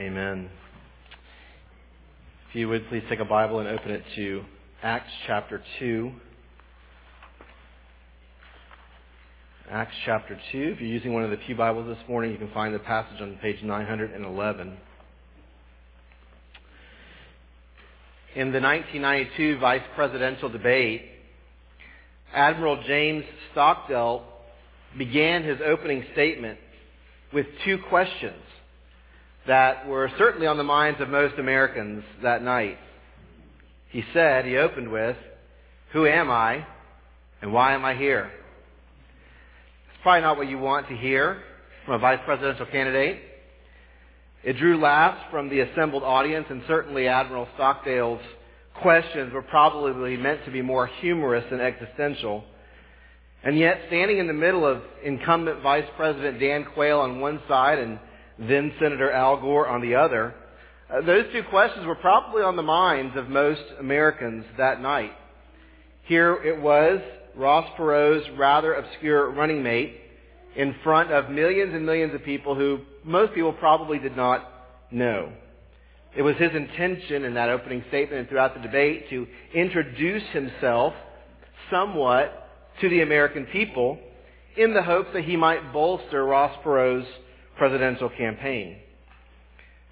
Amen. 0.00 0.48
If 2.48 2.54
you 2.54 2.68
would 2.68 2.88
please 2.88 3.02
take 3.08 3.18
a 3.18 3.24
Bible 3.24 3.58
and 3.58 3.66
open 3.68 3.90
it 3.90 4.04
to 4.14 4.44
Acts 4.80 5.10
chapter 5.26 5.60
2. 5.80 6.12
Acts 9.68 9.94
chapter 10.06 10.38
2. 10.52 10.74
If 10.74 10.80
you're 10.80 10.88
using 10.88 11.14
one 11.14 11.24
of 11.24 11.32
the 11.32 11.36
Pew 11.38 11.56
Bibles 11.56 11.88
this 11.88 12.08
morning, 12.08 12.30
you 12.30 12.38
can 12.38 12.50
find 12.52 12.72
the 12.72 12.78
passage 12.78 13.20
on 13.20 13.40
page 13.42 13.60
911. 13.60 14.76
In 18.36 18.52
the 18.52 18.60
1992 18.60 19.58
vice 19.58 19.82
presidential 19.96 20.48
debate, 20.48 21.06
Admiral 22.32 22.84
James 22.86 23.24
Stockdale 23.50 24.22
began 24.96 25.42
his 25.42 25.58
opening 25.66 26.04
statement 26.12 26.60
with 27.32 27.46
two 27.64 27.78
questions 27.88 28.44
that 29.48 29.88
were 29.88 30.10
certainly 30.18 30.46
on 30.46 30.58
the 30.58 30.62
minds 30.62 31.00
of 31.00 31.08
most 31.08 31.38
Americans 31.38 32.04
that 32.22 32.42
night. 32.42 32.78
He 33.90 34.04
said, 34.12 34.44
he 34.44 34.58
opened 34.58 34.92
with, 34.92 35.16
Who 35.94 36.06
am 36.06 36.30
I 36.30 36.66
and 37.40 37.52
why 37.52 37.72
am 37.72 37.84
I 37.84 37.94
here? 37.94 38.30
It's 39.88 40.02
probably 40.02 40.20
not 40.20 40.36
what 40.36 40.48
you 40.48 40.58
want 40.58 40.88
to 40.88 40.96
hear 40.96 41.42
from 41.86 41.94
a 41.94 41.98
vice 41.98 42.20
presidential 42.26 42.66
candidate. 42.66 43.22
It 44.44 44.58
drew 44.58 44.78
laughs 44.78 45.20
from 45.30 45.48
the 45.48 45.60
assembled 45.60 46.02
audience, 46.02 46.46
and 46.50 46.62
certainly 46.68 47.08
Admiral 47.08 47.48
Stockdale's 47.54 48.20
questions 48.82 49.32
were 49.32 49.42
probably 49.42 50.16
meant 50.16 50.44
to 50.44 50.50
be 50.50 50.62
more 50.62 50.86
humorous 50.86 51.44
than 51.50 51.60
existential. 51.60 52.44
And 53.42 53.58
yet, 53.58 53.80
standing 53.86 54.18
in 54.18 54.26
the 54.26 54.34
middle 54.34 54.66
of 54.66 54.82
incumbent 55.02 55.62
Vice 55.62 55.88
President 55.96 56.38
Dan 56.38 56.66
Quayle 56.74 57.00
on 57.00 57.20
one 57.20 57.40
side 57.48 57.78
and 57.78 57.98
then 58.38 58.72
Senator 58.80 59.10
Al 59.10 59.40
Gore 59.40 59.68
on 59.68 59.80
the 59.80 59.94
other, 59.94 60.34
uh, 60.90 61.00
those 61.02 61.24
two 61.32 61.42
questions 61.50 61.86
were 61.86 61.96
probably 61.96 62.42
on 62.42 62.56
the 62.56 62.62
minds 62.62 63.16
of 63.16 63.28
most 63.28 63.62
Americans 63.78 64.44
that 64.56 64.80
night. 64.80 65.12
Here 66.04 66.34
it 66.42 66.60
was, 66.60 67.00
Ross 67.36 67.68
Perot's 67.76 68.26
rather 68.38 68.74
obscure 68.74 69.30
running 69.30 69.62
mate 69.62 70.00
in 70.56 70.74
front 70.82 71.12
of 71.12 71.30
millions 71.30 71.74
and 71.74 71.84
millions 71.84 72.14
of 72.14 72.24
people 72.24 72.54
who 72.54 72.80
most 73.04 73.34
people 73.34 73.52
probably 73.52 73.98
did 73.98 74.16
not 74.16 74.50
know. 74.90 75.30
It 76.16 76.22
was 76.22 76.36
his 76.36 76.52
intention 76.54 77.24
in 77.24 77.34
that 77.34 77.50
opening 77.50 77.84
statement 77.88 78.20
and 78.20 78.28
throughout 78.28 78.54
the 78.54 78.60
debate 78.60 79.10
to 79.10 79.26
introduce 79.54 80.24
himself 80.32 80.94
somewhat 81.70 82.48
to 82.80 82.88
the 82.88 83.02
American 83.02 83.46
people 83.46 83.98
in 84.56 84.74
the 84.74 84.82
hopes 84.82 85.10
that 85.12 85.24
he 85.24 85.36
might 85.36 85.72
bolster 85.72 86.24
Ross 86.24 86.56
Perot's 86.64 87.06
presidential 87.58 88.08
campaign. 88.10 88.78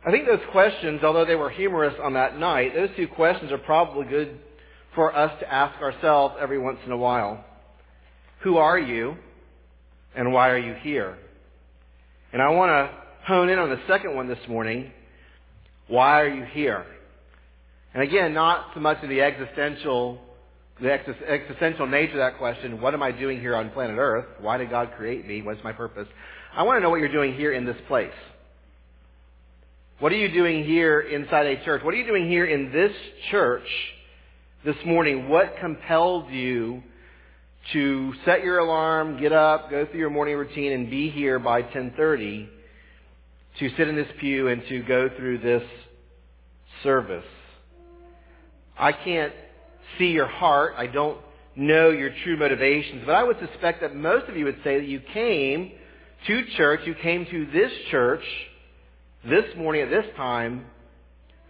I 0.06 0.10
think 0.10 0.26
those 0.26 0.40
questions, 0.52 1.00
although 1.02 1.24
they 1.24 1.34
were 1.34 1.50
humorous 1.50 1.94
on 2.02 2.14
that 2.14 2.38
night, 2.38 2.74
those 2.74 2.90
two 2.96 3.08
questions 3.08 3.50
are 3.50 3.58
probably 3.58 4.06
good 4.06 4.38
for 4.94 5.14
us 5.14 5.32
to 5.40 5.52
ask 5.52 5.80
ourselves 5.82 6.36
every 6.40 6.58
once 6.58 6.78
in 6.86 6.92
a 6.92 6.96
while. 6.96 7.44
Who 8.42 8.56
are 8.58 8.78
you 8.78 9.16
and 10.14 10.32
why 10.32 10.50
are 10.50 10.58
you 10.58 10.74
here? 10.74 11.18
And 12.32 12.40
I 12.40 12.50
want 12.50 12.70
to 12.70 12.90
hone 13.26 13.48
in 13.48 13.58
on 13.58 13.68
the 13.68 13.80
second 13.88 14.14
one 14.14 14.28
this 14.28 14.38
morning. 14.48 14.92
Why 15.88 16.20
are 16.20 16.28
you 16.28 16.44
here? 16.44 16.86
And 17.92 18.02
again, 18.02 18.32
not 18.32 18.66
so 18.74 18.80
much 18.80 19.02
of 19.02 19.08
the 19.08 19.20
existential 19.20 20.20
the 20.80 20.92
existential 20.92 21.86
nature 21.86 22.20
of 22.20 22.32
that 22.32 22.36
question, 22.36 22.82
what 22.82 22.92
am 22.92 23.02
I 23.02 23.10
doing 23.10 23.40
here 23.40 23.56
on 23.56 23.70
planet 23.70 23.96
Earth? 23.98 24.26
Why 24.40 24.58
did 24.58 24.68
God 24.68 24.92
create 24.96 25.26
me? 25.26 25.40
What's 25.40 25.64
my 25.64 25.72
purpose? 25.72 26.06
I 26.56 26.62
want 26.62 26.78
to 26.78 26.82
know 26.82 26.88
what 26.88 27.00
you're 27.00 27.12
doing 27.12 27.34
here 27.34 27.52
in 27.52 27.66
this 27.66 27.76
place. 27.86 28.14
What 29.98 30.10
are 30.10 30.16
you 30.16 30.32
doing 30.32 30.64
here 30.64 31.00
inside 31.00 31.44
a 31.44 31.62
church? 31.62 31.84
What 31.84 31.92
are 31.92 31.98
you 31.98 32.06
doing 32.06 32.30
here 32.30 32.46
in 32.46 32.72
this 32.72 32.92
church 33.30 33.66
this 34.64 34.76
morning? 34.86 35.28
What 35.28 35.56
compelled 35.60 36.30
you 36.30 36.82
to 37.74 38.14
set 38.24 38.42
your 38.42 38.60
alarm, 38.60 39.20
get 39.20 39.34
up, 39.34 39.68
go 39.68 39.84
through 39.84 40.00
your 40.00 40.08
morning 40.08 40.34
routine, 40.34 40.72
and 40.72 40.88
be 40.88 41.10
here 41.10 41.38
by 41.38 41.60
1030 41.60 42.48
to 43.58 43.70
sit 43.76 43.86
in 43.88 43.94
this 43.94 44.08
pew 44.18 44.48
and 44.48 44.62
to 44.66 44.82
go 44.84 45.10
through 45.14 45.40
this 45.40 45.62
service? 46.82 47.26
I 48.78 48.92
can't 48.92 49.34
see 49.98 50.06
your 50.06 50.26
heart. 50.26 50.72
I 50.78 50.86
don't 50.86 51.18
know 51.54 51.90
your 51.90 52.12
true 52.24 52.38
motivations. 52.38 53.02
But 53.04 53.14
I 53.14 53.24
would 53.24 53.36
suspect 53.40 53.82
that 53.82 53.94
most 53.94 54.26
of 54.30 54.38
you 54.38 54.46
would 54.46 54.60
say 54.64 54.78
that 54.78 54.88
you 54.88 55.02
came 55.12 55.72
to 56.26 56.44
church, 56.56 56.80
you 56.84 56.94
came 56.94 57.26
to 57.26 57.46
this 57.52 57.72
church 57.90 58.22
this 59.28 59.44
morning 59.56 59.82
at 59.82 59.90
this 59.90 60.06
time 60.16 60.66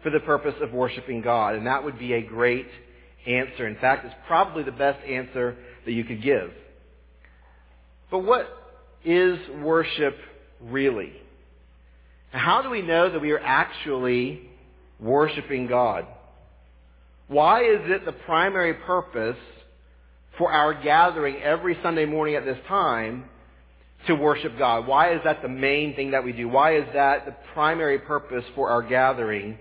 for 0.03 0.11
the 0.11 0.21
purpose 0.21 0.55
of 0.61 0.73
worshiping 0.73 1.23
God. 1.23 1.55
And 1.55 1.67
that 1.67 1.85
would 1.85 1.99
be 1.99 2.13
a 2.13 2.23
great 2.23 2.67
answer. 3.27 3.67
In 3.67 3.77
fact, 3.77 4.05
it's 4.05 4.15
probably 4.27 4.63
the 4.63 4.73
best 4.73 5.05
answer 5.07 5.57
that 5.85 5.93
you 5.93 6.05
could 6.05 6.23
give. 6.23 6.51
But 8.11 8.21
what 8.21 8.47
is 9.05 9.39
worship 9.63 10.17
really? 10.61 11.13
How 12.31 12.63
do 12.63 12.71
we 12.71 12.83
know 12.83 13.11
that 13.11 13.21
we 13.21 13.33
are 13.33 13.41
actually 13.41 14.49
worshiping 15.01 15.67
God? 15.69 16.07
Why 17.29 17.65
is 17.65 17.81
it 17.85 18.05
the 18.05 18.13
primary 18.13 18.75
purpose 18.75 19.37
for 20.39 20.53
our 20.53 20.75
gathering 20.83 21.37
every 21.43 21.79
Sunday 21.83 22.05
morning 22.05 22.35
at 22.35 22.45
this 22.45 22.59
time 22.69 23.25
to 24.07 24.15
worship 24.15 24.59
God? 24.59 24.87
Why 24.87 25.15
is 25.15 25.21
that 25.25 25.43
the 25.43 25.49
main 25.49 25.95
thing 25.95 26.13
that 26.13 26.25
we 26.25 26.33
do? 26.33 26.49
Why 26.49 26.77
is 26.77 26.85
that 26.95 27.27
the 27.27 27.35
primary 27.55 27.99
purpose 27.99 28.45
for 28.55 28.71
our 28.71 28.83
gathering 28.83 29.59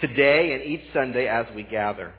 today 0.00 0.52
and 0.52 0.62
each 0.62 0.82
Sunday 0.92 1.26
as 1.26 1.46
we 1.54 1.62
gather? 1.62 2.14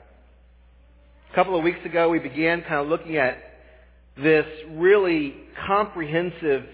A 1.32 1.34
couple 1.34 1.56
of 1.56 1.64
weeks 1.64 1.84
ago, 1.84 2.10
we 2.10 2.18
began 2.18 2.62
kind 2.62 2.76
of 2.76 2.88
looking 2.88 3.16
at 3.16 3.38
this 4.16 4.46
really 4.70 5.34
comprehensive 5.66 6.64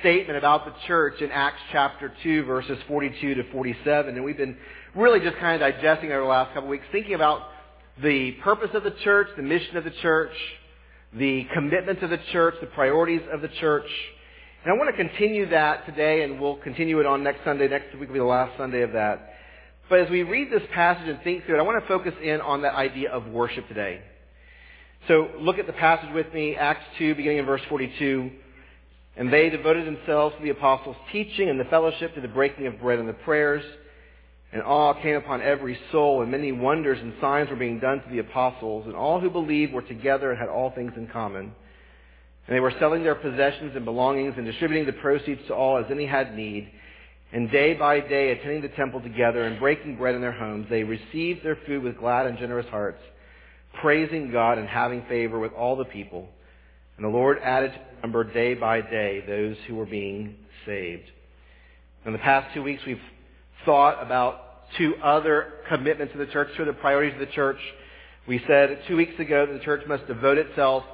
statement 0.00 0.36
about 0.36 0.66
the 0.66 0.72
church 0.86 1.20
in 1.20 1.30
Acts 1.30 1.60
chapter 1.72 2.12
2 2.22 2.44
verses 2.44 2.78
42 2.88 3.34
to 3.36 3.50
47. 3.50 4.14
And 4.14 4.24
we've 4.24 4.36
been 4.36 4.56
really 4.94 5.20
just 5.20 5.36
kind 5.38 5.62
of 5.62 5.72
digesting 5.72 6.12
over 6.12 6.22
the 6.22 6.28
last 6.28 6.48
couple 6.48 6.64
of 6.64 6.70
weeks, 6.70 6.84
thinking 6.92 7.14
about 7.14 7.42
the 8.02 8.32
purpose 8.42 8.70
of 8.74 8.84
the 8.84 8.94
church, 9.02 9.28
the 9.36 9.42
mission 9.42 9.76
of 9.76 9.84
the 9.84 9.92
church, 10.02 10.32
the 11.14 11.46
commitment 11.54 12.02
of 12.02 12.10
the 12.10 12.20
church, 12.32 12.54
the 12.60 12.66
priorities 12.66 13.22
of 13.32 13.40
the 13.40 13.48
church. 13.48 13.88
And 14.64 14.72
I 14.72 14.76
want 14.76 14.94
to 14.94 14.96
continue 14.96 15.48
that 15.50 15.86
today 15.86 16.22
and 16.22 16.40
we'll 16.40 16.56
continue 16.56 17.00
it 17.00 17.06
on 17.06 17.22
next 17.22 17.44
Sunday. 17.44 17.68
Next 17.68 17.92
week 17.94 18.08
will 18.08 18.14
be 18.14 18.18
the 18.18 18.24
last 18.24 18.56
Sunday 18.56 18.82
of 18.82 18.92
that. 18.92 19.34
But 19.88 20.00
as 20.00 20.10
we 20.10 20.22
read 20.24 20.50
this 20.50 20.62
passage 20.74 21.08
and 21.08 21.22
think 21.22 21.44
through 21.44 21.56
it, 21.56 21.58
I 21.60 21.62
want 21.62 21.82
to 21.82 21.88
focus 21.88 22.14
in 22.22 22.40
on 22.40 22.62
that 22.62 22.74
idea 22.74 23.10
of 23.10 23.26
worship 23.28 23.68
today. 23.68 24.00
So 25.06 25.28
look 25.38 25.58
at 25.58 25.68
the 25.68 25.72
passage 25.72 26.12
with 26.12 26.32
me, 26.34 26.56
Acts 26.56 26.82
2, 26.98 27.14
beginning 27.14 27.38
in 27.38 27.46
verse 27.46 27.60
42. 27.68 28.30
And 29.16 29.32
they 29.32 29.48
devoted 29.48 29.86
themselves 29.86 30.34
to 30.36 30.42
the 30.42 30.50
apostles' 30.50 30.96
teaching 31.12 31.48
and 31.48 31.60
the 31.60 31.64
fellowship, 31.66 32.14
to 32.16 32.20
the 32.20 32.28
breaking 32.28 32.66
of 32.66 32.80
bread 32.80 32.98
and 32.98 33.08
the 33.08 33.12
prayers. 33.12 33.64
And 34.52 34.62
awe 34.62 34.94
came 35.02 35.16
upon 35.16 35.42
every 35.42 35.78
soul, 35.90 36.22
and 36.22 36.30
many 36.30 36.52
wonders 36.52 36.98
and 37.00 37.12
signs 37.20 37.50
were 37.50 37.56
being 37.56 37.80
done 37.80 38.00
to 38.00 38.08
the 38.08 38.20
apostles. 38.20 38.86
And 38.86 38.94
all 38.94 39.20
who 39.20 39.28
believed 39.28 39.72
were 39.72 39.82
together 39.82 40.30
and 40.30 40.38
had 40.38 40.48
all 40.48 40.70
things 40.70 40.92
in 40.96 41.08
common. 41.08 41.52
And 42.46 42.56
they 42.56 42.60
were 42.60 42.72
selling 42.78 43.02
their 43.02 43.16
possessions 43.16 43.72
and 43.74 43.84
belongings 43.84 44.34
and 44.36 44.46
distributing 44.46 44.86
the 44.86 44.92
proceeds 44.92 45.40
to 45.48 45.54
all 45.54 45.78
as 45.78 45.86
any 45.90 46.06
had 46.06 46.36
need. 46.36 46.70
And 47.32 47.50
day 47.50 47.74
by 47.74 48.00
day, 48.00 48.30
attending 48.30 48.62
the 48.62 48.68
temple 48.68 49.00
together 49.00 49.42
and 49.44 49.58
breaking 49.58 49.96
bread 49.96 50.14
in 50.14 50.20
their 50.20 50.32
homes, 50.32 50.66
they 50.70 50.84
received 50.84 51.44
their 51.44 51.58
food 51.66 51.82
with 51.82 51.98
glad 51.98 52.26
and 52.26 52.38
generous 52.38 52.68
hearts, 52.68 53.00
praising 53.80 54.30
God 54.30 54.58
and 54.58 54.68
having 54.68 55.04
favor 55.08 55.40
with 55.40 55.52
all 55.52 55.74
the 55.74 55.84
people. 55.84 56.28
And 56.96 57.04
the 57.04 57.10
Lord 57.10 57.38
added 57.42 57.72
to 57.72 58.00
number 58.02 58.22
day 58.22 58.54
by 58.54 58.80
day 58.80 59.24
those 59.26 59.56
who 59.66 59.74
were 59.74 59.86
being 59.86 60.36
saved. 60.64 61.10
In 62.04 62.12
the 62.12 62.18
past 62.18 62.54
two 62.54 62.62
weeks, 62.62 62.82
we've 62.86 63.00
thought 63.64 64.02
about 64.02 64.42
two 64.76 64.94
other 65.02 65.54
commitments 65.68 66.12
of 66.12 66.20
the 66.20 66.26
church, 66.26 66.48
two 66.56 66.62
other 66.62 66.72
priorities 66.72 67.14
of 67.14 67.20
the 67.20 67.32
church. 67.34 67.58
We 68.26 68.42
said 68.46 68.80
two 68.88 68.96
weeks 68.96 69.18
ago 69.18 69.46
that 69.46 69.52
the 69.52 69.64
church 69.64 69.82
must 69.86 70.06
devote 70.06 70.38
itself 70.38 70.84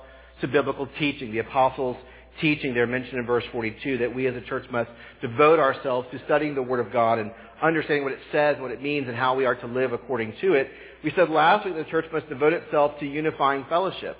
to 0.40 0.48
biblical 0.48 0.88
teaching. 0.98 1.32
The 1.32 1.38
apostles' 1.38 1.96
teaching 2.40 2.74
They're 2.74 2.86
mentioned 2.86 3.18
in 3.18 3.26
verse 3.26 3.44
42 3.52 3.98
that 3.98 4.14
we 4.14 4.26
as 4.26 4.34
a 4.34 4.40
church 4.42 4.64
must 4.70 4.90
devote 5.20 5.58
ourselves 5.58 6.08
to 6.12 6.20
studying 6.24 6.54
the 6.54 6.62
Word 6.62 6.84
of 6.84 6.92
God 6.92 7.18
and 7.18 7.30
understanding 7.62 8.04
what 8.04 8.12
it 8.12 8.18
says, 8.30 8.56
what 8.58 8.70
it 8.70 8.82
means, 8.82 9.08
and 9.08 9.16
how 9.16 9.34
we 9.34 9.46
are 9.46 9.54
to 9.54 9.66
live 9.66 9.92
according 9.92 10.34
to 10.40 10.54
it. 10.54 10.68
We 11.04 11.12
said 11.14 11.30
last 11.30 11.64
week 11.64 11.74
that 11.74 11.84
the 11.84 11.90
church 11.90 12.06
must 12.12 12.28
devote 12.28 12.52
itself 12.52 12.98
to 13.00 13.06
unifying 13.06 13.66
fellowship. 13.68 14.16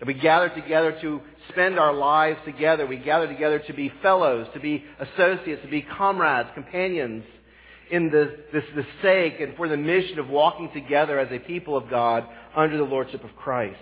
That 0.00 0.06
we 0.06 0.14
gather 0.14 0.48
together 0.48 0.96
to 1.00 1.20
spend 1.50 1.78
our 1.78 1.92
lives 1.92 2.38
together. 2.44 2.86
We 2.86 2.98
gather 2.98 3.26
together 3.26 3.58
to 3.60 3.72
be 3.72 3.92
fellows, 4.02 4.46
to 4.54 4.60
be 4.60 4.84
associates, 5.00 5.62
to 5.62 5.68
be 5.68 5.82
comrades, 5.82 6.50
companions 6.54 7.24
in 7.90 8.10
the, 8.10 8.36
the 8.52 8.86
sake 9.02 9.40
and 9.40 9.56
for 9.56 9.68
the 9.68 9.76
mission 9.76 10.18
of 10.18 10.28
walking 10.28 10.70
together 10.72 11.18
as 11.18 11.30
a 11.32 11.38
people 11.38 11.76
of 11.76 11.88
God 11.88 12.24
under 12.56 12.76
the 12.76 12.84
Lordship 12.84 13.24
of 13.24 13.30
Christ. 13.36 13.78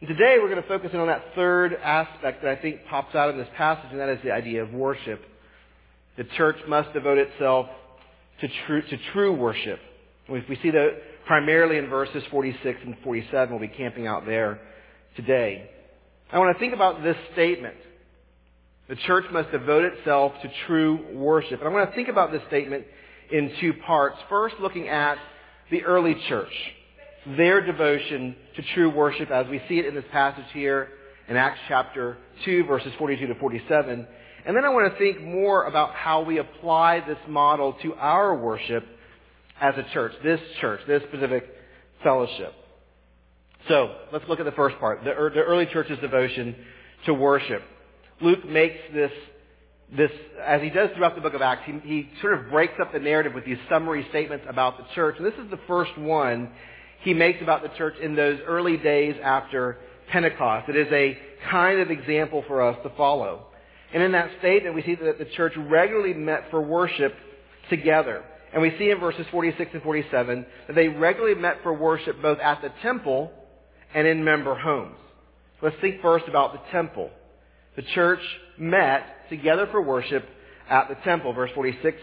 And 0.00 0.08
today 0.08 0.38
we're 0.40 0.48
going 0.48 0.62
to 0.62 0.68
focus 0.68 0.90
in 0.92 1.00
on 1.00 1.06
that 1.06 1.24
third 1.34 1.74
aspect 1.74 2.42
that 2.42 2.50
I 2.50 2.60
think 2.60 2.80
pops 2.90 3.14
out 3.14 3.30
in 3.30 3.38
this 3.38 3.48
passage, 3.56 3.90
and 3.92 4.00
that 4.00 4.08
is 4.08 4.18
the 4.24 4.32
idea 4.32 4.62
of 4.62 4.72
worship. 4.72 5.22
The 6.16 6.24
church 6.36 6.56
must 6.68 6.92
devote 6.92 7.18
itself 7.18 7.66
to 8.40 8.48
true, 8.66 8.82
to 8.82 8.96
true 9.12 9.32
worship. 9.32 9.78
We 10.28 10.58
see 10.62 10.70
that 10.70 10.88
primarily 11.26 11.78
in 11.78 11.88
verses 11.88 12.22
46 12.30 12.80
and 12.84 12.96
47. 13.04 13.50
We'll 13.50 13.60
be 13.60 13.74
camping 13.74 14.06
out 14.06 14.26
there 14.26 14.60
today. 15.16 15.70
I 16.32 16.38
want 16.38 16.56
to 16.56 16.60
think 16.60 16.74
about 16.74 17.02
this 17.02 17.16
statement. 17.32 17.76
The 18.88 18.96
church 18.96 19.24
must 19.32 19.52
devote 19.52 19.84
itself 19.84 20.32
to 20.42 20.50
true 20.66 21.16
worship. 21.16 21.60
And 21.60 21.68
I 21.68 21.72
want 21.72 21.88
to 21.90 21.94
think 21.94 22.08
about 22.08 22.32
this 22.32 22.42
statement 22.48 22.84
in 23.32 23.52
two 23.60 23.72
parts. 23.86 24.16
First, 24.28 24.56
looking 24.60 24.88
at 24.88 25.16
the 25.70 25.82
early 25.84 26.16
church, 26.28 26.52
their 27.36 27.64
devotion 27.64 28.36
to 28.56 28.62
true 28.74 28.90
worship 28.90 29.30
as 29.30 29.46
we 29.48 29.60
see 29.68 29.78
it 29.78 29.86
in 29.86 29.94
this 29.94 30.04
passage 30.12 30.44
here 30.52 30.88
in 31.28 31.36
Acts 31.36 31.60
chapter 31.68 32.18
2, 32.44 32.64
verses 32.64 32.92
42 32.98 33.26
to 33.26 33.34
47. 33.36 34.06
And 34.44 34.56
then 34.56 34.64
I 34.64 34.70
want 34.70 34.92
to 34.92 34.98
think 34.98 35.22
more 35.22 35.64
about 35.64 35.94
how 35.94 36.22
we 36.22 36.38
apply 36.38 37.00
this 37.06 37.18
model 37.28 37.76
to 37.82 37.94
our 37.94 38.36
worship 38.36 38.84
as 39.60 39.74
a 39.76 39.86
church, 39.92 40.12
this 40.24 40.40
church, 40.60 40.80
this 40.86 41.02
specific 41.08 41.48
fellowship. 42.02 42.52
So, 43.68 43.94
let's 44.12 44.24
look 44.28 44.40
at 44.40 44.44
the 44.44 44.52
first 44.52 44.76
part, 44.80 45.04
the, 45.04 45.12
early 45.12 45.66
church's 45.66 45.98
devotion 46.00 46.56
to 47.06 47.14
worship. 47.14 47.62
Luke 48.20 48.44
makes 48.44 48.78
this, 48.92 49.12
this, 49.96 50.10
as 50.42 50.62
he 50.62 50.70
does 50.70 50.90
throughout 50.96 51.14
the 51.14 51.20
book 51.20 51.34
of 51.34 51.42
Acts, 51.42 51.62
he, 51.66 51.78
he 51.84 52.08
sort 52.20 52.38
of 52.38 52.50
breaks 52.50 52.74
up 52.80 52.92
the 52.92 52.98
narrative 52.98 53.34
with 53.34 53.44
these 53.44 53.58
summary 53.68 54.06
statements 54.08 54.46
about 54.48 54.78
the 54.78 54.84
church. 54.94 55.16
And 55.18 55.26
this 55.26 55.34
is 55.34 55.50
the 55.50 55.60
first 55.66 55.96
one 55.98 56.50
he 57.02 57.12
makes 57.12 57.42
about 57.42 57.62
the 57.62 57.68
church 57.76 57.94
in 58.00 58.14
those 58.14 58.38
early 58.46 58.76
days 58.78 59.16
after 59.22 59.78
Pentecost. 60.10 60.68
It 60.68 60.76
is 60.76 60.88
a 60.92 61.18
kind 61.50 61.80
of 61.80 61.90
example 61.90 62.44
for 62.46 62.62
us 62.62 62.78
to 62.84 62.90
follow. 62.96 63.46
And 63.92 64.02
in 64.02 64.12
that 64.12 64.30
statement, 64.38 64.74
we 64.74 64.82
see 64.82 64.94
that 64.94 65.18
the 65.18 65.26
church 65.36 65.52
regularly 65.56 66.14
met 66.14 66.44
for 66.50 66.62
worship 66.62 67.14
together. 67.68 68.24
And 68.52 68.62
we 68.62 68.74
see 68.78 68.90
in 68.90 68.98
verses 68.98 69.26
46 69.30 69.70
and 69.74 69.82
47 69.82 70.46
that 70.68 70.74
they 70.74 70.88
regularly 70.88 71.38
met 71.38 71.56
for 71.62 71.74
worship 71.74 72.20
both 72.22 72.38
at 72.38 72.62
the 72.62 72.70
temple 72.82 73.30
and 73.94 74.06
in 74.06 74.24
member 74.24 74.54
homes. 74.54 74.96
Let's 75.60 75.76
think 75.80 76.00
first 76.00 76.26
about 76.28 76.52
the 76.52 76.70
temple. 76.70 77.10
The 77.76 77.82
church 77.94 78.20
met 78.58 79.04
together 79.32 79.66
for 79.70 79.82
worship 79.82 80.24
at 80.68 80.88
the 80.88 80.94
temple. 81.04 81.32
Verse 81.32 81.50
46 81.54 81.96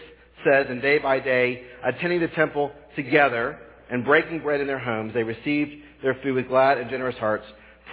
says, 0.44 0.66
And 0.68 0.82
day 0.82 0.98
by 0.98 1.20
day, 1.20 1.62
attending 1.84 2.20
the 2.20 2.28
temple 2.28 2.72
together 2.96 3.58
and 3.90 4.04
breaking 4.04 4.40
bread 4.40 4.60
in 4.60 4.66
their 4.66 4.78
homes, 4.78 5.14
they 5.14 5.22
received 5.22 5.70
their 6.02 6.18
food 6.22 6.34
with 6.34 6.48
glad 6.48 6.78
and 6.78 6.90
generous 6.90 7.16
hearts, 7.16 7.44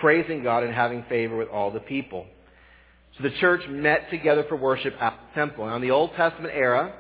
praising 0.02 0.44
God 0.44 0.64
and 0.64 0.74
having 0.74 1.04
favor 1.08 1.38
with 1.38 1.50
all 1.50 1.72
the 1.72 1.80
people. 1.80 2.26
So 3.18 3.24
the 3.24 3.36
church 3.40 3.62
met 3.70 4.10
together 4.10 4.46
for 4.48 4.56
worship 4.56 4.94
at 5.00 5.18
the 5.18 5.40
temple. 5.40 5.66
Now 5.66 5.76
in 5.76 5.82
the 5.82 5.92
Old 5.92 6.12
Testament 6.16 6.54
era, 6.56 6.94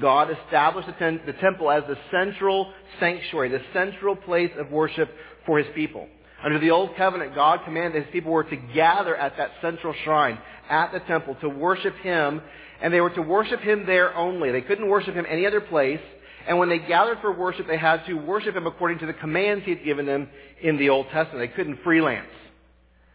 God 0.00 0.28
established 0.30 0.88
the, 0.88 1.34
temple 1.40 1.70
as 1.70 1.82
the 1.86 1.98
central 2.10 2.72
sanctuary, 2.98 3.50
the 3.50 3.60
central 3.72 4.16
place 4.16 4.50
of 4.58 4.70
worship 4.70 5.10
for 5.44 5.58
His 5.58 5.66
people. 5.74 6.08
Under 6.44 6.58
the 6.58 6.70
Old 6.70 6.96
Covenant, 6.96 7.34
God 7.34 7.60
commanded 7.64 8.04
His 8.04 8.12
people 8.12 8.32
were 8.32 8.44
to 8.44 8.56
gather 8.74 9.14
at 9.14 9.36
that 9.36 9.50
central 9.60 9.94
shrine, 10.04 10.38
at 10.72 10.92
the 10.92 11.00
temple, 11.00 11.36
to 11.42 11.48
worship 11.48 11.94
Him, 11.98 12.40
and 12.80 12.92
they 12.92 13.00
were 13.00 13.10
to 13.10 13.22
worship 13.22 13.60
Him 13.60 13.84
there 13.86 14.16
only. 14.16 14.50
They 14.50 14.62
couldn't 14.62 14.88
worship 14.88 15.14
Him 15.14 15.26
any 15.28 15.46
other 15.46 15.60
place, 15.60 16.00
and 16.48 16.58
when 16.58 16.68
they 16.68 16.78
gathered 16.78 17.18
for 17.20 17.32
worship, 17.32 17.66
they 17.68 17.76
had 17.76 18.04
to 18.06 18.14
worship 18.14 18.56
Him 18.56 18.66
according 18.66 18.98
to 19.00 19.06
the 19.06 19.12
commands 19.12 19.64
He 19.64 19.70
had 19.70 19.84
given 19.84 20.06
them 20.06 20.28
in 20.60 20.78
the 20.78 20.88
Old 20.88 21.06
Testament. 21.12 21.38
They 21.38 21.54
couldn't 21.54 21.82
freelance. 21.84 22.26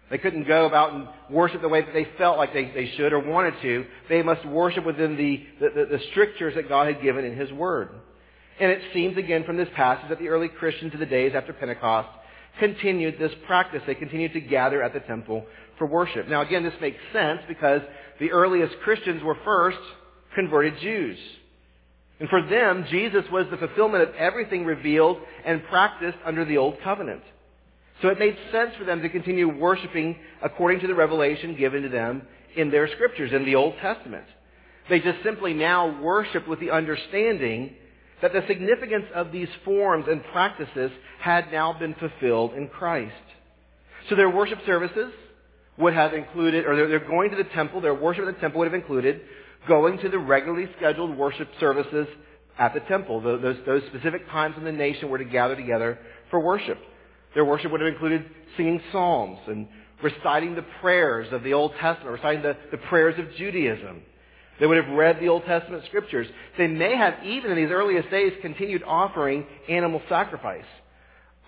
They 0.09 0.18
couldn't 0.18 0.48
go 0.48 0.65
about 0.65 0.94
and 0.94 1.07
worship 1.30 1.62
the 1.62 1.68
way 1.68 1.81
that 1.81 1.94
they 1.94 2.07
felt 2.18 2.38
like 2.38 2.54
they, 2.54 2.71
they 2.71 2.94
should 2.95 3.12
or 3.12 3.19
wanted 3.19 3.56
to. 3.62 3.86
They 4.07 4.21
must 4.24 4.45
worship 4.45 4.86
within 4.86 5.18
the, 5.18 5.45
the, 5.60 5.86
the, 5.86 6.00
strictures 6.12 6.56
that 6.56 6.69
God 6.69 6.88
had 6.88 7.01
given 7.01 7.25
in 7.25 7.36
His 7.36 7.51
Word. 7.51 7.89
And 8.60 8.71
it 8.71 8.81
seems 8.94 9.18
again 9.18 9.44
from 9.44 9.57
this 9.57 9.68
passage 9.75 10.07
that 10.10 10.19
the 10.19 10.30
early 10.30 10.48
Christians 10.48 10.94
of 10.94 11.01
the 11.01 11.06
days 11.06 11.33
after 11.36 11.51
Pentecost 11.51 12.07
continued 12.57 13.19
this 13.19 13.33
practice. 13.45 13.81
They 13.86 13.95
continued 13.95 14.33
to 14.33 14.39
gather 14.39 14.81
at 14.81 14.94
the 14.94 15.01
temple 15.01 15.45
for 15.77 15.85
worship. 15.85 16.27
Now 16.27 16.41
again, 16.41 16.63
this 16.63 16.74
makes 16.81 16.97
sense 17.13 17.41
because 17.47 17.81
the 18.19 18.31
earliest 18.31 18.75
Christians 18.83 19.24
were 19.24 19.38
first 19.45 19.79
converted 20.35 20.79
Jews. 20.81 21.18
And 22.19 22.29
for 22.29 22.41
them, 22.41 22.85
Jesus 22.89 23.24
was 23.31 23.45
the 23.51 23.57
fulfillment 23.57 24.09
of 24.09 24.15
everything 24.15 24.65
revealed 24.65 25.18
and 25.45 25.63
practiced 25.65 26.18
under 26.25 26.45
the 26.45 26.57
Old 26.57 26.77
Covenant. 26.83 27.21
So 28.01 28.09
it 28.09 28.19
made 28.19 28.38
sense 28.51 28.71
for 28.77 28.85
them 28.85 29.01
to 29.01 29.09
continue 29.09 29.47
worshiping 29.47 30.15
according 30.41 30.81
to 30.81 30.88
the 30.88 30.95
revelation 30.95 31.56
given 31.57 31.83
to 31.83 31.89
them 31.89 32.24
in 32.56 32.71
their 32.71 32.88
scriptures 32.88 33.31
in 33.33 33.45
the 33.45 33.56
Old 33.56 33.75
Testament. 33.81 34.25
They 34.89 35.00
just 35.00 35.24
simply 35.24 35.53
now 35.53 36.01
worship 36.01 36.47
with 36.47 36.59
the 36.59 36.71
understanding 36.71 37.74
that 38.21 38.33
the 38.33 38.44
significance 38.47 39.06
of 39.13 39.31
these 39.31 39.50
forms 39.63 40.06
and 40.07 40.24
practices 40.31 40.91
had 41.19 41.51
now 41.51 41.77
been 41.77 41.94
fulfilled 41.95 42.53
in 42.53 42.68
Christ. 42.68 43.13
So 44.09 44.15
their 44.15 44.29
worship 44.29 44.59
services 44.65 45.12
would 45.77 45.94
have 45.94 46.13
included, 46.13 46.65
or 46.65 46.88
they're, 46.88 47.00
going 47.00 47.29
to 47.31 47.38
the 47.38 47.50
temple, 47.56 47.81
their 47.81 47.94
worship 47.94 48.27
at 48.27 48.35
the 48.35 48.41
temple 48.41 48.59
would 48.59 48.71
have 48.71 48.74
included 48.74 49.21
going 49.68 49.97
to 50.00 50.09
the 50.09 50.18
regularly 50.18 50.68
scheduled 50.77 51.15
worship 51.18 51.50
services 51.59 52.07
at 52.57 52.74
the 52.74 52.79
temple. 52.81 53.21
Those, 53.21 53.57
those 53.65 53.83
specific 53.88 54.27
times 54.29 54.56
in 54.57 54.63
the 54.63 54.71
nation 54.71 55.09
were 55.09 55.18
to 55.18 55.25
gather 55.25 55.56
together 55.56 56.00
for 56.31 56.39
worship. 56.39 56.77
Their 57.35 57.45
worship 57.45 57.71
would 57.71 57.81
have 57.81 57.91
included 57.91 58.25
singing 58.56 58.81
psalms 58.91 59.39
and 59.47 59.68
reciting 60.01 60.56
the 60.56 60.65
prayers 60.81 61.27
of 61.31 61.44
the 61.44 61.53
Old 61.53 61.74
Testament, 61.79 62.13
reciting 62.15 62.41
the, 62.41 62.56
the 62.71 62.77
prayers 62.77 63.19
of 63.19 63.35
Judaism. 63.35 64.01
They 64.59 64.65
would 64.65 64.83
have 64.83 64.95
read 64.95 65.19
the 65.19 65.27
Old 65.27 65.45
Testament 65.45 65.83
scriptures. 65.85 66.27
They 66.57 66.68
may 66.68 66.95
have, 66.95 67.24
even 67.24 67.51
in 67.51 67.57
these 67.57 67.69
earliest 67.71 68.09
days, 68.09 68.33
continued 68.41 68.83
offering 68.83 69.45
animal 69.69 70.01
sacrifice 70.09 70.65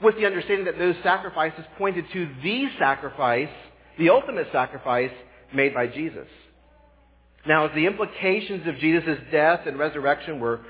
with 0.01 0.15
the 0.15 0.25
understanding 0.25 0.65
that 0.65 0.77
those 0.77 0.95
sacrifices 1.03 1.65
pointed 1.77 2.05
to 2.13 2.29
the 2.43 2.67
sacrifice, 2.77 3.49
the 3.99 4.09
ultimate 4.09 4.47
sacrifice 4.51 5.11
made 5.53 5.73
by 5.73 5.87
Jesus. 5.87 6.27
Now, 7.45 7.67
as 7.67 7.75
the 7.75 7.85
implications 7.85 8.67
of 8.67 8.77
Jesus' 8.77 9.19
death 9.31 9.61
and 9.65 9.77
resurrection 9.77 10.39
were 10.39 10.61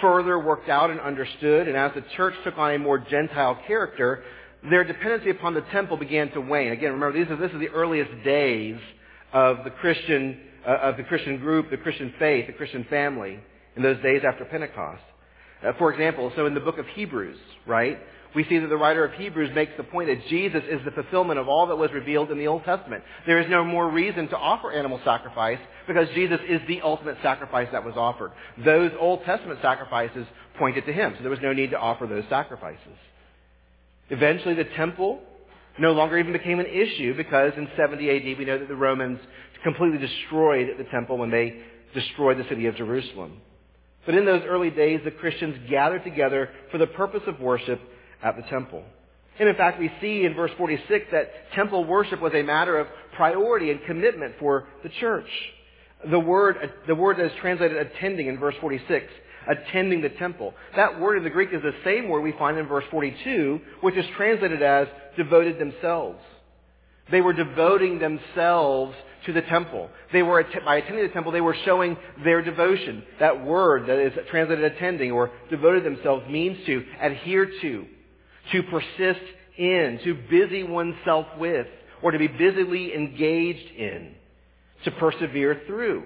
further 0.00 0.38
worked 0.38 0.68
out 0.68 0.90
and 0.90 1.00
understood, 1.00 1.66
and 1.68 1.76
as 1.76 1.92
the 1.94 2.04
church 2.16 2.34
took 2.44 2.56
on 2.56 2.74
a 2.74 2.78
more 2.78 2.98
Gentile 2.98 3.58
character, 3.66 4.22
their 4.70 4.84
dependency 4.84 5.30
upon 5.30 5.54
the 5.54 5.60
temple 5.72 5.96
began 5.96 6.30
to 6.32 6.40
wane. 6.40 6.72
Again, 6.72 6.92
remember, 6.92 7.18
these 7.18 7.30
are, 7.30 7.36
this 7.36 7.52
is 7.52 7.60
the 7.60 7.68
earliest 7.68 8.24
days 8.24 8.78
of 9.32 9.58
the 9.64 9.70
Christian 9.70 10.40
uh, 10.66 10.78
of 10.78 10.96
the 10.96 11.02
Christian 11.02 11.38
group, 11.38 11.70
the 11.70 11.76
Christian 11.76 12.14
faith, 12.18 12.46
the 12.46 12.52
Christian 12.54 12.86
family 12.88 13.38
in 13.76 13.82
those 13.82 14.00
days 14.02 14.22
after 14.26 14.44
Pentecost. 14.46 15.02
Uh, 15.62 15.72
for 15.78 15.92
example, 15.92 16.32
so 16.36 16.46
in 16.46 16.54
the 16.54 16.60
book 16.60 16.78
of 16.78 16.86
Hebrews, 16.88 17.36
right, 17.66 17.98
we 18.34 18.44
see 18.44 18.58
that 18.58 18.66
the 18.68 18.76
writer 18.76 19.04
of 19.04 19.12
Hebrews 19.12 19.50
makes 19.54 19.72
the 19.76 19.84
point 19.84 20.08
that 20.08 20.26
Jesus 20.28 20.62
is 20.68 20.80
the 20.84 20.90
fulfillment 20.90 21.38
of 21.38 21.48
all 21.48 21.66
that 21.68 21.76
was 21.76 21.92
revealed 21.92 22.30
in 22.30 22.38
the 22.38 22.48
Old 22.48 22.64
Testament. 22.64 23.04
There 23.26 23.40
is 23.40 23.48
no 23.48 23.64
more 23.64 23.88
reason 23.88 24.28
to 24.28 24.36
offer 24.36 24.72
animal 24.72 25.00
sacrifice 25.04 25.58
because 25.86 26.08
Jesus 26.14 26.40
is 26.48 26.60
the 26.66 26.80
ultimate 26.82 27.16
sacrifice 27.22 27.68
that 27.72 27.84
was 27.84 27.94
offered. 27.96 28.32
Those 28.64 28.90
Old 28.98 29.24
Testament 29.24 29.60
sacrifices 29.62 30.26
pointed 30.58 30.84
to 30.86 30.92
Him, 30.92 31.14
so 31.16 31.22
there 31.22 31.30
was 31.30 31.40
no 31.42 31.52
need 31.52 31.70
to 31.70 31.78
offer 31.78 32.06
those 32.06 32.24
sacrifices. 32.28 32.98
Eventually 34.10 34.54
the 34.54 34.64
temple 34.64 35.20
no 35.78 35.92
longer 35.92 36.18
even 36.18 36.32
became 36.32 36.60
an 36.60 36.66
issue 36.66 37.16
because 37.16 37.52
in 37.56 37.68
70 37.76 38.10
AD 38.10 38.38
we 38.38 38.44
know 38.44 38.58
that 38.58 38.68
the 38.68 38.76
Romans 38.76 39.18
completely 39.62 39.98
destroyed 39.98 40.68
the 40.78 40.84
temple 40.84 41.18
when 41.18 41.30
they 41.30 41.60
destroyed 41.94 42.38
the 42.38 42.48
city 42.48 42.66
of 42.66 42.76
Jerusalem. 42.76 43.40
But 44.06 44.14
in 44.14 44.26
those 44.26 44.42
early 44.46 44.70
days, 44.70 45.00
the 45.04 45.10
Christians 45.10 45.56
gathered 45.70 46.04
together 46.04 46.50
for 46.70 46.78
the 46.78 46.86
purpose 46.86 47.22
of 47.26 47.40
worship 47.40 47.80
at 48.24 48.36
the 48.36 48.42
temple. 48.42 48.82
And 49.38 49.48
in 49.48 49.54
fact, 49.56 49.78
we 49.78 49.92
see 50.00 50.24
in 50.24 50.34
verse 50.34 50.50
46 50.56 51.06
that 51.12 51.52
temple 51.54 51.84
worship 51.84 52.20
was 52.20 52.32
a 52.34 52.42
matter 52.42 52.78
of 52.78 52.86
priority 53.14 53.70
and 53.70 53.80
commitment 53.84 54.34
for 54.38 54.66
the 54.82 54.88
church. 54.88 55.28
The 56.10 56.18
word, 56.18 56.56
the 56.86 56.94
word 56.94 57.18
that 57.18 57.26
is 57.26 57.32
translated 57.40 57.76
attending 57.76 58.26
in 58.28 58.38
verse 58.38 58.54
46, 58.60 59.06
attending 59.48 60.02
the 60.02 60.10
temple. 60.10 60.54
That 60.76 61.00
word 61.00 61.18
in 61.18 61.24
the 61.24 61.30
Greek 61.30 61.50
is 61.52 61.62
the 61.62 61.74
same 61.84 62.08
word 62.08 62.20
we 62.22 62.32
find 62.32 62.58
in 62.58 62.66
verse 62.66 62.84
42, 62.90 63.60
which 63.80 63.96
is 63.96 64.04
translated 64.16 64.62
as 64.62 64.86
devoted 65.16 65.58
themselves. 65.58 66.20
They 67.10 67.20
were 67.20 67.32
devoting 67.32 67.98
themselves 67.98 68.94
to 69.26 69.32
the 69.32 69.42
temple. 69.42 69.90
They 70.12 70.22
were, 70.22 70.44
by 70.64 70.76
attending 70.76 71.06
the 71.06 71.12
temple, 71.12 71.32
they 71.32 71.40
were 71.40 71.56
showing 71.64 71.96
their 72.22 72.42
devotion. 72.42 73.02
That 73.20 73.44
word 73.44 73.88
that 73.88 73.98
is 73.98 74.12
translated 74.30 74.64
attending 74.64 75.10
or 75.10 75.30
devoted 75.50 75.84
themselves 75.84 76.28
means 76.28 76.64
to 76.66 76.84
adhere 77.00 77.50
to, 77.62 77.86
to 78.52 78.62
persist 78.64 79.24
in, 79.56 80.00
to 80.04 80.14
busy 80.30 80.62
oneself 80.62 81.26
with, 81.38 81.66
or 82.02 82.10
to 82.10 82.18
be 82.18 82.26
busily 82.26 82.94
engaged 82.94 83.74
in, 83.76 84.14
to 84.84 84.90
persevere 84.92 85.62
through. 85.66 86.04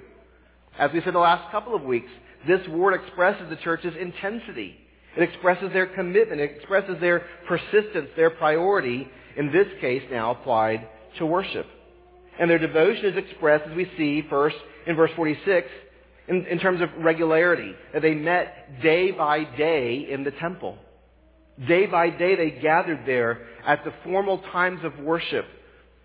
As 0.79 0.93
we 0.93 1.01
said 1.03 1.15
the 1.15 1.19
last 1.19 1.51
couple 1.51 1.75
of 1.75 1.83
weeks, 1.83 2.11
this 2.47 2.67
word 2.69 2.95
expresses 2.95 3.49
the 3.51 3.57
church's 3.57 3.95
intensity. 4.01 4.77
It 5.17 5.23
expresses 5.23 5.73
their 5.73 5.87
commitment. 5.87 6.41
It 6.41 6.53
expresses 6.57 6.97
their 7.01 7.25
persistence, 7.49 8.11
their 8.17 8.31
priority, 8.31 9.09
in 9.37 9.51
this 9.51 9.67
case 9.81 10.03
now 10.11 10.31
applied 10.31 10.87
to 11.19 11.27
worship. 11.27 11.67
And 12.39 12.49
their 12.49 12.59
devotion 12.59 13.07
is 13.07 13.17
expressed, 13.17 13.69
as 13.69 13.77
we 13.77 13.91
see 13.97 14.25
first 14.31 14.57
in 14.87 14.95
verse 14.95 15.11
46, 15.17 15.69
in, 16.29 16.47
in 16.47 16.59
terms 16.61 16.81
of 16.81 16.91
regularity. 16.99 17.73
That 17.93 18.03
they 18.03 18.15
met 18.15 18.81
day 18.81 19.11
by 19.11 19.43
day 19.43 20.07
in 20.09 20.23
the 20.23 20.31
temple. 20.31 20.79
Day 21.67 21.87
by 21.87 22.11
day 22.11 22.37
they 22.37 22.51
gathered 22.51 23.01
there 23.05 23.47
at 23.67 23.85
the 23.85 23.93
formal 24.05 24.39
times 24.53 24.81
of 24.85 24.99
worship. 24.99 25.45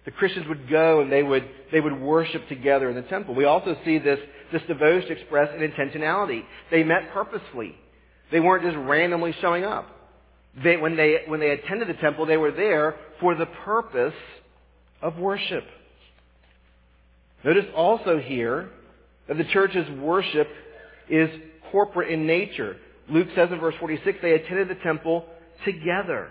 The 0.06 0.12
Christians 0.12 0.48
would 0.48 0.70
go 0.70 1.02
and 1.02 1.12
they 1.12 1.24
would, 1.24 1.48
they 1.72 1.80
would 1.80 2.00
worship 2.00 2.48
together 2.50 2.90
in 2.90 2.96
the 2.96 3.04
temple. 3.04 3.36
We 3.36 3.46
also 3.46 3.78
see 3.86 4.00
this, 4.00 4.20
this 4.52 4.62
devotion 4.68 5.12
expressed 5.12 5.54
in 5.54 5.70
intentionality. 5.70 6.44
They 6.72 6.84
met 6.84 7.12
purposefully. 7.14 7.76
They 8.32 8.40
weren't 8.40 8.64
just 8.64 8.76
randomly 8.78 9.36
showing 9.40 9.64
up. 9.64 9.88
They, 10.62 10.78
when, 10.78 10.98
they, 10.98 11.20
when 11.28 11.40
they 11.40 11.52
attended 11.52 11.88
the 11.88 11.94
temple, 11.94 12.26
they 12.26 12.38
were 12.38 12.52
there 12.52 12.96
for 13.20 13.36
the 13.36 13.46
purpose 13.46 14.14
of 15.02 15.18
worship. 15.18 15.64
Notice 17.44 17.66
also 17.76 18.20
here 18.20 18.70
that 19.28 19.38
the 19.38 19.44
church's 19.46 19.90
worship 20.00 20.48
is 21.10 21.30
corporate 21.72 22.12
in 22.12 22.26
nature. 22.26 22.78
Luke 23.10 23.28
says 23.36 23.50
in 23.52 23.60
verse 23.60 23.76
46, 23.80 24.20
they 24.22 24.34
attended 24.34 24.70
the 24.70 24.82
temple 24.84 25.26
together. 25.66 26.30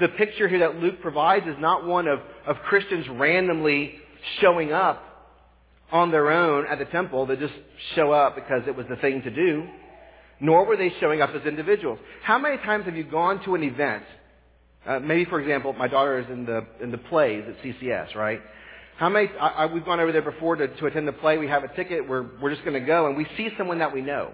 The 0.00 0.08
picture 0.08 0.48
here 0.48 0.60
that 0.60 0.76
Luke 0.76 1.00
provides 1.02 1.46
is 1.46 1.56
not 1.58 1.84
one 1.84 2.06
of, 2.06 2.20
of 2.46 2.56
Christians 2.68 3.06
randomly 3.08 3.94
showing 4.40 4.72
up 4.72 5.02
on 5.90 6.10
their 6.10 6.30
own 6.30 6.66
at 6.66 6.78
the 6.78 6.84
temple. 6.86 7.26
They 7.26 7.36
just 7.36 7.54
show 7.94 8.12
up 8.12 8.34
because 8.34 8.62
it 8.66 8.76
was 8.76 8.86
the 8.88 8.96
thing 8.96 9.22
to 9.22 9.30
do. 9.30 9.66
Nor 10.40 10.66
were 10.66 10.76
they 10.76 10.92
showing 11.00 11.20
up 11.20 11.30
as 11.30 11.44
individuals. 11.46 11.98
How 12.22 12.38
many 12.38 12.58
times 12.58 12.84
have 12.84 12.96
you 12.96 13.04
gone 13.04 13.42
to 13.44 13.56
an 13.56 13.64
event? 13.64 14.04
Uh, 14.86 15.00
maybe, 15.00 15.24
for 15.24 15.40
example, 15.40 15.72
my 15.72 15.88
daughter 15.88 16.20
is 16.20 16.26
in 16.30 16.46
the 16.46 16.64
in 16.80 16.92
the 16.92 16.98
plays 16.98 17.44
at 17.48 17.60
CCS, 17.62 18.14
right? 18.14 18.40
How 18.96 19.08
many? 19.08 19.28
I, 19.40 19.48
I, 19.48 19.66
we've 19.66 19.84
gone 19.84 19.98
over 19.98 20.12
there 20.12 20.22
before 20.22 20.56
to, 20.56 20.68
to 20.68 20.86
attend 20.86 21.08
the 21.08 21.12
play. 21.12 21.38
We 21.38 21.48
have 21.48 21.64
a 21.64 21.74
ticket. 21.74 22.08
We're 22.08 22.26
we're 22.40 22.50
just 22.50 22.64
going 22.64 22.80
to 22.80 22.86
go, 22.86 23.06
and 23.06 23.16
we 23.16 23.26
see 23.36 23.48
someone 23.58 23.80
that 23.80 23.92
we 23.92 24.00
know. 24.00 24.32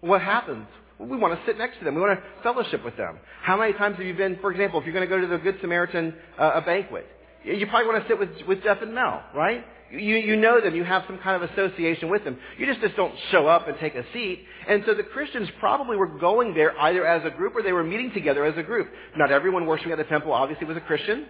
What 0.00 0.22
happens? 0.22 0.66
We 0.98 1.16
want 1.16 1.38
to 1.38 1.46
sit 1.46 1.58
next 1.58 1.78
to 1.78 1.84
them. 1.84 1.94
We 1.94 2.00
want 2.00 2.18
to 2.18 2.42
fellowship 2.42 2.84
with 2.84 2.96
them. 2.96 3.18
How 3.42 3.56
many 3.56 3.72
times 3.72 3.96
have 3.98 4.06
you 4.06 4.14
been, 4.14 4.38
for 4.40 4.50
example, 4.50 4.80
if 4.80 4.86
you're 4.86 4.94
going 4.94 5.08
to 5.08 5.14
go 5.14 5.20
to 5.20 5.26
the 5.26 5.38
Good 5.38 5.58
Samaritan 5.60 6.14
uh, 6.38 6.52
a 6.54 6.60
banquet, 6.60 7.06
you 7.44 7.66
probably 7.68 7.86
want 7.86 8.02
to 8.02 8.08
sit 8.08 8.18
with, 8.18 8.30
with 8.48 8.62
Jeff 8.64 8.82
and 8.82 8.94
Mel, 8.94 9.22
right? 9.34 9.64
You, 9.90 10.16
you 10.16 10.36
know 10.36 10.60
them. 10.60 10.74
You 10.74 10.84
have 10.84 11.04
some 11.06 11.18
kind 11.18 11.42
of 11.42 11.50
association 11.50 12.10
with 12.10 12.24
them. 12.24 12.36
You 12.58 12.66
just, 12.66 12.80
just 12.80 12.96
don't 12.96 13.14
show 13.30 13.46
up 13.46 13.68
and 13.68 13.78
take 13.78 13.94
a 13.94 14.04
seat. 14.12 14.44
And 14.68 14.82
so 14.86 14.94
the 14.94 15.02
Christians 15.02 15.48
probably 15.60 15.96
were 15.96 16.18
going 16.18 16.52
there 16.52 16.78
either 16.78 17.06
as 17.06 17.24
a 17.24 17.30
group 17.30 17.54
or 17.56 17.62
they 17.62 17.72
were 17.72 17.84
meeting 17.84 18.12
together 18.12 18.44
as 18.44 18.58
a 18.58 18.62
group. 18.62 18.88
Not 19.16 19.30
everyone 19.30 19.66
worshiping 19.66 19.92
at 19.92 19.98
the 19.98 20.04
temple 20.04 20.32
obviously 20.32 20.66
was 20.66 20.76
a 20.76 20.82
Christian. 20.82 21.26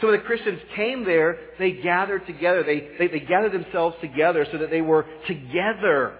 So 0.00 0.08
when 0.08 0.18
the 0.18 0.24
Christians 0.24 0.60
came 0.76 1.04
there, 1.04 1.38
they 1.58 1.72
gathered 1.72 2.26
together. 2.26 2.62
They, 2.62 2.88
they, 2.98 3.08
they 3.08 3.20
gathered 3.20 3.52
themselves 3.52 3.96
together 4.00 4.46
so 4.50 4.58
that 4.58 4.70
they 4.70 4.80
were 4.80 5.06
together 5.26 6.18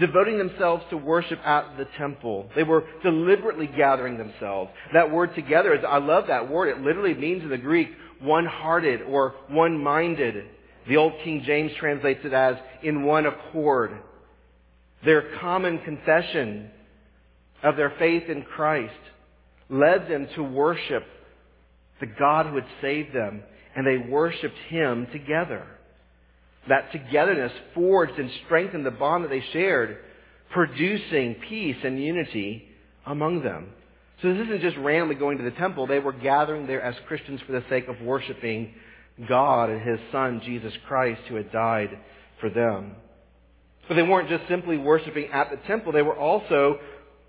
devoting 0.00 0.38
themselves 0.38 0.84
to 0.90 0.96
worship 0.96 1.38
at 1.44 1.76
the 1.76 1.86
temple. 1.96 2.48
They 2.56 2.62
were 2.62 2.84
deliberately 3.02 3.66
gathering 3.66 4.18
themselves. 4.18 4.70
That 4.92 5.10
word 5.10 5.34
together, 5.34 5.74
is, 5.74 5.84
I 5.86 5.98
love 5.98 6.26
that 6.28 6.50
word. 6.50 6.68
It 6.68 6.82
literally 6.82 7.14
means 7.14 7.42
in 7.42 7.48
the 7.48 7.58
Greek 7.58 7.90
one-hearted 8.20 9.02
or 9.02 9.34
one-minded. 9.48 10.44
The 10.88 10.96
Old 10.96 11.12
King 11.22 11.42
James 11.46 11.72
translates 11.78 12.20
it 12.24 12.32
as 12.32 12.56
in 12.82 13.04
one 13.04 13.26
accord. 13.26 13.92
Their 15.04 15.36
common 15.38 15.78
confession 15.78 16.70
of 17.62 17.76
their 17.76 17.92
faith 17.98 18.28
in 18.28 18.42
Christ 18.42 18.92
led 19.68 20.08
them 20.08 20.28
to 20.34 20.42
worship 20.42 21.04
the 22.00 22.06
God 22.06 22.46
who 22.46 22.56
had 22.56 22.66
saved 22.80 23.14
them, 23.14 23.42
and 23.76 23.86
they 23.86 23.96
worshiped 23.96 24.58
Him 24.68 25.06
together. 25.12 25.66
That 26.68 26.92
togetherness 26.92 27.52
forged 27.74 28.18
and 28.18 28.30
strengthened 28.46 28.86
the 28.86 28.90
bond 28.90 29.24
that 29.24 29.28
they 29.28 29.44
shared, 29.52 29.98
producing 30.50 31.36
peace 31.48 31.76
and 31.84 32.02
unity 32.02 32.68
among 33.06 33.42
them. 33.42 33.68
So 34.22 34.32
this 34.32 34.46
isn't 34.46 34.62
just 34.62 34.76
randomly 34.78 35.16
going 35.16 35.38
to 35.38 35.44
the 35.44 35.50
temple. 35.50 35.86
They 35.86 35.98
were 35.98 36.12
gathering 36.12 36.66
there 36.66 36.80
as 36.80 36.94
Christians 37.06 37.40
for 37.46 37.52
the 37.52 37.64
sake 37.68 37.88
of 37.88 38.00
worshiping 38.00 38.74
God 39.28 39.70
and 39.70 39.82
His 39.82 39.98
Son, 40.10 40.40
Jesus 40.44 40.72
Christ, 40.86 41.20
who 41.28 41.34
had 41.34 41.52
died 41.52 41.90
for 42.40 42.48
them. 42.48 42.92
But 43.88 43.94
they 43.94 44.02
weren't 44.02 44.30
just 44.30 44.48
simply 44.48 44.78
worshiping 44.78 45.28
at 45.32 45.50
the 45.50 45.58
temple. 45.66 45.92
They 45.92 46.02
were 46.02 46.16
also 46.18 46.78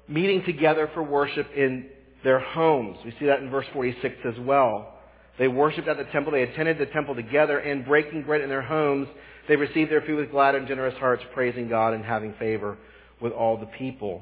meeting 0.07 0.43
together 0.45 0.89
for 0.93 1.03
worship 1.03 1.47
in 1.55 1.87
their 2.23 2.39
homes. 2.39 2.97
We 3.03 3.13
see 3.19 3.25
that 3.25 3.39
in 3.39 3.49
verse 3.49 3.65
46 3.73 4.15
as 4.25 4.39
well. 4.39 4.94
They 5.37 5.47
worshiped 5.47 5.87
at 5.87 5.97
the 5.97 6.05
temple. 6.05 6.31
They 6.31 6.43
attended 6.43 6.77
the 6.77 6.85
temple 6.87 7.15
together 7.15 7.59
and 7.59 7.85
breaking 7.85 8.23
bread 8.23 8.41
in 8.41 8.49
their 8.49 8.61
homes. 8.61 9.07
They 9.47 9.55
received 9.55 9.91
their 9.91 10.01
food 10.01 10.17
with 10.17 10.31
glad 10.31 10.55
and 10.55 10.67
generous 10.67 10.97
hearts, 10.97 11.23
praising 11.33 11.69
God 11.69 11.93
and 11.93 12.03
having 12.03 12.33
favor 12.39 12.77
with 13.21 13.33
all 13.33 13.57
the 13.57 13.65
people. 13.65 14.21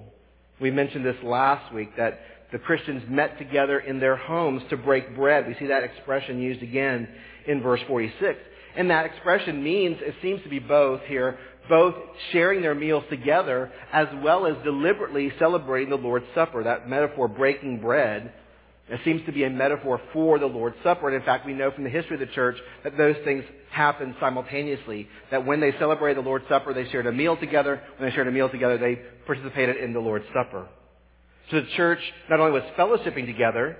We 0.59 0.71
mentioned 0.71 1.05
this 1.05 1.15
last 1.23 1.73
week 1.73 1.95
that 1.97 2.19
the 2.51 2.59
Christians 2.59 3.03
met 3.09 3.37
together 3.39 3.79
in 3.79 3.99
their 3.99 4.15
homes 4.15 4.61
to 4.69 4.77
break 4.77 5.15
bread. 5.15 5.47
We 5.47 5.55
see 5.59 5.67
that 5.67 5.83
expression 5.83 6.39
used 6.39 6.61
again 6.61 7.07
in 7.47 7.61
verse 7.61 7.81
46. 7.87 8.39
And 8.75 8.89
that 8.89 9.05
expression 9.05 9.63
means, 9.63 9.97
it 10.01 10.15
seems 10.21 10.41
to 10.43 10.49
be 10.49 10.59
both 10.59 11.01
here, 11.07 11.37
both 11.69 11.95
sharing 12.31 12.61
their 12.61 12.75
meals 12.75 13.03
together 13.09 13.71
as 13.91 14.07
well 14.23 14.45
as 14.45 14.55
deliberately 14.63 15.31
celebrating 15.39 15.89
the 15.89 15.95
Lord's 15.95 16.25
Supper. 16.35 16.63
That 16.63 16.89
metaphor, 16.89 17.27
breaking 17.27 17.79
bread, 17.79 18.33
it 18.89 18.99
seems 19.05 19.25
to 19.25 19.31
be 19.31 19.45
a 19.45 19.49
metaphor 19.49 20.01
for 20.11 20.39
the 20.39 20.45
Lord's 20.45 20.75
Supper. 20.83 21.07
And 21.07 21.15
in 21.15 21.23
fact, 21.23 21.45
we 21.45 21.53
know 21.53 21.71
from 21.71 21.85
the 21.85 21.89
history 21.89 22.15
of 22.15 22.19
the 22.19 22.33
church 22.33 22.57
that 22.83 22.97
those 22.97 23.15
things 23.23 23.43
happened 23.71 24.15
simultaneously. 24.19 25.07
That 25.31 25.45
when 25.45 25.61
they 25.61 25.71
celebrated 25.79 26.23
the 26.23 26.27
Lord's 26.27 26.47
Supper, 26.49 26.73
they 26.73 26.89
shared 26.89 27.07
a 27.07 27.11
meal 27.11 27.37
together. 27.37 27.81
When 27.97 28.09
they 28.09 28.13
shared 28.13 28.27
a 28.27 28.31
meal 28.31 28.49
together, 28.49 28.77
they 28.77 28.99
participated 29.25 29.77
in 29.77 29.93
the 29.93 29.99
Lord's 29.99 30.25
Supper. 30.33 30.67
So 31.49 31.61
the 31.61 31.67
church 31.77 31.99
not 32.29 32.39
only 32.39 32.51
was 32.51 32.63
fellowshipping 32.77 33.25
together, 33.25 33.77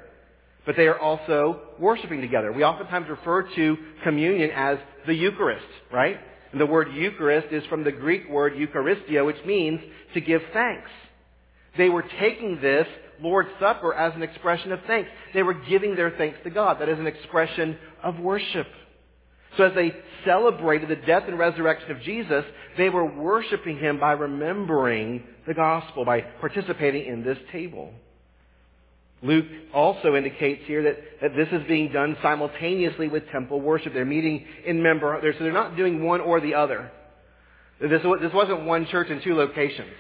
but 0.65 0.77
they 0.77 0.88
are 0.88 1.00
also 1.00 1.62
worshiping 1.79 2.22
together. 2.22 2.51
We 2.53 2.63
oftentimes 2.63 3.10
refer 3.10 3.43
to 3.55 3.77
communion 4.03 4.51
as 4.51 4.77
the 5.05 5.13
Eucharist, 5.13 5.65
right? 5.91 6.17
And 6.53 6.62
the 6.62 6.65
word 6.65 6.93
Eucharist 6.93 7.48
is 7.51 7.63
from 7.65 7.83
the 7.83 7.91
Greek 7.91 8.29
word 8.29 8.53
Eucharistia, 8.53 9.25
which 9.25 9.43
means 9.45 9.81
to 10.13 10.22
give 10.22 10.41
thanks. 10.53 10.89
They 11.77 11.89
were 11.89 12.05
taking 12.19 12.62
this 12.62 12.88
Lord's 13.22 13.50
Supper 13.60 13.93
as 13.93 14.13
an 14.15 14.24
expression 14.24 14.72
of 14.72 14.79
thanks. 14.88 15.10
They 15.34 15.43
were 15.43 15.53
giving 15.53 15.96
their 15.96 16.12
thanks 16.12 16.38
to 16.43 16.50
God. 16.50 16.79
That 16.79 16.89
is 16.89 17.00
an 17.00 17.08
expression 17.08 17.77
of 18.03 18.20
worship. 18.20 18.67
So 19.58 19.65
as 19.65 19.75
they 19.75 19.93
celebrated 20.25 20.89
the 20.89 20.96
death 20.96 21.24
and 21.27 21.38
resurrection 21.38 21.91
of 21.91 22.01
Jesus, 22.01 22.43
they 22.77 22.89
were 22.89 23.05
worshiping 23.05 23.77
Him 23.77 24.00
by 24.00 24.13
remembering 24.13 25.24
the 25.48 25.53
gospel, 25.53 26.05
by 26.05 26.22
participating 26.22 27.05
in 27.05 27.24
this 27.24 27.38
table. 27.51 27.93
Luke 29.22 29.46
also 29.74 30.15
indicates 30.15 30.63
here 30.65 30.84
that, 30.84 30.98
that 31.22 31.36
this 31.36 31.48
is 31.51 31.65
being 31.67 31.91
done 31.93 32.17
simultaneously 32.22 33.08
with 33.08 33.24
temple 33.32 33.62
worship. 33.62 33.93
They're 33.93 34.05
meeting 34.05 34.46
in 34.65 34.84
member, 34.84 35.17
so 35.22 35.43
they're 35.43 35.53
not 35.53 35.77
doing 35.77 36.03
one 36.03 36.20
or 36.20 36.41
the 36.41 36.55
other. 36.55 36.91
This, 37.79 38.01
this 38.22 38.34
wasn't 38.34 38.65
one 38.65 38.86
church 38.88 39.10
in 39.10 39.22
two 39.22 39.36
locations. 39.36 39.93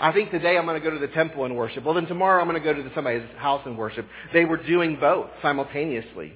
I 0.00 0.12
think 0.12 0.30
today 0.30 0.56
I'm 0.56 0.64
going 0.64 0.80
to 0.80 0.84
go 0.84 0.94
to 0.94 1.04
the 1.04 1.12
temple 1.12 1.44
and 1.44 1.56
worship. 1.56 1.84
Well, 1.84 1.94
then 1.94 2.06
tomorrow 2.06 2.40
I'm 2.40 2.48
going 2.48 2.62
to 2.62 2.64
go 2.64 2.72
to 2.72 2.94
somebody's 2.94 3.28
house 3.36 3.62
and 3.66 3.76
worship. 3.76 4.06
They 4.32 4.44
were 4.44 4.56
doing 4.56 4.98
both 5.00 5.28
simultaneously. 5.42 6.34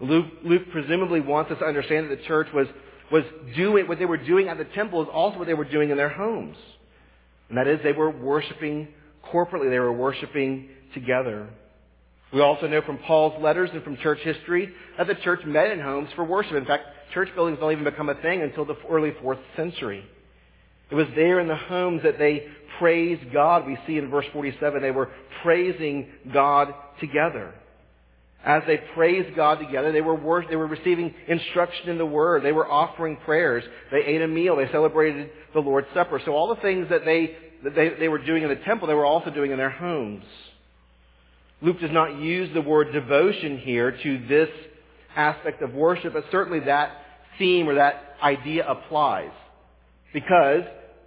Luke, 0.00 0.26
Luke 0.44 0.62
presumably 0.70 1.20
wants 1.20 1.50
us 1.50 1.58
to 1.58 1.64
understand 1.64 2.10
that 2.10 2.18
the 2.18 2.24
church 2.24 2.48
was, 2.54 2.68
was 3.10 3.24
doing, 3.56 3.88
what 3.88 3.98
they 3.98 4.04
were 4.04 4.16
doing 4.16 4.48
at 4.48 4.58
the 4.58 4.64
temple 4.64 5.02
is 5.02 5.08
also 5.12 5.38
what 5.38 5.46
they 5.46 5.54
were 5.54 5.64
doing 5.64 5.90
in 5.90 5.96
their 5.96 6.08
homes. 6.08 6.56
And 7.48 7.58
that 7.58 7.66
is 7.66 7.80
they 7.82 7.92
were 7.92 8.10
worshiping 8.10 8.88
corporately. 9.32 9.68
They 9.68 9.78
were 9.78 9.92
worshiping 9.92 10.68
together. 10.94 11.48
We 12.32 12.40
also 12.40 12.66
know 12.66 12.80
from 12.82 12.98
Paul's 12.98 13.42
letters 13.42 13.70
and 13.72 13.82
from 13.82 13.96
church 13.98 14.20
history 14.22 14.72
that 14.98 15.06
the 15.06 15.16
church 15.16 15.44
met 15.44 15.70
in 15.70 15.80
homes 15.80 16.08
for 16.14 16.24
worship. 16.24 16.54
In 16.54 16.64
fact, 16.64 16.84
church 17.12 17.28
buildings 17.34 17.58
don't 17.60 17.72
even 17.72 17.84
become 17.84 18.08
a 18.08 18.14
thing 18.22 18.40
until 18.40 18.64
the 18.64 18.76
early 18.88 19.12
fourth 19.20 19.38
century. 19.56 20.04
It 20.92 20.94
was 20.94 21.08
there 21.16 21.40
in 21.40 21.48
the 21.48 21.56
homes 21.56 22.02
that 22.02 22.18
they 22.18 22.46
praised 22.78 23.32
God. 23.32 23.66
We 23.66 23.78
see 23.86 23.96
in 23.96 24.10
verse 24.10 24.26
47 24.30 24.82
they 24.82 24.90
were 24.90 25.08
praising 25.42 26.06
God 26.34 26.74
together. 27.00 27.54
As 28.44 28.62
they 28.66 28.76
praised 28.94 29.34
God 29.34 29.58
together, 29.58 29.90
they 29.90 30.02
were, 30.02 30.44
they 30.50 30.56
were 30.56 30.66
receiving 30.66 31.14
instruction 31.28 31.88
in 31.88 31.96
the 31.96 32.04
Word. 32.04 32.44
They 32.44 32.52
were 32.52 32.70
offering 32.70 33.16
prayers. 33.24 33.64
They 33.90 34.04
ate 34.04 34.20
a 34.20 34.28
meal. 34.28 34.56
They 34.56 34.70
celebrated 34.70 35.30
the 35.54 35.60
Lord's 35.60 35.86
Supper. 35.94 36.20
So 36.26 36.32
all 36.32 36.54
the 36.54 36.60
things 36.60 36.88
that 36.90 37.06
they, 37.06 37.36
that 37.64 37.74
they, 37.74 37.90
they 37.98 38.08
were 38.08 38.22
doing 38.22 38.42
in 38.42 38.50
the 38.50 38.56
temple, 38.56 38.86
they 38.86 38.94
were 38.94 39.06
also 39.06 39.30
doing 39.30 39.50
in 39.50 39.56
their 39.56 39.70
homes. 39.70 40.24
Luke 41.62 41.80
does 41.80 41.90
not 41.90 42.20
use 42.20 42.50
the 42.52 42.60
word 42.60 42.92
devotion 42.92 43.56
here 43.56 43.96
to 44.02 44.26
this 44.28 44.50
aspect 45.16 45.62
of 45.62 45.72
worship, 45.72 46.12
but 46.12 46.24
certainly 46.30 46.60
that 46.66 46.90
theme 47.38 47.66
or 47.66 47.76
that 47.76 48.16
idea 48.22 48.68
applies. 48.68 49.30
Because 50.12 50.64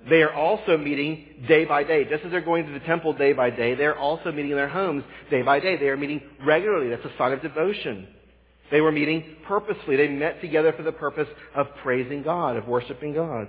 they 0.10 0.22
are 0.22 0.34
also 0.34 0.78
meeting 0.78 1.46
day 1.48 1.66
by 1.66 1.84
day. 1.84 2.06
Just 2.06 2.24
as 2.26 2.32
they're 2.32 2.42
going 2.42 2.66
to 2.68 2.72
the 2.72 2.86
temple 2.86 3.14
day 3.14 3.34
by 3.34 3.50
day, 3.50 3.74
they're 3.74 3.98
also 3.98 4.32
meeting 4.32 4.52
in 4.52 4.58
their 4.58 4.70
homes 4.70 5.04
day 5.32 5.42
by 5.42 5.60
day. 5.60 5.78
They 5.78 5.88
are 5.88 5.98
meeting 5.98 6.22
regularly. 6.46 6.90
That's 6.90 7.06
a 7.06 7.18
sign 7.18 7.34
of 7.34 7.42
devotion. 7.42 8.08
They 8.72 8.82
were 8.82 8.92
meeting 8.92 9.38
purposefully. 9.48 9.98
They 9.98 10.08
met 10.08 10.42
together 10.42 10.74
for 10.74 10.84
the 10.84 10.92
purpose 10.92 11.28
of 11.56 11.68
praising 11.82 12.24
God, 12.24 12.56
of 12.56 12.68
worshiping 12.68 13.14
God. 13.14 13.48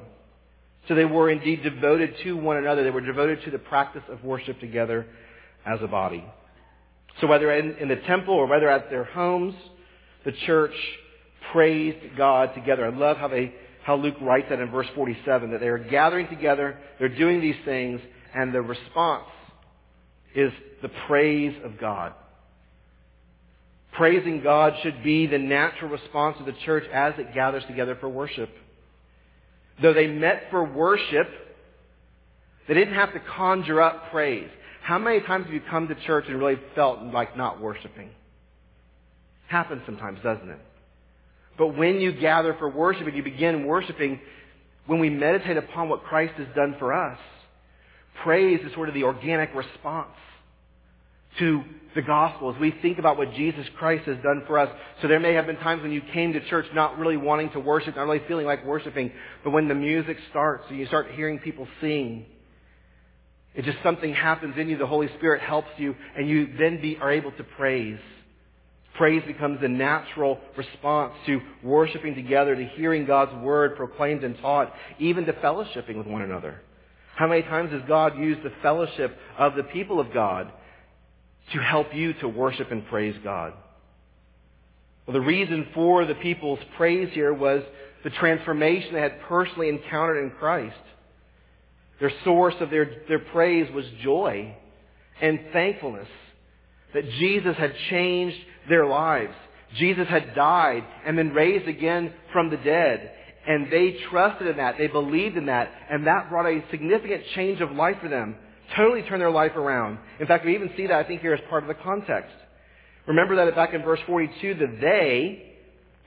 So 0.88 0.94
they 0.94 1.04
were 1.04 1.30
indeed 1.30 1.62
devoted 1.62 2.14
to 2.24 2.36
one 2.36 2.56
another. 2.56 2.84
They 2.84 2.90
were 2.90 3.00
devoted 3.00 3.44
to 3.44 3.50
the 3.50 3.58
practice 3.58 4.02
of 4.08 4.24
worship 4.24 4.60
together 4.60 5.06
as 5.66 5.80
a 5.82 5.88
body. 5.88 6.24
So 7.20 7.26
whether 7.26 7.52
in, 7.52 7.76
in 7.76 7.88
the 7.88 7.96
temple 7.96 8.34
or 8.34 8.46
whether 8.46 8.68
at 8.68 8.88
their 8.88 9.04
homes, 9.04 9.54
the 10.24 10.32
church 10.32 10.74
praised 11.52 12.16
God 12.16 12.54
together. 12.54 12.86
I 12.86 12.90
love 12.90 13.16
how 13.16 13.28
they 13.28 13.54
how 13.86 13.94
Luke 13.94 14.16
writes 14.20 14.48
that 14.50 14.58
in 14.58 14.68
verse 14.68 14.88
47 14.96 15.52
that 15.52 15.60
they 15.60 15.68
are 15.68 15.78
gathering 15.78 16.26
together, 16.26 16.76
they're 16.98 17.08
doing 17.08 17.40
these 17.40 17.54
things, 17.64 18.00
and 18.34 18.52
the 18.52 18.60
response 18.60 19.28
is 20.34 20.50
the 20.82 20.90
praise 21.06 21.54
of 21.64 21.78
God. 21.78 22.12
Praising 23.92 24.42
God 24.42 24.72
should 24.82 25.04
be 25.04 25.28
the 25.28 25.38
natural 25.38 25.88
response 25.88 26.36
of 26.40 26.46
the 26.46 26.54
church 26.64 26.82
as 26.92 27.14
it 27.18 27.32
gathers 27.32 27.62
together 27.68 27.96
for 28.00 28.08
worship. 28.08 28.50
Though 29.80 29.94
they 29.94 30.08
met 30.08 30.48
for 30.50 30.64
worship, 30.64 31.28
they 32.66 32.74
didn't 32.74 32.94
have 32.94 33.12
to 33.12 33.20
conjure 33.36 33.80
up 33.80 34.10
praise. 34.10 34.50
How 34.82 34.98
many 34.98 35.20
times 35.20 35.44
have 35.44 35.54
you 35.54 35.62
come 35.70 35.86
to 35.86 35.94
church 36.06 36.24
and 36.26 36.40
really 36.40 36.60
felt 36.74 37.02
like 37.02 37.36
not 37.36 37.60
worshiping? 37.60 38.10
Happens 39.46 39.82
sometimes, 39.86 40.18
doesn't 40.24 40.50
it? 40.50 40.58
But 41.58 41.68
when 41.76 42.00
you 42.00 42.12
gather 42.12 42.54
for 42.54 42.68
worship 42.68 43.06
and 43.06 43.16
you 43.16 43.22
begin 43.22 43.66
worshiping, 43.66 44.20
when 44.86 45.00
we 45.00 45.10
meditate 45.10 45.56
upon 45.56 45.88
what 45.88 46.04
Christ 46.04 46.34
has 46.38 46.46
done 46.54 46.76
for 46.78 46.92
us, 46.92 47.18
praise 48.22 48.60
is 48.64 48.72
sort 48.74 48.88
of 48.88 48.94
the 48.94 49.04
organic 49.04 49.54
response 49.54 50.10
to 51.38 51.62
the 51.94 52.02
gospel 52.02 52.52
as 52.54 52.60
we 52.60 52.74
think 52.82 52.98
about 52.98 53.16
what 53.16 53.32
Jesus 53.34 53.66
Christ 53.76 54.06
has 54.06 54.16
done 54.22 54.44
for 54.46 54.58
us. 54.58 54.70
So 55.00 55.08
there 55.08 55.20
may 55.20 55.34
have 55.34 55.46
been 55.46 55.56
times 55.56 55.82
when 55.82 55.92
you 55.92 56.02
came 56.12 56.32
to 56.34 56.48
church 56.48 56.66
not 56.74 56.98
really 56.98 57.16
wanting 57.16 57.50
to 57.50 57.60
worship, 57.60 57.96
not 57.96 58.06
really 58.06 58.22
feeling 58.28 58.46
like 58.46 58.64
worshiping, 58.64 59.10
but 59.42 59.50
when 59.50 59.68
the 59.68 59.74
music 59.74 60.18
starts 60.30 60.64
and 60.68 60.78
you 60.78 60.86
start 60.86 61.08
hearing 61.14 61.38
people 61.38 61.66
sing, 61.80 62.26
it 63.54 63.64
just 63.64 63.78
something 63.82 64.12
happens 64.12 64.54
in 64.58 64.68
you, 64.68 64.76
the 64.76 64.86
Holy 64.86 65.08
Spirit 65.16 65.40
helps 65.40 65.70
you, 65.78 65.96
and 66.16 66.28
you 66.28 66.48
then 66.58 66.80
be, 66.80 66.98
are 67.00 67.10
able 67.10 67.32
to 67.32 67.44
praise. 67.44 67.98
Praise 68.96 69.22
becomes 69.26 69.60
the 69.60 69.68
natural 69.68 70.38
response 70.56 71.14
to 71.26 71.40
worshiping 71.62 72.14
together, 72.14 72.54
to 72.54 72.64
hearing 72.76 73.06
God's 73.06 73.34
word 73.42 73.76
proclaimed 73.76 74.24
and 74.24 74.38
taught, 74.38 74.72
even 74.98 75.26
to 75.26 75.32
fellowshipping 75.34 75.96
with 75.96 76.06
one 76.06 76.22
another. 76.22 76.60
How 77.14 77.26
many 77.26 77.42
times 77.42 77.72
has 77.72 77.82
God 77.88 78.18
used 78.18 78.42
the 78.42 78.52
fellowship 78.62 79.16
of 79.38 79.54
the 79.54 79.64
people 79.64 80.00
of 80.00 80.12
God 80.12 80.50
to 81.52 81.60
help 81.60 81.94
you 81.94 82.12
to 82.14 82.28
worship 82.28 82.70
and 82.70 82.86
praise 82.86 83.16
God. 83.22 83.52
Well, 85.06 85.14
the 85.14 85.20
reason 85.20 85.68
for 85.74 86.04
the 86.04 86.16
people's 86.16 86.58
praise 86.76 87.08
here 87.12 87.32
was 87.32 87.62
the 88.02 88.10
transformation 88.10 88.94
they 88.94 89.00
had 89.00 89.20
personally 89.22 89.68
encountered 89.68 90.22
in 90.24 90.30
Christ. 90.30 90.76
Their 92.00 92.12
source 92.24 92.54
of 92.60 92.70
their, 92.70 93.02
their 93.08 93.20
praise 93.20 93.72
was 93.72 93.84
joy 94.02 94.54
and 95.20 95.40
thankfulness 95.52 96.08
that 96.96 97.08
Jesus 97.18 97.56
had 97.56 97.74
changed 97.90 98.38
their 98.70 98.86
lives. 98.86 99.34
Jesus 99.76 100.08
had 100.08 100.34
died 100.34 100.82
and 101.04 101.14
been 101.16 101.34
raised 101.34 101.68
again 101.68 102.10
from 102.32 102.48
the 102.48 102.56
dead. 102.56 103.12
And 103.46 103.70
they 103.70 103.98
trusted 104.10 104.46
in 104.46 104.56
that. 104.56 104.78
They 104.78 104.86
believed 104.86 105.36
in 105.36 105.46
that. 105.46 105.70
And 105.90 106.06
that 106.06 106.30
brought 106.30 106.46
a 106.46 106.64
significant 106.70 107.22
change 107.34 107.60
of 107.60 107.70
life 107.72 107.98
for 108.00 108.08
them 108.08 108.36
totally 108.74 109.02
turned 109.02 109.20
their 109.20 109.30
life 109.30 109.54
around. 109.54 109.98
In 110.18 110.26
fact, 110.26 110.44
we 110.44 110.54
even 110.54 110.70
see 110.76 110.86
that, 110.86 110.96
I 110.96 111.04
think, 111.04 111.20
here 111.20 111.34
as 111.34 111.40
part 111.50 111.62
of 111.62 111.68
the 111.68 111.74
context. 111.74 112.34
Remember 113.06 113.36
that 113.36 113.54
back 113.54 113.74
in 113.74 113.82
verse 113.82 114.00
42, 114.06 114.54
the 114.54 114.78
they 114.80 115.52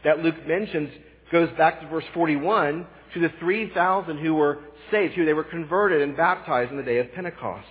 that 0.04 0.20
Luke 0.20 0.36
mentions 0.48 0.90
goes 1.32 1.50
back 1.58 1.82
to 1.82 1.88
verse 1.88 2.04
41 2.14 2.86
to 3.14 3.20
the 3.20 3.30
3,000 3.40 4.18
who 4.18 4.34
were 4.34 4.60
saved, 4.92 5.14
who 5.14 5.26
they 5.26 5.34
were 5.34 5.44
converted 5.44 6.02
and 6.02 6.18
baptized 6.18 6.72
in 6.72 6.78
the 6.78 6.84
day 6.84 6.98
of 6.98 7.14
Pentecost. 7.14 7.68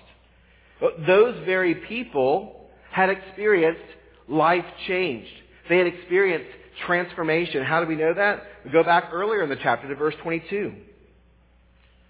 Those 1.07 1.45
very 1.45 1.75
people 1.75 2.58
had 2.91 3.11
experienced 3.11 3.81
life 4.29 4.65
changed. 4.87 5.31
They 5.69 5.79
had 5.79 5.87
experienced 5.87 6.51
transformation. 6.87 7.65
How 7.65 7.81
do 7.81 7.87
we 7.87 7.97
know 7.97 8.15
that? 8.15 8.43
We 8.65 8.71
go 8.71 8.85
back 8.85 9.11
earlier 9.13 9.43
in 9.43 9.49
the 9.49 9.57
chapter 9.57 9.89
to 9.89 9.95
verse 9.95 10.15
22. 10.23 10.75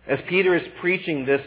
As 0.09 0.19
Peter 0.29 0.55
is 0.55 0.63
preaching 0.81 1.27
this 1.27 1.43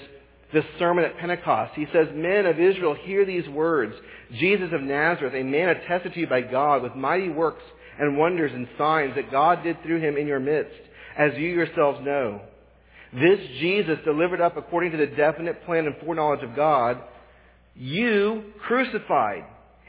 this 0.53 0.65
sermon 0.79 1.05
at 1.05 1.17
Pentecost. 1.17 1.73
He 1.75 1.87
says, 1.93 2.07
Men 2.13 2.45
of 2.45 2.59
Israel, 2.59 2.93
hear 2.93 3.25
these 3.25 3.47
words. 3.49 3.93
Jesus 4.39 4.69
of 4.73 4.81
Nazareth, 4.81 5.33
a 5.33 5.43
man 5.43 5.69
attested 5.69 6.13
to 6.13 6.19
you 6.19 6.27
by 6.27 6.41
God 6.41 6.83
with 6.83 6.95
mighty 6.95 7.29
works 7.29 7.63
and 7.99 8.17
wonders 8.17 8.51
and 8.53 8.67
signs 8.77 9.15
that 9.15 9.31
God 9.31 9.63
did 9.63 9.81
through 9.83 9.99
him 9.99 10.17
in 10.17 10.27
your 10.27 10.39
midst, 10.39 10.75
as 11.17 11.31
you 11.35 11.49
yourselves 11.49 11.99
know. 12.03 12.41
This 13.13 13.39
Jesus, 13.59 13.97
delivered 14.05 14.39
up 14.39 14.55
according 14.55 14.91
to 14.91 14.97
the 14.97 15.07
definite 15.07 15.65
plan 15.65 15.85
and 15.85 15.95
foreknowledge 15.97 16.43
of 16.43 16.55
God, 16.55 17.01
you 17.75 18.43
crucified 18.67 19.45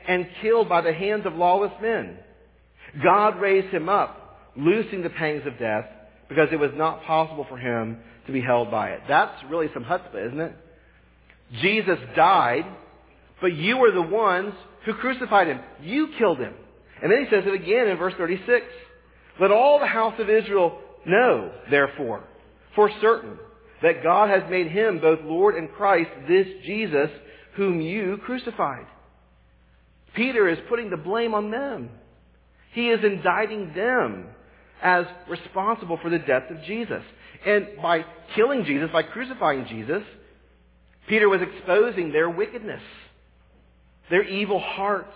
and 0.06 0.26
killed 0.40 0.68
by 0.68 0.80
the 0.80 0.92
hands 0.92 1.26
of 1.26 1.34
lawless 1.34 1.72
men. 1.80 2.18
God 3.02 3.40
raised 3.40 3.72
him 3.72 3.88
up, 3.88 4.50
loosing 4.56 5.02
the 5.02 5.10
pangs 5.10 5.46
of 5.46 5.58
death, 5.58 5.86
because 6.28 6.48
it 6.52 6.58
was 6.58 6.70
not 6.74 7.04
possible 7.04 7.46
for 7.48 7.56
him 7.56 7.98
to 8.26 8.32
be 8.32 8.40
held 8.40 8.70
by 8.70 8.90
it. 8.90 9.00
That's 9.08 9.34
really 9.50 9.68
some 9.74 9.84
chutzpah, 9.84 10.26
isn't 10.28 10.40
it? 10.40 10.56
Jesus 11.60 11.98
died, 12.16 12.64
but 13.40 13.54
you 13.54 13.76
were 13.76 13.92
the 13.92 14.02
ones 14.02 14.54
who 14.84 14.94
crucified 14.94 15.48
him. 15.48 15.60
You 15.82 16.08
killed 16.18 16.38
him. 16.38 16.54
And 17.02 17.10
then 17.10 17.24
he 17.24 17.30
says 17.30 17.44
it 17.46 17.54
again 17.54 17.88
in 17.88 17.98
verse 17.98 18.14
36. 18.16 18.64
Let 19.40 19.50
all 19.50 19.78
the 19.78 19.86
house 19.86 20.14
of 20.18 20.30
Israel 20.30 20.78
know, 21.04 21.52
therefore, 21.70 22.24
for 22.74 22.90
certain, 23.00 23.38
that 23.82 24.02
God 24.02 24.30
has 24.30 24.48
made 24.50 24.68
him 24.68 25.00
both 25.00 25.18
Lord 25.24 25.56
and 25.56 25.70
Christ, 25.72 26.10
this 26.28 26.46
Jesus, 26.64 27.10
whom 27.54 27.80
you 27.80 28.18
crucified. 28.24 28.86
Peter 30.14 30.48
is 30.48 30.58
putting 30.68 30.90
the 30.90 30.96
blame 30.96 31.34
on 31.34 31.50
them. 31.50 31.90
He 32.72 32.88
is 32.88 33.00
indicting 33.04 33.72
them 33.74 34.26
as 34.82 35.06
responsible 35.28 35.98
for 36.02 36.10
the 36.10 36.18
death 36.18 36.50
of 36.50 36.62
Jesus. 36.64 37.02
And 37.46 37.68
by 37.80 38.04
killing 38.34 38.64
Jesus, 38.64 38.90
by 38.92 39.02
crucifying 39.02 39.66
Jesus, 39.68 40.02
Peter 41.08 41.28
was 41.28 41.40
exposing 41.42 42.12
their 42.12 42.30
wickedness, 42.30 42.82
their 44.10 44.22
evil 44.22 44.60
hearts. 44.60 45.14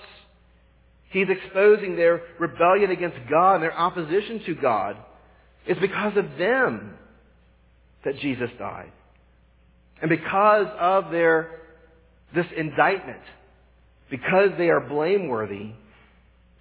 He's 1.10 1.28
exposing 1.28 1.96
their 1.96 2.22
rebellion 2.38 2.90
against 2.90 3.16
God 3.30 3.62
their 3.62 3.76
opposition 3.76 4.42
to 4.46 4.54
God. 4.54 4.96
It's 5.66 5.80
because 5.80 6.16
of 6.16 6.38
them 6.38 6.96
that 8.04 8.18
Jesus 8.18 8.50
died. 8.58 8.92
And 10.00 10.08
because 10.08 10.66
of 10.78 11.10
their, 11.10 11.60
this 12.34 12.46
indictment, 12.56 13.22
because 14.10 14.50
they 14.58 14.68
are 14.68 14.80
blameworthy, 14.80 15.72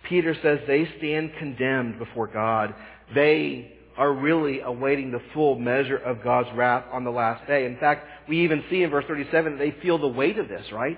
Peter 0.07 0.35
says 0.41 0.59
they 0.67 0.87
stand 0.97 1.31
condemned 1.39 1.99
before 1.99 2.27
God. 2.27 2.73
They 3.13 3.71
are 3.97 4.13
really 4.13 4.59
awaiting 4.59 5.11
the 5.11 5.21
full 5.33 5.57
measure 5.57 5.97
of 5.97 6.23
God's 6.23 6.49
wrath 6.55 6.85
on 6.91 7.03
the 7.03 7.11
last 7.11 7.47
day. 7.47 7.65
In 7.65 7.77
fact, 7.77 8.05
we 8.27 8.43
even 8.43 8.63
see 8.69 8.83
in 8.83 8.89
verse 8.89 9.05
37 9.07 9.53
that 9.53 9.59
they 9.59 9.75
feel 9.81 9.97
the 9.97 10.07
weight 10.07 10.37
of 10.37 10.49
this, 10.49 10.65
right? 10.71 10.97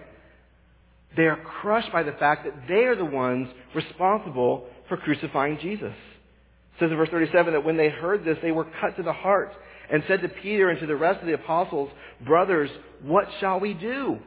They 1.16 1.24
are 1.24 1.38
crushed 1.62 1.92
by 1.92 2.04
the 2.04 2.12
fact 2.14 2.46
that 2.46 2.68
they 2.68 2.86
are 2.86 2.96
the 2.96 3.06
ones 3.06 3.48
responsible 3.76 4.66
for 4.88 4.98
crucifying 4.98 5.60
Jesus. 5.62 5.94
It 5.94 6.80
says 6.80 6.92
in 6.92 6.98
verse 6.98 7.10
37 7.10 7.54
that 7.54 7.64
when 7.64 7.78
they 7.78 7.90
heard 7.90 8.26
this, 8.26 8.38
they 8.42 8.52
were 8.52 8.68
cut 8.82 8.96
to 8.98 9.04
the 9.04 9.14
heart 9.14 9.52
and 9.92 10.04
said 10.08 10.22
to 10.22 10.30
Peter 10.30 10.70
and 10.70 10.80
to 10.80 10.86
the 10.86 10.96
rest 10.96 11.22
of 11.22 11.28
the 11.28 11.34
apostles, 11.34 11.90
Brothers, 12.26 12.70
what 13.04 13.28
shall 13.40 13.60
we 13.60 13.74
do? 13.74 14.20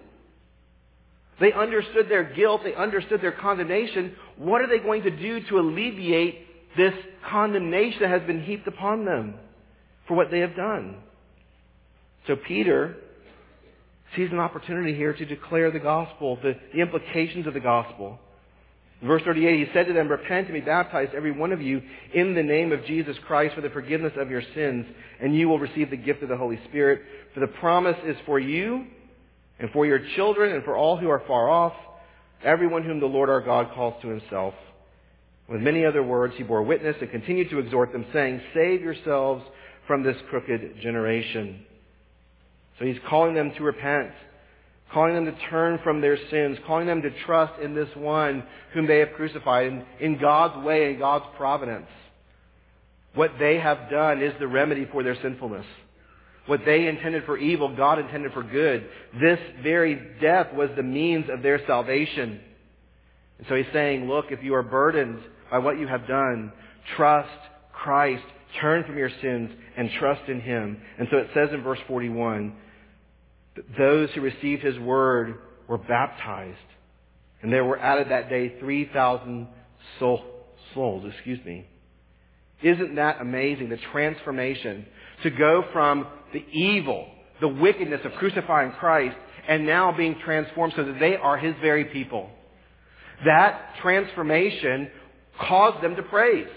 They 1.41 1.53
understood 1.53 2.09
their 2.09 2.25
guilt. 2.25 2.61
They 2.63 2.75
understood 2.75 3.23
their 3.23 3.33
condemnation. 3.33 4.15
What 4.37 4.61
are 4.61 4.69
they 4.69 4.79
going 4.79 5.03
to 5.03 5.11
do 5.11 5.41
to 5.49 5.59
alleviate 5.59 6.47
this 6.77 6.95
condemnation 7.29 8.01
that 8.03 8.11
has 8.11 8.23
been 8.27 8.43
heaped 8.43 8.67
upon 8.67 9.05
them 9.05 9.35
for 10.07 10.17
what 10.17 10.31
they 10.31 10.41
have 10.41 10.57
done. 10.57 10.97
So 12.27 12.37
Peter 12.37 12.97
sees 14.17 14.31
an 14.31 14.39
opportunity 14.39 14.95
here 14.95 15.13
to 15.13 15.25
declare 15.25 15.71
the 15.71 15.79
gospel, 15.79 16.39
the, 16.43 16.55
the 16.75 16.81
implications 16.81 17.47
of 17.47 17.55
the 17.55 17.61
gospel. 17.61 18.19
verse 19.03 19.23
38, 19.25 19.67
he 19.67 19.73
said 19.73 19.87
to 19.87 19.93
them, 19.93 20.09
Repent 20.09 20.49
and 20.49 20.55
be 20.55 20.61
baptized, 20.61 21.15
every 21.15 21.33
one 21.33 21.53
of 21.53 21.63
you, 21.63 21.81
in 22.13 22.35
the 22.35 22.43
name 22.43 22.73
of 22.73 22.85
Jesus 22.85 23.17
Christ 23.27 23.55
for 23.55 23.61
the 23.61 23.71
forgiveness 23.71 24.13
of 24.17 24.31
your 24.31 24.43
sins, 24.55 24.87
and 25.21 25.35
you 25.35 25.49
will 25.49 25.59
receive 25.59 25.91
the 25.91 25.97
gift 25.97 26.23
of 26.23 26.29
the 26.29 26.37
Holy 26.37 26.59
Spirit. 26.69 27.03
For 27.35 27.41
the 27.41 27.47
promise 27.47 27.97
is 28.05 28.17
for 28.27 28.39
you, 28.39 28.87
and 29.61 29.71
for 29.71 29.87
your 29.87 30.01
children, 30.17 30.55
and 30.55 30.65
for 30.65 30.77
all 30.77 30.97
who 30.97 31.11
are 31.11 31.23
far 31.27 31.49
off, 31.49 31.75
everyone 32.43 32.83
whom 32.83 32.99
the 32.99 33.07
Lord 33.07 33.29
our 33.29 33.43
God 33.43 33.73
calls 33.75 34.01
to 34.03 34.09
himself. 34.09 34.55
With 35.49 35.61
many 35.61 35.85
other 35.85 36.03
words, 36.03 36.35
he 36.37 36.45
bore 36.45 36.63
witness 36.63 36.97
and 37.01 37.11
continued 37.11 37.51
to 37.51 37.59
exhort 37.59 37.93
them, 37.93 38.07
saying, 38.13 38.41
Save 38.55 38.81
yourselves 38.81 39.45
from 39.87 40.03
this 40.03 40.17
crooked 40.31 40.81
generation. 40.81 41.67
So 42.79 42.87
he's 42.87 42.99
calling 43.09 43.35
them 43.35 43.53
to 43.57 43.63
repent, 43.63 44.13
calling 44.93 45.15
them 45.15 45.27
to 45.27 45.37
turn 45.51 45.79
from 45.85 46.01
their 46.01 46.17
sins, 46.31 46.57
calling 46.67 46.87
them 46.87 47.03
to 47.03 47.11
trust 47.27 47.61
in 47.61 47.75
this 47.75 47.89
one 47.95 48.45
whom 48.73 48.87
they 48.87 49.01
have 49.01 49.13
crucified, 49.15 49.67
in, 49.67 49.85
in 50.01 50.19
God's 50.19 50.65
way, 50.65 50.93
in 50.93 50.99
God's 50.99 51.27
providence. 51.37 51.89
What 53.15 53.33
they 53.39 53.59
have 53.59 53.91
done 53.91 54.23
is 54.23 54.33
the 54.39 54.47
remedy 54.47 54.89
for 54.91 55.03
their 55.03 55.21
sinfulness. 55.21 55.67
What 56.51 56.65
they 56.67 56.89
intended 56.89 57.27
for 57.27 57.39
evil, 57.39 57.77
God 57.77 58.01
intended 58.01 58.33
for 58.33 58.43
good. 58.43 58.85
This 59.21 59.39
very 59.63 59.95
death 60.21 60.53
was 60.53 60.69
the 60.75 60.83
means 60.83 61.27
of 61.31 61.45
their 61.45 61.65
salvation. 61.65 62.41
And 63.39 63.47
so 63.49 63.55
he's 63.55 63.73
saying, 63.73 64.09
look, 64.09 64.33
if 64.33 64.43
you 64.43 64.57
are 64.57 64.65
burdened 64.65 65.21
by 65.49 65.59
what 65.59 65.79
you 65.79 65.87
have 65.87 66.09
done, 66.09 66.53
trust 66.97 67.31
Christ, 67.73 68.25
turn 68.61 68.83
from 68.83 68.99
your 68.99 69.13
sins, 69.23 69.51
and 69.77 69.91
trust 70.01 70.29
in 70.29 70.41
him. 70.41 70.83
And 70.99 71.07
so 71.13 71.19
it 71.19 71.29
says 71.35 71.51
in 71.53 71.63
verse 71.63 71.79
41, 71.87 72.53
that 73.55 73.65
those 73.79 74.11
who 74.17 74.21
received 74.21 74.65
his 74.65 74.77
word 74.81 75.37
were 75.69 75.79
baptized. 75.79 76.59
And 77.43 77.53
there 77.53 77.65
were 77.65 77.79
added 77.79 78.11
that 78.11 78.29
day 78.29 78.59
3,000 78.59 79.47
soul, 80.01 80.25
souls, 80.75 81.05
excuse 81.15 81.39
me. 81.45 81.69
Isn't 82.61 82.97
that 82.97 83.21
amazing? 83.21 83.69
The 83.69 83.79
transformation 83.93 84.87
to 85.23 85.31
go 85.31 85.65
from 85.73 86.09
the 86.33 86.45
evil, 86.53 87.07
the 87.41 87.49
wickedness 87.49 88.01
of 88.05 88.13
crucifying 88.13 88.73
Christ, 88.73 89.17
and 89.49 89.67
now 89.67 89.93
being 89.97 90.17
transformed 90.25 90.75
so 90.77 90.85
that 90.85 91.01
they 91.01 91.17
are 91.17 91.37
His 91.37 91.55
very 91.61 91.87
people. 91.87 92.31
That 93.25 93.75
transformation 93.83 94.91
caused 95.39 95.83
them 95.83 95.97
to 95.97 96.03
praise. 96.03 96.49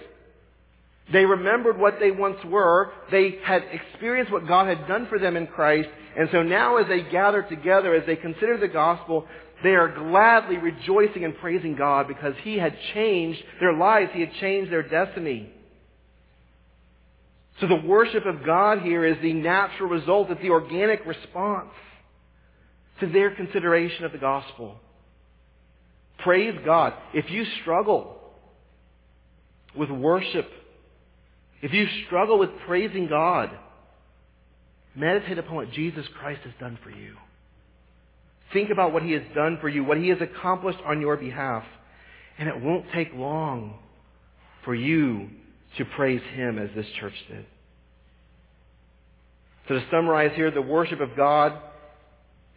They 1.12 1.26
remembered 1.26 1.78
what 1.78 1.96
they 2.00 2.12
once 2.12 2.38
were. 2.46 2.92
They 3.12 3.40
had 3.44 3.64
experienced 3.72 4.32
what 4.32 4.48
God 4.48 4.68
had 4.68 4.88
done 4.88 5.08
for 5.08 5.20
them 5.20 5.36
in 5.36 5.48
Christ. 5.48 5.90
And 6.18 6.30
so 6.32 6.44
now 6.44 6.78
as 6.78 6.88
they 6.88 7.02
gather 7.02 7.42
together, 7.44 7.94
as 7.94 8.06
they 8.06 8.16
consider 8.16 8.58
the 8.58 8.70
gospel, 8.70 9.28
they 9.64 9.76
are 9.76 9.90
gladly 9.90 10.58
rejoicing 10.58 11.26
and 11.26 11.38
praising 11.38 11.76
God 11.76 12.08
because 12.08 12.36
He 12.44 12.58
had 12.58 12.76
changed 12.94 13.42
their 13.60 13.74
lives. 13.74 14.12
He 14.14 14.22
had 14.22 14.34
changed 14.40 14.72
their 14.72 14.88
destiny. 14.88 15.50
So 17.62 17.68
the 17.68 17.76
worship 17.86 18.26
of 18.26 18.46
God 18.46 18.82
here 18.82 19.06
is 19.06 19.18
the 19.22 19.34
natural 19.34 19.90
result, 19.90 20.30
it's 20.32 20.42
the 20.42 20.50
organic 20.50 21.06
response 21.06 21.70
to 23.00 23.08
their 23.08 23.36
consideration 23.36 24.06
of 24.06 24.12
the 24.12 24.18
gospel. 24.18 24.76
Praise 26.20 26.58
God. 26.66 26.94
If 27.14 27.30
you 27.30 27.46
struggle 27.62 28.18
with 29.76 29.90
worship, 29.90 30.50
if 31.62 31.74
you 31.74 31.88
struggle 32.06 32.40
with 32.40 32.50
praising 32.66 33.08
God, 33.08 33.50
meditate 34.96 35.38
upon 35.38 35.56
what 35.56 35.72
Jesus 35.72 36.06
Christ 36.20 36.42
has 36.44 36.54
done 36.60 36.78
for 36.84 36.90
you. 36.90 37.16
Think 38.52 38.70
about 38.70 38.94
what 38.94 39.04
He 39.04 39.12
has 39.12 39.24
done 39.34 39.58
for 39.60 39.68
you, 39.70 39.84
what 39.84 39.98
He 39.98 40.10
has 40.10 40.20
accomplished 40.22 40.80
on 40.86 41.02
your 41.02 41.18
behalf. 41.18 41.64
And 42.38 42.48
it 42.48 42.62
won't 42.62 42.86
take 42.94 43.14
long 43.14 43.80
for 44.64 44.74
you 44.74 45.30
to 45.78 45.86
praise 45.86 46.22
Him 46.34 46.60
as 46.60 46.70
this 46.76 46.88
church 47.00 47.14
did. 47.30 47.46
So 49.68 49.76
to 49.76 49.86
summarize 49.90 50.32
here, 50.36 50.52
the 50.52 50.62
worship 50.62 51.00
of 51.00 51.16
God 51.16 51.58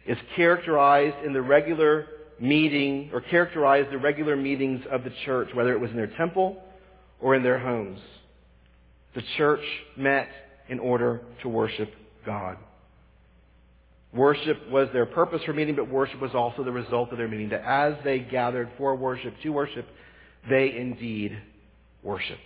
is 0.05 0.17
characterized 0.35 1.25
in 1.25 1.33
the 1.33 1.41
regular 1.41 2.07
meeting, 2.39 3.09
or 3.13 3.21
characterized 3.21 3.91
the 3.91 3.97
regular 3.97 4.35
meetings 4.35 4.83
of 4.91 5.03
the 5.03 5.11
church, 5.25 5.49
whether 5.53 5.73
it 5.73 5.79
was 5.79 5.89
in 5.89 5.97
their 5.97 6.07
temple 6.17 6.61
or 7.19 7.35
in 7.35 7.43
their 7.43 7.59
homes. 7.59 7.99
The 9.15 9.23
church 9.37 9.63
met 9.95 10.27
in 10.69 10.79
order 10.79 11.21
to 11.41 11.49
worship 11.49 11.91
God. 12.25 12.57
Worship 14.13 14.69
was 14.69 14.87
their 14.93 15.05
purpose 15.05 15.41
for 15.45 15.53
meeting, 15.53 15.75
but 15.75 15.89
worship 15.89 16.21
was 16.21 16.31
also 16.33 16.63
the 16.63 16.71
result 16.71 17.11
of 17.11 17.17
their 17.17 17.27
meeting. 17.27 17.49
That 17.49 17.63
as 17.63 17.95
they 18.03 18.19
gathered 18.19 18.69
for 18.77 18.95
worship, 18.95 19.33
to 19.43 19.49
worship, 19.49 19.87
they 20.49 20.75
indeed 20.75 21.37
worshiped. 22.03 22.39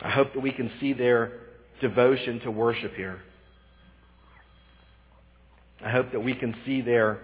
I 0.00 0.10
hope 0.10 0.34
that 0.34 0.40
we 0.40 0.52
can 0.52 0.70
see 0.80 0.92
their 0.92 1.32
devotion 1.80 2.40
to 2.40 2.50
worship 2.50 2.94
here. 2.94 3.20
I 5.84 5.90
hope 5.90 6.12
that 6.12 6.20
we 6.20 6.34
can 6.34 6.54
see 6.64 6.80
their 6.80 7.20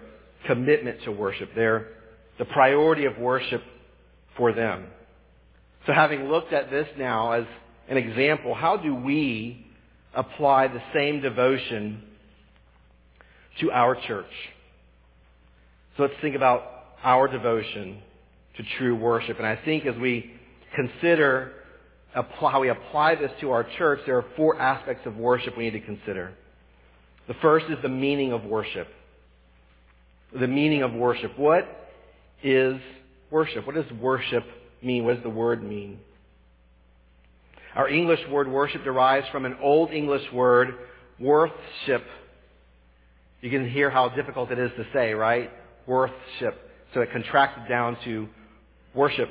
commitment 0.46 1.02
to 1.04 1.12
worship, 1.12 1.54
their, 1.54 1.88
the 2.38 2.44
priority 2.44 3.06
of 3.06 3.18
worship 3.18 3.62
for 4.36 4.52
them. 4.52 4.86
So 5.86 5.92
having 5.92 6.28
looked 6.28 6.52
at 6.52 6.70
this 6.70 6.86
now 6.98 7.32
as 7.32 7.44
an 7.88 7.96
example, 7.96 8.54
how 8.54 8.76
do 8.76 8.94
we 8.94 9.66
apply 10.14 10.68
the 10.68 10.82
same 10.94 11.20
devotion 11.20 12.02
to 13.60 13.70
our 13.70 13.94
church. 14.06 14.30
So 15.96 16.04
let's 16.04 16.14
think 16.20 16.36
about 16.36 16.62
our 17.02 17.28
devotion 17.28 17.98
to 18.56 18.62
true 18.78 18.96
worship. 18.96 19.38
And 19.38 19.46
I 19.46 19.56
think 19.64 19.86
as 19.86 19.96
we 19.96 20.32
consider 20.74 21.52
how 22.12 22.60
we 22.60 22.68
apply 22.68 23.14
this 23.14 23.30
to 23.40 23.50
our 23.52 23.64
church, 23.78 24.00
there 24.06 24.16
are 24.16 24.24
four 24.36 24.60
aspects 24.60 25.06
of 25.06 25.16
worship 25.16 25.56
we 25.56 25.64
need 25.64 25.78
to 25.78 25.80
consider. 25.80 26.32
The 27.28 27.34
first 27.34 27.66
is 27.70 27.78
the 27.82 27.88
meaning 27.88 28.32
of 28.32 28.44
worship. 28.44 28.88
The 30.38 30.48
meaning 30.48 30.82
of 30.82 30.92
worship. 30.92 31.38
What 31.38 31.64
is 32.42 32.76
worship? 33.30 33.66
What 33.66 33.76
does 33.76 33.90
worship 34.00 34.44
mean? 34.82 35.04
What 35.04 35.14
does 35.14 35.22
the 35.22 35.30
word 35.30 35.62
mean? 35.62 36.00
Our 37.74 37.88
English 37.88 38.20
word 38.30 38.48
worship 38.48 38.82
derives 38.82 39.28
from 39.30 39.44
an 39.44 39.56
Old 39.62 39.92
English 39.92 40.24
word, 40.32 40.74
worthship, 41.20 42.04
you 43.40 43.50
can 43.50 43.68
hear 43.68 43.90
how 43.90 44.10
difficult 44.10 44.50
it 44.50 44.58
is 44.58 44.70
to 44.76 44.86
say, 44.92 45.14
right? 45.14 45.50
Worthship. 45.86 46.70
So 46.92 47.00
it 47.00 47.10
contracted 47.12 47.68
down 47.68 47.96
to 48.04 48.28
worship. 48.94 49.30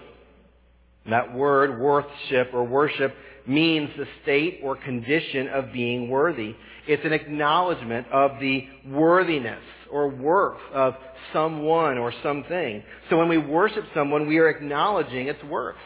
That 1.08 1.34
word, 1.34 1.80
worthship 1.80 2.52
or 2.54 2.64
worship, 2.64 3.16
means 3.48 3.90
the 3.98 4.06
state 4.24 4.60
or 4.64 4.76
condition 4.76 5.48
of 5.48 5.72
being 5.74 6.10
worthy. 6.10 6.56
It's 6.88 7.04
an 7.06 7.14
acknowledgement 7.14 8.08
of 8.12 8.40
the 8.40 8.68
worthiness 8.88 9.64
or 9.92 10.10
worth 10.10 10.60
of 10.74 10.96
someone 11.34 11.98
or 11.98 12.14
something. 12.22 12.84
So 13.10 13.18
when 13.18 13.28
we 13.28 13.38
worship 13.38 13.86
someone, 13.94 14.28
we 14.28 14.38
are 14.38 14.50
acknowledging 14.50 15.28
its 15.28 15.44
worth. 15.44 15.78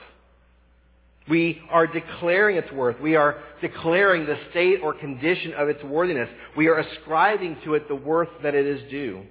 We 1.29 1.61
are 1.69 1.87
declaring 1.87 2.57
its 2.57 2.71
worth. 2.71 2.99
We 2.99 3.15
are 3.15 3.39
declaring 3.61 4.25
the 4.25 4.37
state 4.51 4.79
or 4.83 4.93
condition 4.93 5.53
of 5.53 5.69
its 5.69 5.81
worthiness. 5.83 6.27
We 6.57 6.67
are 6.67 6.79
ascribing 6.79 7.57
to 7.63 7.75
it 7.75 7.87
the 7.87 7.95
worth 7.95 8.29
that 8.43 8.55
it 8.55 8.65
is 8.65 8.89
due. 8.91 9.23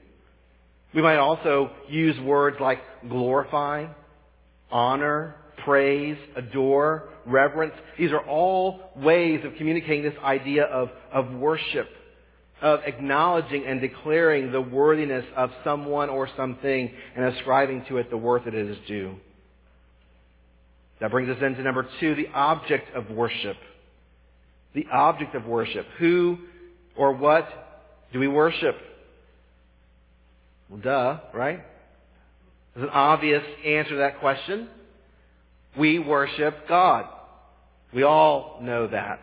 We 0.95 1.03
might 1.03 1.17
also 1.17 1.71
use 1.89 2.19
words 2.21 2.57
like 2.61 2.79
glorify, 3.09 3.87
honor, 4.71 5.37
praise, 5.59 6.17
adore, 6.37 7.09
reverence. 7.27 7.75
These 7.99 8.13
are 8.13 8.27
all 8.27 8.91
ways 8.97 9.45
of 9.45 9.55
communicating 9.57 10.03
this 10.03 10.19
idea 10.23 10.65
of, 10.65 10.91
of 11.13 11.33
worship, 11.33 11.89
of 12.61 12.81
acknowledging 12.85 13.67
and 13.67 13.81
declaring 13.81 14.53
the 14.53 14.61
worthiness 14.61 15.25
of 15.37 15.51
someone 15.65 16.11
or 16.11 16.29
something 16.37 16.91
and 17.17 17.25
ascribing 17.35 17.85
to 17.89 17.99
it 17.99 18.11
the 18.11 18.17
worth 18.17 18.45
that 18.45 18.55
it 18.55 18.69
is 18.69 18.79
due. 18.87 19.17
That 21.01 21.11
brings 21.11 21.29
us 21.29 21.43
into 21.43 21.63
number 21.63 21.89
two, 21.99 22.15
the 22.15 22.29
object 22.29 22.95
of 22.95 23.11
worship. 23.11 23.57
The 24.75 24.87
object 24.93 25.35
of 25.35 25.45
worship. 25.47 25.87
Who 25.99 26.39
or 26.97 27.13
what 27.13 27.49
do 28.13 28.21
we 28.21 28.29
worship? 28.29 28.77
Well, 30.69 30.81
duh, 30.81 31.21
right? 31.35 31.65
There's 32.75 32.85
an 32.85 32.95
obvious 32.95 33.43
answer 33.67 33.91
to 33.91 33.97
that 33.97 34.21
question. 34.21 34.69
We 35.79 35.99
worship 35.99 36.69
God. 36.69 37.07
We 37.95 38.03
all 38.03 38.59
know 38.63 38.87
that. 38.89 39.21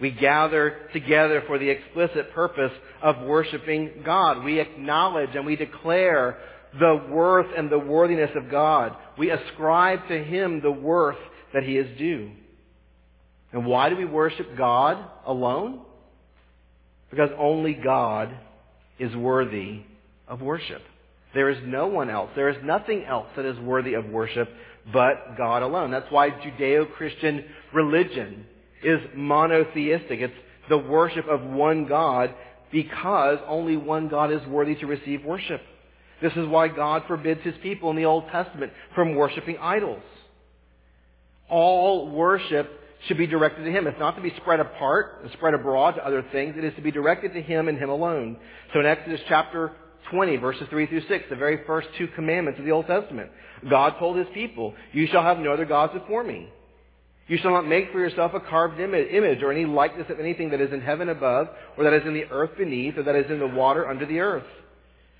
We 0.00 0.10
gather 0.10 0.88
together 0.92 1.44
for 1.46 1.58
the 1.58 1.68
explicit 1.68 2.32
purpose 2.32 2.72
of 3.02 3.22
worshiping 3.22 4.02
God. 4.04 4.42
We 4.44 4.58
acknowledge 4.58 5.30
and 5.34 5.46
we 5.46 5.56
declare 5.56 6.38
the 6.78 7.06
worth 7.10 7.46
and 7.56 7.70
the 7.70 7.78
worthiness 7.78 8.30
of 8.34 8.50
God. 8.50 8.96
We 9.18 9.30
ascribe 9.30 10.08
to 10.08 10.24
Him 10.24 10.60
the 10.60 10.72
worth 10.72 11.18
that 11.54 11.62
He 11.62 11.76
is 11.76 11.98
due. 11.98 12.32
And 13.52 13.66
why 13.66 13.90
do 13.90 13.96
we 13.96 14.06
worship 14.06 14.56
God 14.56 14.98
alone? 15.26 15.82
Because 17.10 17.30
only 17.38 17.74
God 17.74 18.34
is 18.98 19.14
worthy 19.14 19.82
of 20.26 20.40
worship. 20.40 20.82
There 21.34 21.50
is 21.50 21.58
no 21.64 21.86
one 21.86 22.10
else. 22.10 22.30
There 22.34 22.48
is 22.48 22.56
nothing 22.64 23.04
else 23.04 23.28
that 23.36 23.44
is 23.44 23.58
worthy 23.58 23.94
of 23.94 24.06
worship 24.06 24.48
but 24.92 25.36
God 25.36 25.62
alone. 25.62 25.90
That's 25.90 26.10
why 26.10 26.30
Judeo-Christian 26.30 27.44
religion 27.72 28.46
is 28.82 29.00
monotheistic. 29.14 30.20
It's 30.20 30.34
the 30.68 30.78
worship 30.78 31.26
of 31.28 31.42
one 31.42 31.86
God 31.86 32.34
because 32.72 33.38
only 33.46 33.76
one 33.76 34.08
God 34.08 34.32
is 34.32 34.44
worthy 34.46 34.74
to 34.76 34.86
receive 34.86 35.24
worship. 35.24 35.60
This 36.20 36.32
is 36.34 36.46
why 36.46 36.68
God 36.68 37.02
forbids 37.06 37.42
his 37.42 37.54
people 37.62 37.90
in 37.90 37.96
the 37.96 38.06
Old 38.06 38.28
Testament 38.28 38.72
from 38.94 39.14
worshiping 39.14 39.58
idols. 39.60 40.02
All 41.48 42.10
worship 42.10 42.70
should 43.06 43.18
be 43.18 43.26
directed 43.26 43.64
to 43.64 43.70
him. 43.70 43.86
It's 43.86 43.98
not 43.98 44.14
to 44.16 44.22
be 44.22 44.32
spread 44.36 44.60
apart 44.60 45.20
and 45.22 45.32
spread 45.32 45.54
abroad 45.54 45.92
to 45.92 46.06
other 46.06 46.24
things. 46.32 46.54
It 46.56 46.64
is 46.64 46.74
to 46.76 46.82
be 46.82 46.92
directed 46.92 47.34
to 47.34 47.42
him 47.42 47.68
and 47.68 47.76
him 47.76 47.90
alone. 47.90 48.36
So 48.72 48.80
in 48.80 48.86
Exodus 48.86 49.20
chapter 49.28 49.72
20, 50.10 50.36
verses 50.36 50.66
3 50.70 50.86
through 50.86 51.06
6, 51.08 51.24
the 51.30 51.36
very 51.36 51.64
first 51.66 51.88
two 51.98 52.08
commandments 52.08 52.58
of 52.58 52.64
the 52.64 52.72
Old 52.72 52.86
Testament, 52.86 53.30
God 53.68 53.94
told 53.98 54.16
his 54.16 54.26
people, 54.34 54.74
You 54.92 55.06
shall 55.06 55.22
have 55.22 55.38
no 55.38 55.52
other 55.52 55.64
gods 55.64 55.92
before 55.92 56.24
me. 56.24 56.48
You 57.28 57.38
shall 57.38 57.52
not 57.52 57.66
make 57.66 57.92
for 57.92 58.00
yourself 58.00 58.32
a 58.34 58.40
carved 58.40 58.80
image 58.80 59.42
or 59.42 59.52
any 59.52 59.64
likeness 59.64 60.10
of 60.10 60.18
anything 60.18 60.50
that 60.50 60.60
is 60.60 60.72
in 60.72 60.80
heaven 60.80 61.08
above, 61.08 61.48
or 61.78 61.84
that 61.84 61.92
is 61.92 62.02
in 62.04 62.14
the 62.14 62.24
earth 62.24 62.50
beneath, 62.58 62.98
or 62.98 63.04
that 63.04 63.14
is 63.14 63.30
in 63.30 63.38
the 63.38 63.46
water 63.46 63.88
under 63.88 64.04
the 64.04 64.20
earth. 64.20 64.46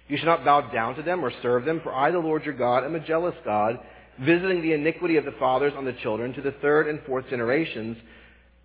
You 0.08 0.16
shall 0.16 0.26
not 0.26 0.44
bow 0.44 0.72
down 0.72 0.96
to 0.96 1.02
them 1.02 1.24
or 1.24 1.32
serve 1.42 1.64
them, 1.64 1.80
for 1.82 1.94
I, 1.94 2.10
the 2.10 2.18
Lord 2.18 2.44
your 2.44 2.54
God, 2.54 2.84
am 2.84 2.96
a 2.96 3.00
jealous 3.06 3.36
God, 3.44 3.78
visiting 4.20 4.60
the 4.62 4.72
iniquity 4.72 5.16
of 5.16 5.24
the 5.24 5.34
fathers 5.38 5.72
on 5.76 5.84
the 5.84 5.94
children 6.02 6.34
to 6.34 6.42
the 6.42 6.54
third 6.60 6.88
and 6.88 7.00
fourth 7.06 7.28
generations 7.30 7.96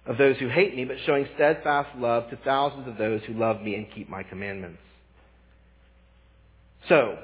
of 0.07 0.17
those 0.17 0.37
who 0.37 0.49
hate 0.49 0.75
me, 0.75 0.85
but 0.85 0.97
showing 1.05 1.27
steadfast 1.35 1.95
love 1.97 2.29
to 2.29 2.37
thousands 2.37 2.87
of 2.87 2.97
those 2.97 3.21
who 3.27 3.33
love 3.33 3.61
me 3.61 3.75
and 3.75 3.87
keep 3.93 4.09
my 4.09 4.23
commandments. 4.23 4.79
So, 6.89 7.17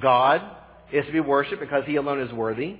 God 0.00 0.42
is 0.92 1.06
to 1.06 1.12
be 1.12 1.20
worshipped 1.20 1.60
because 1.60 1.84
he 1.86 1.96
alone 1.96 2.20
is 2.20 2.32
worthy. 2.32 2.76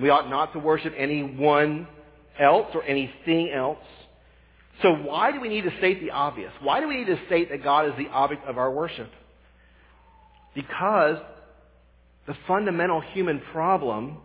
We 0.00 0.10
ought 0.10 0.28
not 0.28 0.52
to 0.54 0.58
worship 0.58 0.92
anyone 0.96 1.86
else 2.38 2.68
or 2.74 2.82
anything 2.84 3.50
else. 3.50 3.78
So 4.82 4.92
why 4.92 5.30
do 5.30 5.40
we 5.40 5.48
need 5.48 5.64
to 5.64 5.76
state 5.78 6.00
the 6.00 6.10
obvious? 6.10 6.52
Why 6.60 6.80
do 6.80 6.88
we 6.88 6.96
need 6.96 7.06
to 7.06 7.18
state 7.26 7.50
that 7.50 7.62
God 7.62 7.88
is 7.88 7.92
the 7.96 8.08
object 8.08 8.44
of 8.46 8.58
our 8.58 8.70
worship? 8.70 9.10
Because 10.54 11.18
the 12.26 12.36
fundamental 12.48 13.00
human 13.00 13.40
problem 13.52 14.18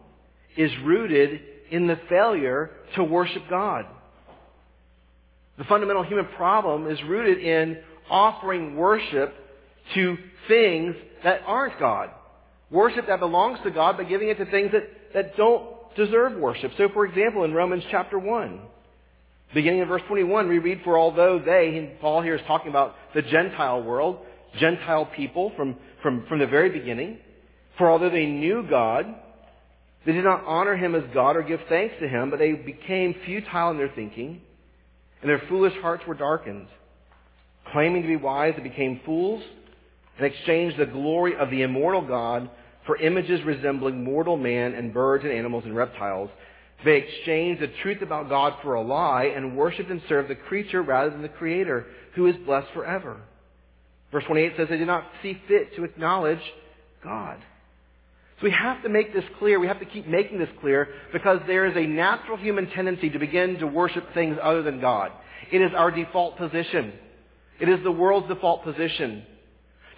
is 0.57 0.71
rooted 0.83 1.41
in 1.69 1.87
the 1.87 1.99
failure 2.09 2.71
to 2.95 3.03
worship 3.03 3.43
God. 3.49 3.85
The 5.57 5.65
fundamental 5.65 6.03
human 6.03 6.25
problem 6.35 6.89
is 6.89 6.97
rooted 7.03 7.37
in 7.37 7.77
offering 8.09 8.75
worship 8.75 9.35
to 9.95 10.17
things 10.47 10.95
that 11.23 11.41
aren't 11.45 11.79
God. 11.79 12.09
Worship 12.71 13.07
that 13.07 13.19
belongs 13.19 13.59
to 13.63 13.71
God, 13.71 13.97
but 13.97 14.09
giving 14.09 14.29
it 14.29 14.37
to 14.37 14.45
things 14.45 14.71
that, 14.71 14.83
that 15.13 15.37
don't 15.37 15.65
deserve 15.95 16.37
worship. 16.37 16.71
So, 16.77 16.89
for 16.93 17.05
example, 17.05 17.43
in 17.43 17.53
Romans 17.53 17.83
chapter 17.89 18.19
1, 18.19 18.61
beginning 19.53 19.79
in 19.79 19.87
verse 19.87 20.03
21, 20.07 20.47
we 20.47 20.59
read, 20.59 20.81
For 20.83 20.97
although 20.97 21.39
they, 21.39 21.97
Paul 21.99 22.21
here 22.21 22.35
is 22.35 22.41
talking 22.45 22.69
about 22.69 22.95
the 23.15 23.23
Gentile 23.23 23.83
world, 23.83 24.19
Gentile 24.59 25.05
people 25.15 25.51
from, 25.55 25.77
from, 26.01 26.25
from 26.27 26.39
the 26.39 26.47
very 26.47 26.69
beginning, 26.69 27.17
for 27.77 27.89
although 27.89 28.09
they 28.09 28.25
knew 28.25 28.65
God, 28.69 29.05
they 30.05 30.11
did 30.11 30.23
not 30.23 30.43
honor 30.45 30.75
him 30.75 30.95
as 30.95 31.03
God 31.13 31.35
or 31.35 31.43
give 31.43 31.59
thanks 31.69 31.95
to 31.99 32.07
him, 32.07 32.29
but 32.29 32.39
they 32.39 32.53
became 32.53 33.15
futile 33.25 33.71
in 33.71 33.77
their 33.77 33.91
thinking, 33.93 34.41
and 35.21 35.29
their 35.29 35.41
foolish 35.49 35.73
hearts 35.81 36.03
were 36.07 36.13
darkened. 36.13 36.67
Claiming 37.71 38.03
to 38.03 38.07
be 38.07 38.15
wise, 38.15 38.53
they 38.55 38.63
became 38.63 39.01
fools 39.05 39.43
and 40.19 40.27
exchanged 40.27 40.77
the 40.77 40.85
glory 40.85 41.35
of 41.35 41.49
the 41.49 41.61
immortal 41.61 42.01
God 42.01 42.49
for 42.85 42.97
images 42.97 43.41
resembling 43.45 44.03
mortal 44.03 44.37
man 44.37 44.73
and 44.73 44.93
birds 44.93 45.23
and 45.23 45.33
animals 45.33 45.63
and 45.65 45.75
reptiles. 45.75 46.29
They 46.83 46.97
exchanged 46.97 47.61
the 47.61 47.71
truth 47.81 48.01
about 48.01 48.29
God 48.29 48.55
for 48.61 48.73
a 48.73 48.81
lie 48.81 49.31
and 49.35 49.57
worshiped 49.57 49.89
and 49.89 50.01
served 50.09 50.29
the 50.29 50.35
creature 50.35 50.81
rather 50.81 51.09
than 51.09 51.21
the 51.21 51.29
Creator, 51.29 51.85
who 52.15 52.27
is 52.27 52.35
blessed 52.45 52.67
forever. 52.73 53.17
Verse 54.11 54.23
28 54.25 54.53
says 54.57 54.67
they 54.69 54.77
did 54.77 54.87
not 54.87 55.05
see 55.21 55.39
fit 55.47 55.75
to 55.75 55.83
acknowledge 55.83 56.41
God. 57.03 57.37
So 58.39 58.45
we 58.45 58.51
have 58.51 58.81
to 58.83 58.89
make 58.89 59.13
this 59.13 59.25
clear. 59.37 59.59
We 59.59 59.67
have 59.67 59.79
to 59.79 59.85
keep 59.85 60.07
making 60.07 60.39
this 60.39 60.49
clear 60.61 60.87
because 61.11 61.39
there 61.47 61.65
is 61.65 61.75
a 61.75 61.85
natural 61.85 62.37
human 62.37 62.69
tendency 62.71 63.09
to 63.09 63.19
begin 63.19 63.59
to 63.59 63.67
worship 63.67 64.13
things 64.13 64.37
other 64.41 64.63
than 64.63 64.79
God. 64.79 65.11
It 65.51 65.61
is 65.61 65.71
our 65.75 65.91
default 65.91 66.37
position. 66.37 66.93
It 67.59 67.67
is 67.67 67.83
the 67.83 67.91
world's 67.91 68.29
default 68.29 68.63
position 68.63 69.25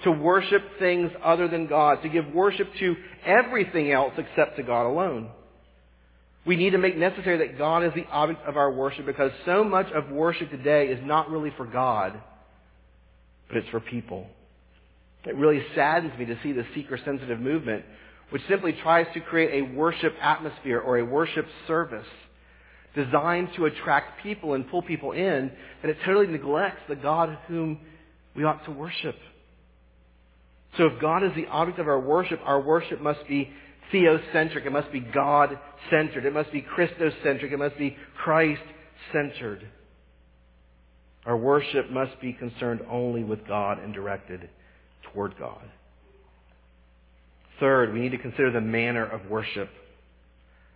to 0.04 0.12
worship 0.12 0.64
things 0.80 1.12
other 1.24 1.48
than 1.48 1.68
God, 1.68 2.02
to 2.04 2.10
give 2.10 2.28
worship 2.34 2.68
to 2.80 2.96
everything 3.26 3.92
else 3.92 4.14
except 4.18 4.58
to 4.58 4.64
God 4.64 4.88
alone. 4.88 5.30
We 6.46 6.56
need 6.56 6.72
to 6.72 6.80
make 6.80 6.98
necessary 6.98 7.38
that 7.48 7.58
God 7.58 7.84
is 7.84 7.94
the 7.94 8.06
object 8.06 8.48
of 8.48 8.58
our 8.58 8.72
worship 8.72 9.06
because 9.06 9.32
so 9.46 9.64
much 9.64 9.92
of 9.92 10.10
worship 10.10 10.50
today 10.50 10.88
is 10.88 11.00
not 11.04 11.30
really 11.30 11.54
for 11.56 11.66
God, 11.66 12.20
but 13.48 13.58
it's 13.58 13.70
for 13.70 13.80
people. 13.80 14.28
It 15.26 15.36
really 15.36 15.64
saddens 15.76 16.18
me 16.18 16.26
to 16.26 16.38
see 16.42 16.52
the 16.52 16.66
seeker-sensitive 16.74 17.40
movement, 17.40 17.86
which 18.32 18.42
simply 18.50 18.74
tries 18.82 19.06
to 19.14 19.20
create 19.20 19.64
a 19.64 19.76
worship 19.76 20.16
atmosphere 20.20 20.80
or 20.80 20.98
a 20.98 21.06
worship 21.06 21.46
service 21.68 22.08
designed 22.96 23.50
to 23.56 23.66
attract 23.66 24.22
people 24.24 24.54
and 24.54 24.70
pull 24.70 24.82
people 24.82 25.12
in, 25.12 25.52
and 25.82 25.92
it 25.92 25.98
totally 26.06 26.28
neglects 26.28 26.82
the 26.90 26.96
God 26.96 27.38
whom 27.48 27.80
we 28.36 28.44
ought 28.44 28.66
to 28.66 28.72
worship. 28.72 29.16
So 30.78 30.86
if 30.86 31.02
God 31.02 31.24
is 31.24 31.32
the 31.36 31.48
object 31.48 31.80
of 31.80 31.88
our 31.88 32.00
worship, 32.00 32.40
our 32.44 32.62
worship 32.62 33.02
must 33.02 33.28
be 33.28 33.50
theocentric. 33.92 34.66
It 34.66 34.72
must 34.72 34.92
be 34.92 35.02
God-centered. 35.02 36.26
It 36.26 36.34
must 36.34 36.52
be 36.52 36.62
Christocentric. 36.62 37.52
It 37.52 37.58
must 37.58 37.78
be 37.78 37.98
Christ-centered. 38.24 39.68
Our 41.26 41.38
worship 41.38 41.92
must 41.92 42.20
be 42.22 42.34
concerned 42.34 42.82
only 42.90 43.24
with 43.24 43.48
God 43.48 43.80
and 43.80 43.94
directed 43.94 44.50
toward 45.14 45.38
God. 45.38 45.62
Third, 47.60 47.94
we 47.94 48.00
need 48.00 48.12
to 48.12 48.18
consider 48.18 48.52
the 48.52 48.62
manner 48.62 49.06
of 49.06 49.30
worship. 49.30 49.70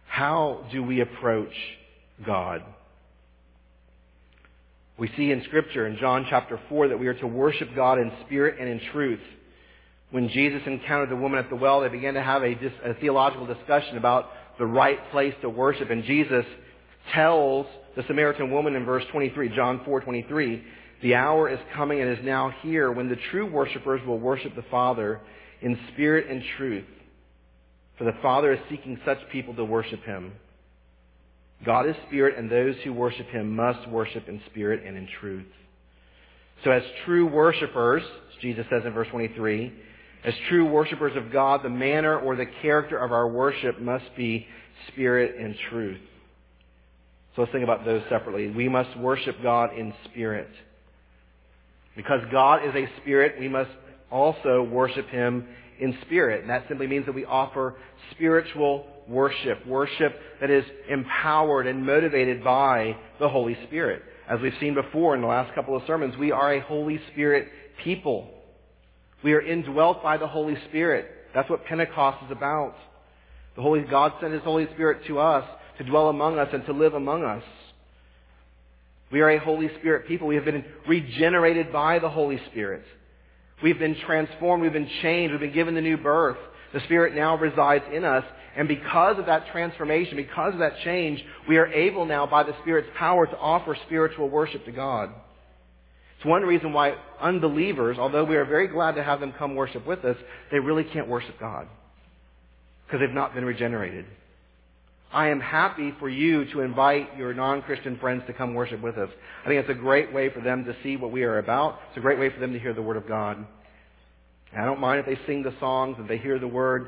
How 0.07 0.65
do 0.71 0.83
we 0.83 1.01
approach 1.01 1.53
God? 2.25 2.61
We 4.97 5.09
see 5.17 5.31
in 5.31 5.43
Scripture 5.45 5.87
in 5.87 5.97
John 5.97 6.27
chapter 6.29 6.59
4 6.69 6.89
that 6.89 6.99
we 6.99 7.07
are 7.07 7.15
to 7.15 7.27
worship 7.27 7.69
God 7.75 7.97
in 7.97 8.11
spirit 8.25 8.59
and 8.59 8.69
in 8.69 8.79
truth 8.91 9.19
when 10.15 10.29
Jesus 10.29 10.61
encountered 10.65 11.09
the 11.09 11.17
woman 11.17 11.39
at 11.39 11.49
the 11.49 11.57
well, 11.57 11.81
they 11.81 11.89
began 11.89 12.13
to 12.13 12.23
have 12.23 12.41
a, 12.41 12.53
a 12.85 12.93
theological 13.01 13.45
discussion 13.45 13.97
about 13.97 14.29
the 14.57 14.65
right 14.65 14.97
place 15.11 15.33
to 15.41 15.49
worship. 15.49 15.89
And 15.89 16.05
Jesus 16.05 16.45
tells 17.13 17.67
the 17.97 18.03
Samaritan 18.07 18.49
woman 18.49 18.75
in 18.75 18.85
verse 18.85 19.03
23, 19.11 19.49
John 19.49 19.81
4:23, 19.83 20.63
"The 21.01 21.15
hour 21.15 21.49
is 21.49 21.59
coming 21.73 21.99
and 21.99 22.17
is 22.17 22.23
now 22.23 22.49
here 22.61 22.93
when 22.93 23.09
the 23.09 23.17
true 23.29 23.45
worshipers 23.45 23.99
will 24.07 24.17
worship 24.17 24.55
the 24.55 24.63
Father 24.71 25.19
in 25.61 25.77
spirit 25.91 26.27
and 26.29 26.41
truth. 26.55 26.87
For 27.97 28.05
the 28.05 28.17
Father 28.21 28.53
is 28.53 28.59
seeking 28.69 28.97
such 29.03 29.19
people 29.33 29.53
to 29.55 29.65
worship 29.65 30.01
him. 30.05 30.31
God 31.65 31.89
is 31.89 31.95
spirit, 32.07 32.37
and 32.37 32.49
those 32.49 32.77
who 32.85 32.93
worship 32.93 33.27
him 33.27 33.53
must 33.53 33.85
worship 33.89 34.29
in 34.29 34.41
spirit 34.49 34.81
and 34.85 34.95
in 34.95 35.07
truth." 35.19 35.51
So 36.63 36.71
as 36.71 36.83
true 37.03 37.25
worshipers, 37.27 38.03
Jesus 38.39 38.65
says 38.69 38.85
in 38.85 38.93
verse 38.93 39.09
23, 39.09 39.73
as 40.25 40.33
true 40.49 40.65
worshippers 40.65 41.15
of 41.15 41.31
God, 41.31 41.61
the 41.63 41.69
manner 41.69 42.17
or 42.17 42.35
the 42.35 42.47
character 42.61 42.97
of 42.97 43.11
our 43.11 43.27
worship 43.27 43.79
must 43.79 44.05
be 44.17 44.47
spirit 44.87 45.35
and 45.39 45.55
truth. 45.69 45.99
So 47.35 47.43
let's 47.43 47.51
think 47.51 47.63
about 47.63 47.85
those 47.85 48.01
separately. 48.09 48.49
We 48.49 48.67
must 48.67 48.97
worship 48.97 49.35
God 49.43 49.77
in 49.77 49.93
spirit. 50.05 50.49
Because 51.95 52.21
God 52.31 52.65
is 52.67 52.73
a 52.75 52.89
spirit, 53.01 53.35
we 53.39 53.47
must 53.47 53.69
also 54.11 54.63
worship 54.63 55.07
Him 55.09 55.47
in 55.79 55.95
spirit. 56.05 56.41
And 56.41 56.49
that 56.49 56.65
simply 56.67 56.87
means 56.87 57.05
that 57.05 57.13
we 57.13 57.25
offer 57.25 57.75
spiritual 58.11 58.87
worship. 59.07 59.65
Worship 59.67 60.15
that 60.41 60.49
is 60.49 60.63
empowered 60.89 61.67
and 61.67 61.85
motivated 61.85 62.43
by 62.43 62.95
the 63.19 63.29
Holy 63.29 63.57
Spirit. 63.67 64.01
As 64.27 64.39
we've 64.41 64.53
seen 64.59 64.73
before 64.73 65.13
in 65.13 65.21
the 65.21 65.27
last 65.27 65.53
couple 65.53 65.75
of 65.75 65.83
sermons, 65.85 66.17
we 66.17 66.31
are 66.31 66.55
a 66.55 66.61
Holy 66.61 66.99
Spirit 67.11 67.47
people. 67.83 68.31
We 69.25 69.33
are 69.33 69.41
indwelt 69.41 70.03
by 70.03 70.17
the 70.17 70.27
Holy 70.27 70.55
Spirit. 70.69 71.07
That's 71.33 71.49
what 71.49 71.65
Pentecost 71.65 72.23
is 72.25 72.31
about. 72.31 72.75
The 73.55 73.63
Holy 73.63 73.81
God 73.81 74.13
sent 74.21 74.33
His 74.33 74.43
Holy 74.43 74.67
Spirit 74.75 75.07
to 75.07 75.17
us 75.17 75.43
to 75.79 75.83
dwell 75.83 76.09
among 76.09 76.37
us 76.37 76.49
and 76.53 76.63
to 76.67 76.73
live 76.73 76.93
among 76.93 77.23
us. 77.23 77.41
We 79.11 79.21
are 79.21 79.31
a 79.31 79.39
Holy 79.39 79.71
Spirit 79.79 80.07
people. 80.07 80.27
We 80.27 80.35
have 80.35 80.45
been 80.45 80.63
regenerated 80.87 81.73
by 81.73 81.97
the 81.97 82.07
Holy 82.07 82.39
Spirit. 82.51 82.83
We've 83.63 83.79
been 83.79 83.95
transformed. 84.05 84.61
We've 84.61 84.71
been 84.71 84.91
changed. 85.01 85.31
We've 85.31 85.41
been 85.41 85.53
given 85.53 85.73
the 85.73 85.81
new 85.81 85.97
birth. 85.97 86.37
The 86.71 86.81
Spirit 86.81 87.15
now 87.15 87.35
resides 87.35 87.85
in 87.91 88.03
us. 88.03 88.25
And 88.55 88.67
because 88.67 89.17
of 89.17 89.25
that 89.25 89.47
transformation, 89.51 90.17
because 90.17 90.53
of 90.53 90.59
that 90.59 90.77
change, 90.83 91.25
we 91.49 91.57
are 91.57 91.65
able 91.65 92.05
now, 92.05 92.27
by 92.27 92.43
the 92.43 92.55
Spirit's 92.61 92.89
power, 92.95 93.25
to 93.25 93.37
offer 93.39 93.75
spiritual 93.87 94.29
worship 94.29 94.65
to 94.65 94.71
God. 94.71 95.09
It's 96.25 96.29
one 96.31 96.41
reason 96.41 96.73
why 96.73 96.95
unbelievers, 97.21 97.99
although 97.99 98.23
we 98.23 98.35
are 98.35 98.45
very 98.45 98.67
glad 98.67 98.95
to 98.95 99.03
have 99.03 99.19
them 99.19 99.31
come 99.37 99.53
worship 99.53 99.85
with 99.85 100.03
us, 100.03 100.17
they 100.51 100.57
really 100.57 100.83
can't 100.83 101.07
worship 101.07 101.39
God 101.39 101.67
because 102.87 102.99
they've 102.99 103.13
not 103.13 103.35
been 103.35 103.45
regenerated. 103.45 104.05
I 105.13 105.27
am 105.27 105.39
happy 105.39 105.93
for 105.99 106.09
you 106.09 106.51
to 106.51 106.61
invite 106.61 107.15
your 107.15 107.35
non-Christian 107.35 107.99
friends 107.99 108.23
to 108.25 108.33
come 108.33 108.55
worship 108.55 108.81
with 108.81 108.97
us. 108.97 109.09
I 109.43 109.49
think 109.49 109.61
it's 109.61 109.69
a 109.69 109.79
great 109.79 110.11
way 110.11 110.33
for 110.33 110.41
them 110.41 110.65
to 110.65 110.75
see 110.81 110.97
what 110.97 111.11
we 111.11 111.21
are 111.21 111.37
about. 111.37 111.77
It's 111.89 111.97
a 111.97 112.01
great 112.01 112.17
way 112.17 112.31
for 112.31 112.39
them 112.39 112.53
to 112.53 112.59
hear 112.59 112.73
the 112.73 112.81
Word 112.81 112.97
of 112.97 113.07
God. 113.07 113.37
And 114.51 114.59
I 114.59 114.65
don't 114.65 114.79
mind 114.79 115.01
if 115.01 115.05
they 115.05 115.23
sing 115.27 115.43
the 115.43 115.53
songs 115.59 115.97
and 115.99 116.09
they 116.09 116.17
hear 116.17 116.39
the 116.39 116.47
Word, 116.47 116.87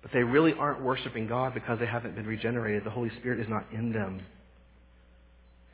but 0.00 0.12
they 0.14 0.22
really 0.22 0.54
aren't 0.54 0.80
worshiping 0.82 1.28
God 1.28 1.52
because 1.52 1.78
they 1.78 1.84
haven't 1.84 2.14
been 2.14 2.26
regenerated. 2.26 2.84
The 2.84 2.90
Holy 2.90 3.10
Spirit 3.18 3.38
is 3.38 3.50
not 3.50 3.66
in 3.70 3.92
them. 3.92 4.22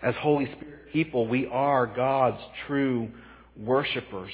As 0.02 0.14
Holy 0.16 0.46
Spirit 0.46 0.92
people, 0.92 1.26
we 1.28 1.46
are 1.46 1.86
God's 1.86 2.40
true 2.66 3.10
worshipers. 3.56 4.32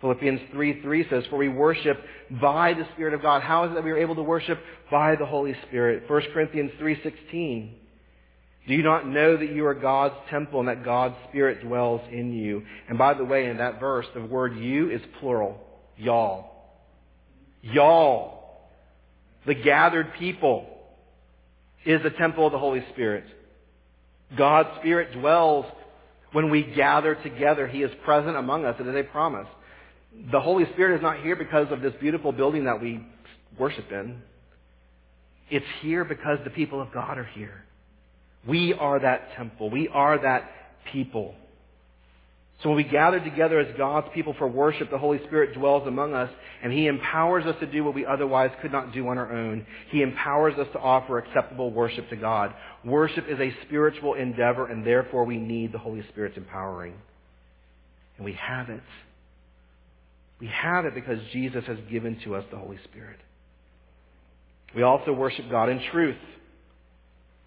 Philippians 0.00 0.40
3 0.52 0.82
3 0.82 1.06
says, 1.10 1.24
For 1.28 1.36
we 1.36 1.48
worship 1.48 2.00
by 2.40 2.74
the 2.74 2.86
Spirit 2.94 3.14
of 3.14 3.22
God. 3.22 3.42
How 3.42 3.64
is 3.64 3.72
it 3.72 3.74
that 3.74 3.84
we 3.84 3.90
are 3.90 3.98
able 3.98 4.14
to 4.14 4.22
worship 4.22 4.60
by 4.90 5.16
the 5.16 5.26
Holy 5.26 5.56
Spirit? 5.66 6.08
1 6.08 6.22
Corinthians 6.32 6.70
three 6.78 7.00
sixteen. 7.02 7.74
Do 8.68 8.74
you 8.74 8.82
not 8.82 9.08
know 9.08 9.36
that 9.36 9.50
you 9.50 9.66
are 9.66 9.74
God's 9.74 10.14
temple 10.28 10.60
and 10.60 10.68
that 10.68 10.84
God's 10.84 11.14
Spirit 11.30 11.62
dwells 11.66 12.02
in 12.12 12.34
you? 12.34 12.64
And 12.88 12.98
by 12.98 13.14
the 13.14 13.24
way, 13.24 13.46
in 13.46 13.56
that 13.56 13.80
verse, 13.80 14.04
the 14.14 14.20
word 14.20 14.58
you 14.58 14.90
is 14.90 15.00
plural. 15.20 15.58
Y'all. 15.96 16.50
Y'all. 17.62 18.58
The 19.46 19.54
gathered 19.54 20.12
people 20.18 20.66
is 21.86 22.02
the 22.02 22.10
temple 22.10 22.44
of 22.44 22.52
the 22.52 22.58
Holy 22.58 22.84
Spirit. 22.92 23.24
God's 24.38 24.70
Spirit 24.78 25.12
dwells 25.12 25.66
when 26.32 26.50
we 26.50 26.62
gather 26.62 27.16
together. 27.16 27.66
He 27.66 27.82
is 27.82 27.90
present 28.04 28.36
among 28.36 28.64
us. 28.64 28.76
It 28.78 28.86
is 28.86 28.94
a 28.94 29.02
promise. 29.02 29.48
The 30.32 30.40
Holy 30.40 30.64
Spirit 30.72 30.96
is 30.96 31.02
not 31.02 31.20
here 31.20 31.36
because 31.36 31.66
of 31.70 31.82
this 31.82 31.92
beautiful 32.00 32.32
building 32.32 32.64
that 32.64 32.80
we 32.80 33.04
worship 33.58 33.90
in. 33.90 34.22
It's 35.50 35.66
here 35.82 36.04
because 36.04 36.38
the 36.44 36.50
people 36.50 36.80
of 36.80 36.92
God 36.92 37.18
are 37.18 37.28
here. 37.34 37.64
We 38.46 38.72
are 38.74 39.00
that 39.00 39.34
temple. 39.36 39.70
We 39.70 39.88
are 39.88 40.20
that 40.22 40.50
people. 40.92 41.34
So 42.62 42.70
when 42.70 42.76
we 42.76 42.84
gather 42.84 43.20
together 43.20 43.60
as 43.60 43.76
God's 43.76 44.08
people 44.12 44.34
for 44.36 44.48
worship, 44.48 44.90
the 44.90 44.98
Holy 44.98 45.18
Spirit 45.26 45.54
dwells 45.54 45.86
among 45.86 46.12
us 46.12 46.30
and 46.62 46.72
He 46.72 46.88
empowers 46.88 47.46
us 47.46 47.54
to 47.60 47.66
do 47.66 47.84
what 47.84 47.94
we 47.94 48.04
otherwise 48.04 48.50
could 48.60 48.72
not 48.72 48.92
do 48.92 49.06
on 49.08 49.16
our 49.16 49.32
own. 49.32 49.64
He 49.90 50.02
empowers 50.02 50.54
us 50.58 50.66
to 50.72 50.78
offer 50.80 51.18
acceptable 51.18 51.70
worship 51.70 52.08
to 52.10 52.16
God. 52.16 52.52
Worship 52.84 53.26
is 53.28 53.38
a 53.38 53.54
spiritual 53.66 54.14
endeavor 54.14 54.66
and 54.66 54.84
therefore 54.84 55.24
we 55.24 55.36
need 55.36 55.72
the 55.72 55.78
Holy 55.78 56.02
Spirit's 56.10 56.36
empowering. 56.36 56.94
And 58.16 58.24
we 58.24 58.32
have 58.32 58.70
it. 58.70 58.82
We 60.40 60.48
have 60.48 60.84
it 60.84 60.94
because 60.94 61.18
Jesus 61.32 61.64
has 61.66 61.78
given 61.88 62.18
to 62.24 62.34
us 62.34 62.44
the 62.50 62.58
Holy 62.58 62.78
Spirit. 62.84 63.18
We 64.74 64.82
also 64.82 65.12
worship 65.12 65.48
God 65.48 65.68
in 65.68 65.80
truth. 65.92 66.16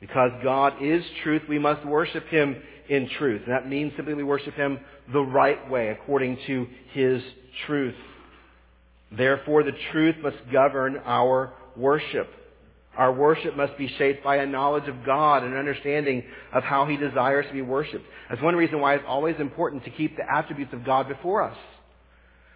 Because 0.02 0.32
God 0.44 0.82
is 0.82 1.04
truth, 1.24 1.44
we 1.48 1.60
must 1.60 1.86
worship 1.86 2.28
Him 2.28 2.58
in 2.90 3.08
truth. 3.18 3.44
And 3.46 3.54
that 3.54 3.70
means 3.70 3.94
simply 3.96 4.16
we 4.16 4.24
worship 4.24 4.56
Him 4.56 4.80
the 5.14 5.22
right 5.22 5.70
way, 5.70 5.90
according 5.90 6.40
to 6.48 6.68
His 6.92 7.22
truth. 7.68 7.96
Therefore, 9.16 9.64
the 9.64 9.74
truth 9.92 10.16
must 10.22 10.38
govern 10.52 10.98
our 11.06 11.54
worship. 11.78 12.28
Our 12.98 13.14
worship 13.14 13.56
must 13.56 13.78
be 13.78 13.88
shaped 13.98 14.24
by 14.24 14.38
a 14.38 14.46
knowledge 14.46 14.90
of 14.90 15.06
God 15.06 15.44
and 15.44 15.54
an 15.54 15.60
understanding 15.60 16.24
of 16.52 16.64
how 16.64 16.88
He 16.88 16.98
desires 16.98 17.46
to 17.48 17.54
be 17.54 17.62
worshiped. 17.62 18.06
That's 18.30 18.42
one 18.42 18.56
reason 18.56 18.80
why 18.82 18.96
it's 18.96 19.06
always 19.08 19.36
important 19.40 19.86
to 19.86 19.92
keep 19.92 20.18
the 20.18 20.24
attributes 20.30 20.74
of 20.74 20.84
God 20.84 21.08
before 21.08 21.44
us. 21.44 21.58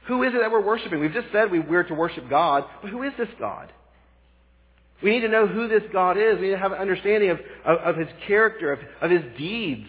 Who 0.07 0.23
is 0.23 0.33
it 0.33 0.39
that 0.39 0.51
we're 0.51 0.65
worshiping? 0.65 0.99
We've 0.99 1.13
just 1.13 1.31
said 1.31 1.51
we're 1.51 1.83
to 1.83 1.93
worship 1.93 2.29
God, 2.29 2.63
but 2.81 2.91
who 2.91 3.03
is 3.03 3.13
this 3.17 3.29
God? 3.39 3.71
We 5.03 5.11
need 5.11 5.21
to 5.21 5.27
know 5.27 5.45
who 5.47 5.67
this 5.67 5.83
God 5.91 6.17
is. 6.17 6.39
We 6.39 6.47
need 6.47 6.53
to 6.53 6.59
have 6.59 6.71
an 6.71 6.79
understanding 6.79 7.29
of, 7.29 7.39
of, 7.65 7.77
of 7.79 7.97
His 7.97 8.07
character, 8.27 8.71
of, 8.71 8.79
of 9.01 9.11
His 9.11 9.23
deeds, 9.37 9.87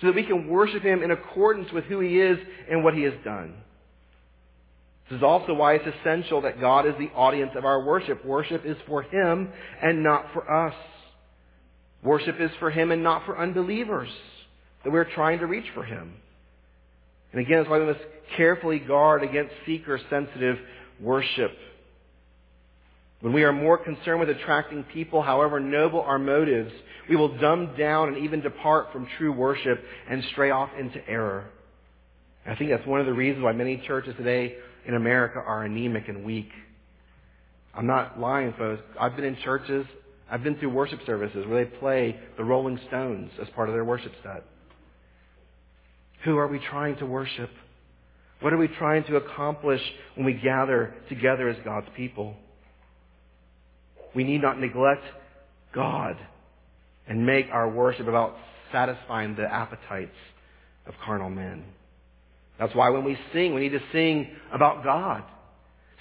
so 0.00 0.08
that 0.08 0.16
we 0.16 0.24
can 0.24 0.48
worship 0.48 0.82
Him 0.82 1.02
in 1.02 1.10
accordance 1.10 1.70
with 1.72 1.84
who 1.84 2.00
He 2.00 2.18
is 2.20 2.38
and 2.70 2.82
what 2.82 2.94
He 2.94 3.02
has 3.02 3.14
done. 3.24 3.54
This 5.08 5.18
is 5.18 5.22
also 5.22 5.54
why 5.54 5.74
it's 5.74 5.96
essential 6.00 6.42
that 6.42 6.60
God 6.60 6.86
is 6.86 6.94
the 6.98 7.10
audience 7.14 7.52
of 7.54 7.64
our 7.64 7.84
worship. 7.84 8.24
Worship 8.24 8.64
is 8.64 8.76
for 8.88 9.02
Him 9.02 9.50
and 9.82 10.02
not 10.02 10.26
for 10.32 10.50
us. 10.50 10.74
Worship 12.02 12.40
is 12.40 12.50
for 12.58 12.70
Him 12.70 12.90
and 12.90 13.02
not 13.02 13.24
for 13.24 13.38
unbelievers 13.38 14.08
that 14.82 14.92
we're 14.92 15.04
trying 15.04 15.38
to 15.40 15.46
reach 15.46 15.66
for 15.74 15.84
Him. 15.84 16.14
And 17.32 17.40
again, 17.40 17.58
that's 17.58 17.70
why 17.70 17.78
we 17.78 17.86
must 17.86 18.00
carefully 18.36 18.78
guard 18.78 19.22
against 19.22 19.52
seeker-sensitive 19.66 20.56
worship. 21.00 21.52
When 23.20 23.32
we 23.32 23.44
are 23.44 23.52
more 23.52 23.78
concerned 23.78 24.20
with 24.20 24.28
attracting 24.28 24.84
people, 24.84 25.22
however 25.22 25.58
noble 25.58 26.02
our 26.02 26.18
motives, 26.18 26.72
we 27.08 27.16
will 27.16 27.38
dumb 27.38 27.74
down 27.78 28.08
and 28.08 28.18
even 28.18 28.40
depart 28.40 28.92
from 28.92 29.08
true 29.16 29.32
worship 29.32 29.82
and 30.08 30.22
stray 30.32 30.50
off 30.50 30.70
into 30.78 31.06
error. 31.08 31.46
And 32.44 32.54
I 32.54 32.58
think 32.58 32.70
that's 32.70 32.86
one 32.86 33.00
of 33.00 33.06
the 33.06 33.14
reasons 33.14 33.42
why 33.42 33.52
many 33.52 33.82
churches 33.86 34.14
today 34.16 34.56
in 34.86 34.94
America 34.94 35.38
are 35.38 35.64
anemic 35.64 36.08
and 36.08 36.24
weak. 36.24 36.50
I'm 37.74 37.86
not 37.86 38.18
lying, 38.18 38.54
folks. 38.56 38.82
I've 38.98 39.16
been 39.16 39.24
in 39.24 39.36
churches, 39.44 39.86
I've 40.30 40.42
been 40.42 40.56
through 40.56 40.70
worship 40.70 41.00
services 41.06 41.46
where 41.46 41.64
they 41.64 41.70
play 41.78 42.18
the 42.36 42.44
Rolling 42.44 42.78
Stones 42.88 43.30
as 43.40 43.48
part 43.50 43.68
of 43.68 43.74
their 43.74 43.84
worship 43.84 44.12
set. 44.22 44.44
Who 46.24 46.36
are 46.36 46.48
we 46.48 46.58
trying 46.58 46.96
to 46.96 47.06
worship? 47.06 47.50
What 48.40 48.52
are 48.52 48.58
we 48.58 48.68
trying 48.68 49.04
to 49.04 49.16
accomplish 49.16 49.80
when 50.14 50.26
we 50.26 50.34
gather 50.34 50.94
together 51.08 51.48
as 51.48 51.56
God's 51.64 51.86
people? 51.96 52.36
We 54.16 54.24
need 54.24 54.40
not 54.40 54.58
neglect 54.58 55.04
God 55.74 56.16
and 57.06 57.24
make 57.24 57.46
our 57.52 57.68
worship 57.68 58.08
about 58.08 58.34
satisfying 58.72 59.36
the 59.36 59.44
appetites 59.44 60.16
of 60.86 60.94
carnal 61.04 61.30
men. 61.30 61.64
That's 62.58 62.74
why 62.74 62.88
when 62.88 63.04
we 63.04 63.18
sing, 63.32 63.54
we 63.54 63.60
need 63.60 63.78
to 63.78 63.82
sing 63.92 64.28
about 64.52 64.82
God. 64.82 65.22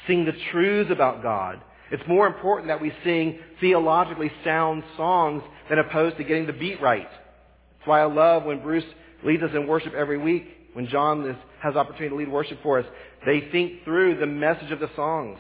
Sing 0.08 0.24
the 0.24 0.32
truths 0.52 0.90
about 0.92 1.22
God. 1.22 1.62
It's 1.92 2.08
more 2.08 2.26
important 2.26 2.70
that 2.70 2.82
we 2.82 2.94
sing 3.04 3.40
theologically 3.60 4.32
sound 4.44 4.84
songs 4.96 5.44
than 5.70 5.80
opposed 5.80 6.18
to 6.18 6.24
getting 6.24 6.48
the 6.48 6.54
beat 6.54 6.82
right. 6.82 7.10
That's 7.10 7.88
why 7.88 8.02
I 8.02 8.06
love 8.06 8.46
when 8.46 8.62
Bruce 8.62 8.86
leads 9.24 9.44
us 9.44 9.52
in 9.54 9.68
worship 9.68 9.94
every 9.94 10.18
week, 10.18 10.46
when 10.74 10.88
John 10.88 11.28
is, 11.30 11.36
has 11.62 11.76
opportunity 11.76 12.10
to 12.10 12.16
lead 12.16 12.32
worship 12.32 12.60
for 12.64 12.80
us. 12.80 12.86
They 13.26 13.50
think 13.52 13.84
through 13.84 14.20
the 14.20 14.26
message 14.26 14.72
of 14.72 14.80
the 14.80 14.90
songs. 14.96 15.38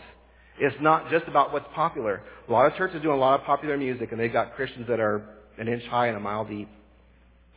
It's 0.60 0.76
not 0.82 1.10
just 1.10 1.28
about 1.28 1.52
what's 1.52 1.68
popular. 1.74 2.22
A 2.48 2.52
lot 2.52 2.66
of 2.66 2.78
churches 2.78 2.98
are 2.98 3.02
doing 3.02 3.18
a 3.18 3.20
lot 3.20 3.40
of 3.40 3.46
popular 3.46 3.78
music, 3.78 4.12
and 4.12 4.20
they've 4.20 4.32
got 4.32 4.56
Christians 4.56 4.88
that 4.88 5.00
are 5.00 5.22
an 5.58 5.68
inch 5.68 5.84
high 5.84 6.08
and 6.08 6.18
a 6.18 6.20
mile 6.20 6.46
deep. 6.46 6.70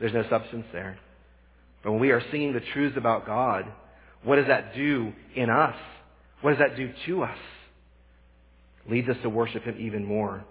There's 0.00 0.12
no 0.12 0.24
substance 0.28 0.66
there. 0.72 0.98
But 1.84 1.92
when 1.92 2.00
we 2.00 2.10
are 2.10 2.22
singing 2.30 2.52
the 2.52 2.62
truths 2.72 2.96
about 2.96 3.26
God, 3.26 3.66
what 4.24 4.36
does 4.36 4.46
that 4.48 4.74
do 4.74 5.12
in 5.36 5.48
us? 5.48 5.76
What 6.40 6.50
does 6.50 6.58
that 6.58 6.76
do 6.76 6.90
to 7.06 7.22
us? 7.24 7.38
Leads 8.90 9.08
us 9.08 9.16
to 9.22 9.28
worship 9.28 9.64
Him 9.64 9.76
even 9.78 10.04
more. 10.04 10.44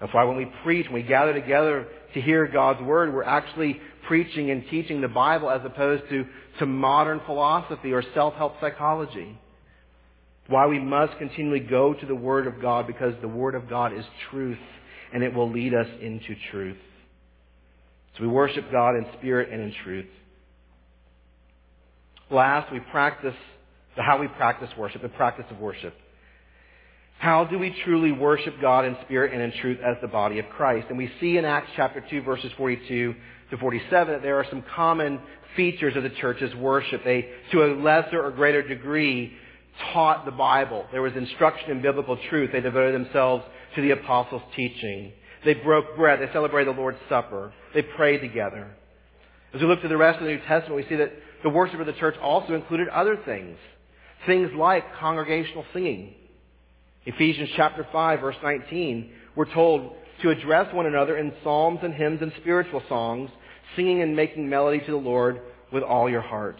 That's 0.00 0.12
why 0.12 0.24
when 0.24 0.36
we 0.36 0.46
preach, 0.62 0.86
when 0.86 1.02
we 1.02 1.08
gather 1.08 1.32
together 1.32 1.86
to 2.12 2.20
hear 2.20 2.46
God's 2.46 2.82
Word, 2.82 3.14
we're 3.14 3.24
actually 3.24 3.80
preaching 4.06 4.50
and 4.50 4.64
teaching 4.70 5.00
the 5.00 5.08
Bible 5.08 5.50
as 5.50 5.62
opposed 5.64 6.04
to, 6.10 6.26
to 6.58 6.66
modern 6.66 7.20
philosophy 7.24 7.92
or 7.92 8.02
self-help 8.14 8.60
psychology. 8.60 9.38
Why 10.48 10.66
we 10.66 10.78
must 10.78 11.18
continually 11.18 11.60
go 11.60 11.94
to 11.94 12.06
the 12.06 12.14
Word 12.14 12.46
of 12.46 12.60
God 12.60 12.86
because 12.86 13.14
the 13.20 13.28
Word 13.28 13.54
of 13.54 13.68
God 13.68 13.92
is 13.92 14.04
truth 14.30 14.58
and 15.12 15.22
it 15.22 15.34
will 15.34 15.50
lead 15.50 15.74
us 15.74 15.88
into 16.00 16.34
truth. 16.50 16.76
So 18.16 18.22
we 18.22 18.28
worship 18.28 18.70
God 18.70 18.96
in 18.96 19.06
spirit 19.18 19.50
and 19.52 19.60
in 19.60 19.74
truth. 19.84 20.06
Last, 22.30 22.72
we 22.72 22.80
practice 22.80 23.34
how 23.96 24.18
we 24.18 24.28
practice 24.28 24.68
worship, 24.76 25.02
the 25.02 25.08
practice 25.08 25.46
of 25.50 25.58
worship. 25.58 25.94
How 27.18 27.44
do 27.44 27.58
we 27.58 27.74
truly 27.84 28.12
worship 28.12 28.54
God 28.60 28.84
in 28.84 28.96
spirit 29.04 29.32
and 29.32 29.40
in 29.40 29.52
truth 29.60 29.78
as 29.84 29.96
the 30.02 30.08
body 30.08 30.38
of 30.38 30.46
Christ? 30.50 30.88
And 30.90 30.98
we 30.98 31.10
see 31.20 31.38
in 31.38 31.44
Acts 31.44 31.70
chapter 31.76 32.04
2 32.08 32.22
verses 32.22 32.52
42 32.56 33.14
to 33.50 33.56
47 33.56 34.12
that 34.12 34.22
there 34.22 34.38
are 34.38 34.46
some 34.50 34.62
common 34.74 35.20
features 35.56 35.96
of 35.96 36.02
the 36.02 36.10
church's 36.10 36.54
worship. 36.56 37.02
They, 37.04 37.30
to 37.52 37.64
a 37.64 37.80
lesser 37.80 38.22
or 38.22 38.30
greater 38.32 38.62
degree, 38.62 39.32
taught 39.92 40.24
the 40.24 40.30
Bible. 40.30 40.86
There 40.92 41.02
was 41.02 41.12
instruction 41.14 41.70
in 41.70 41.82
biblical 41.82 42.18
truth. 42.28 42.50
They 42.52 42.60
devoted 42.60 42.94
themselves 42.94 43.44
to 43.74 43.82
the 43.82 43.90
apostles' 43.90 44.42
teaching. 44.54 45.12
They 45.44 45.54
broke 45.54 45.96
bread. 45.96 46.20
They 46.20 46.32
celebrated 46.32 46.74
the 46.74 46.78
Lord's 46.78 46.98
Supper. 47.08 47.52
They 47.74 47.82
prayed 47.82 48.20
together. 48.20 48.68
As 49.54 49.60
we 49.60 49.66
look 49.66 49.82
to 49.82 49.88
the 49.88 49.96
rest 49.96 50.18
of 50.18 50.24
the 50.24 50.32
New 50.32 50.40
Testament, 50.40 50.76
we 50.76 50.88
see 50.88 50.96
that 50.96 51.12
the 51.42 51.50
worship 51.50 51.80
of 51.80 51.86
the 51.86 51.92
church 51.94 52.16
also 52.20 52.54
included 52.54 52.88
other 52.88 53.16
things. 53.24 53.56
Things 54.26 54.50
like 54.54 54.84
congregational 54.98 55.64
singing. 55.72 56.14
Ephesians 57.04 57.50
chapter 57.56 57.86
5 57.92 58.20
verse 58.20 58.36
19, 58.42 59.10
we're 59.36 59.52
told 59.52 59.94
to 60.22 60.30
address 60.30 60.72
one 60.74 60.86
another 60.86 61.16
in 61.16 61.32
psalms 61.44 61.78
and 61.82 61.94
hymns 61.94 62.20
and 62.20 62.32
spiritual 62.40 62.82
songs, 62.88 63.30
singing 63.76 64.02
and 64.02 64.16
making 64.16 64.48
melody 64.48 64.80
to 64.80 64.90
the 64.90 64.96
Lord 64.96 65.40
with 65.72 65.84
all 65.84 66.10
your 66.10 66.22
heart. 66.22 66.58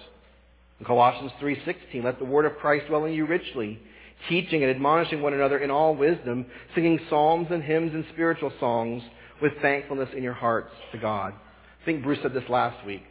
In 0.80 0.86
Colossians 0.86 1.32
3:16, 1.40 2.04
let 2.04 2.18
the 2.18 2.24
word 2.24 2.44
of 2.44 2.58
Christ 2.58 2.86
dwell 2.86 3.04
in 3.04 3.14
you 3.14 3.26
richly, 3.26 3.80
teaching 4.28 4.62
and 4.62 4.70
admonishing 4.70 5.22
one 5.22 5.32
another 5.32 5.58
in 5.58 5.70
all 5.70 5.94
wisdom, 5.94 6.46
singing 6.74 7.00
psalms 7.08 7.48
and 7.50 7.62
hymns 7.62 7.94
and 7.94 8.04
spiritual 8.12 8.52
songs 8.60 9.02
with 9.40 9.52
thankfulness 9.60 10.08
in 10.14 10.22
your 10.22 10.32
hearts 10.32 10.72
to 10.92 10.98
God. 10.98 11.32
I 11.82 11.84
think 11.84 12.02
Bruce 12.02 12.18
said 12.22 12.32
this 12.32 12.48
last 12.48 12.84
week. 12.84 13.04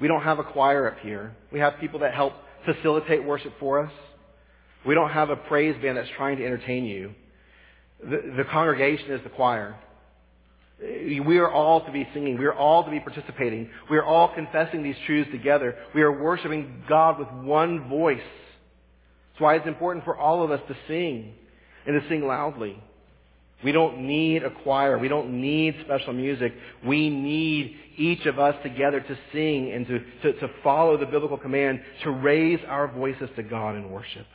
We 0.00 0.06
don't 0.06 0.22
have 0.22 0.38
a 0.38 0.44
choir 0.44 0.88
up 0.88 0.98
here. 1.00 1.34
We 1.52 1.58
have 1.58 1.78
people 1.80 2.00
that 2.00 2.14
help 2.14 2.34
facilitate 2.64 3.24
worship 3.24 3.52
for 3.58 3.80
us. 3.80 3.92
We 4.86 4.94
don't 4.94 5.10
have 5.10 5.30
a 5.30 5.36
praise 5.36 5.80
band 5.82 5.96
that's 5.96 6.08
trying 6.16 6.36
to 6.38 6.46
entertain 6.46 6.84
you. 6.84 7.14
The, 8.00 8.34
the 8.36 8.44
congregation 8.44 9.10
is 9.10 9.22
the 9.24 9.30
choir. 9.30 9.76
We 10.80 11.38
are 11.38 11.50
all 11.50 11.84
to 11.84 11.90
be 11.90 12.08
singing. 12.14 12.38
We 12.38 12.44
are 12.44 12.54
all 12.54 12.84
to 12.84 12.90
be 12.90 13.00
participating. 13.00 13.68
We 13.90 13.96
are 13.96 14.04
all 14.04 14.32
confessing 14.32 14.82
these 14.82 14.96
truths 15.06 15.30
together. 15.32 15.76
We 15.94 16.02
are 16.02 16.12
worshiping 16.12 16.84
God 16.88 17.18
with 17.18 17.28
one 17.44 17.88
voice. 17.88 18.20
That's 19.32 19.40
why 19.40 19.56
it's 19.56 19.66
important 19.66 20.04
for 20.04 20.16
all 20.16 20.44
of 20.44 20.52
us 20.52 20.60
to 20.68 20.76
sing 20.86 21.34
and 21.86 22.00
to 22.00 22.08
sing 22.08 22.26
loudly. 22.26 22.80
We 23.64 23.72
don't 23.72 24.06
need 24.06 24.44
a 24.44 24.50
choir. 24.62 24.98
We 24.98 25.08
don't 25.08 25.40
need 25.40 25.74
special 25.84 26.12
music. 26.12 26.54
We 26.86 27.10
need 27.10 27.76
each 27.96 28.24
of 28.26 28.38
us 28.38 28.54
together 28.62 29.00
to 29.00 29.18
sing 29.32 29.72
and 29.72 29.86
to, 29.88 29.98
to, 30.22 30.40
to 30.40 30.48
follow 30.62 30.96
the 30.96 31.06
biblical 31.06 31.38
command 31.38 31.80
to 32.04 32.10
raise 32.10 32.60
our 32.68 32.86
voices 32.86 33.28
to 33.34 33.42
God 33.42 33.74
in 33.74 33.90
worship. 33.90 34.26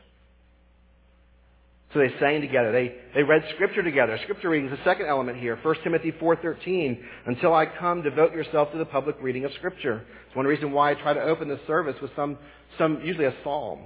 So 1.94 2.00
they 2.00 2.12
sang 2.20 2.41
together. 2.41 2.72
They, 2.72 2.96
they 3.14 3.22
read 3.22 3.44
Scripture 3.54 3.84
together. 3.84 4.18
Scripture 4.24 4.50
reading 4.50 4.70
is 4.70 4.78
the 4.78 4.84
second 4.84 5.06
element 5.06 5.38
here. 5.38 5.60
1 5.62 5.76
Timothy 5.84 6.12
4.13. 6.12 7.00
Until 7.28 7.54
I 7.54 7.68
come, 7.68 8.02
devote 8.02 8.34
yourself 8.34 8.72
to 8.72 8.80
the 8.80 8.86
public 8.86 9.16
reading 9.22 9.46
of 9.46 9.52
Scripture. 9.60 10.04
It's 10.26 10.36
one 10.36 10.48
reason 10.48 10.72
why 10.72 10.91
I 10.91 10.94
try 10.96 11.14
to 11.14 11.22
open 11.22 11.50
the 11.50 11.60
service 11.68 11.96
with 12.02 12.10
some, 12.16 12.39
some 12.80 13.02
usually 13.04 13.26
a 13.26 13.34
psalm. 13.44 13.82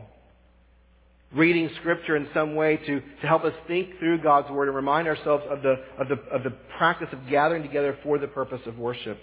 Reading 1.34 1.70
Scripture 1.82 2.16
in 2.16 2.30
some 2.34 2.56
way 2.56 2.78
to, 2.78 3.02
to 3.02 3.28
help 3.28 3.44
us 3.44 3.54
think 3.68 4.00
through 4.00 4.22
God's 4.22 4.50
Word 4.50 4.70
and 4.70 4.76
remind 4.76 5.10
ourselves 5.10 5.44
of 5.50 5.62
the, 5.62 5.76
of, 6.00 6.08
the, 6.08 6.16
of 6.34 6.44
the 6.44 6.54
practice 6.78 7.10
of 7.12 7.20
gathering 7.30 7.64
together 7.64 7.98
for 8.04 8.18
the 8.18 8.28
purpose 8.28 8.62
of 8.66 8.78
worship. 8.78 9.20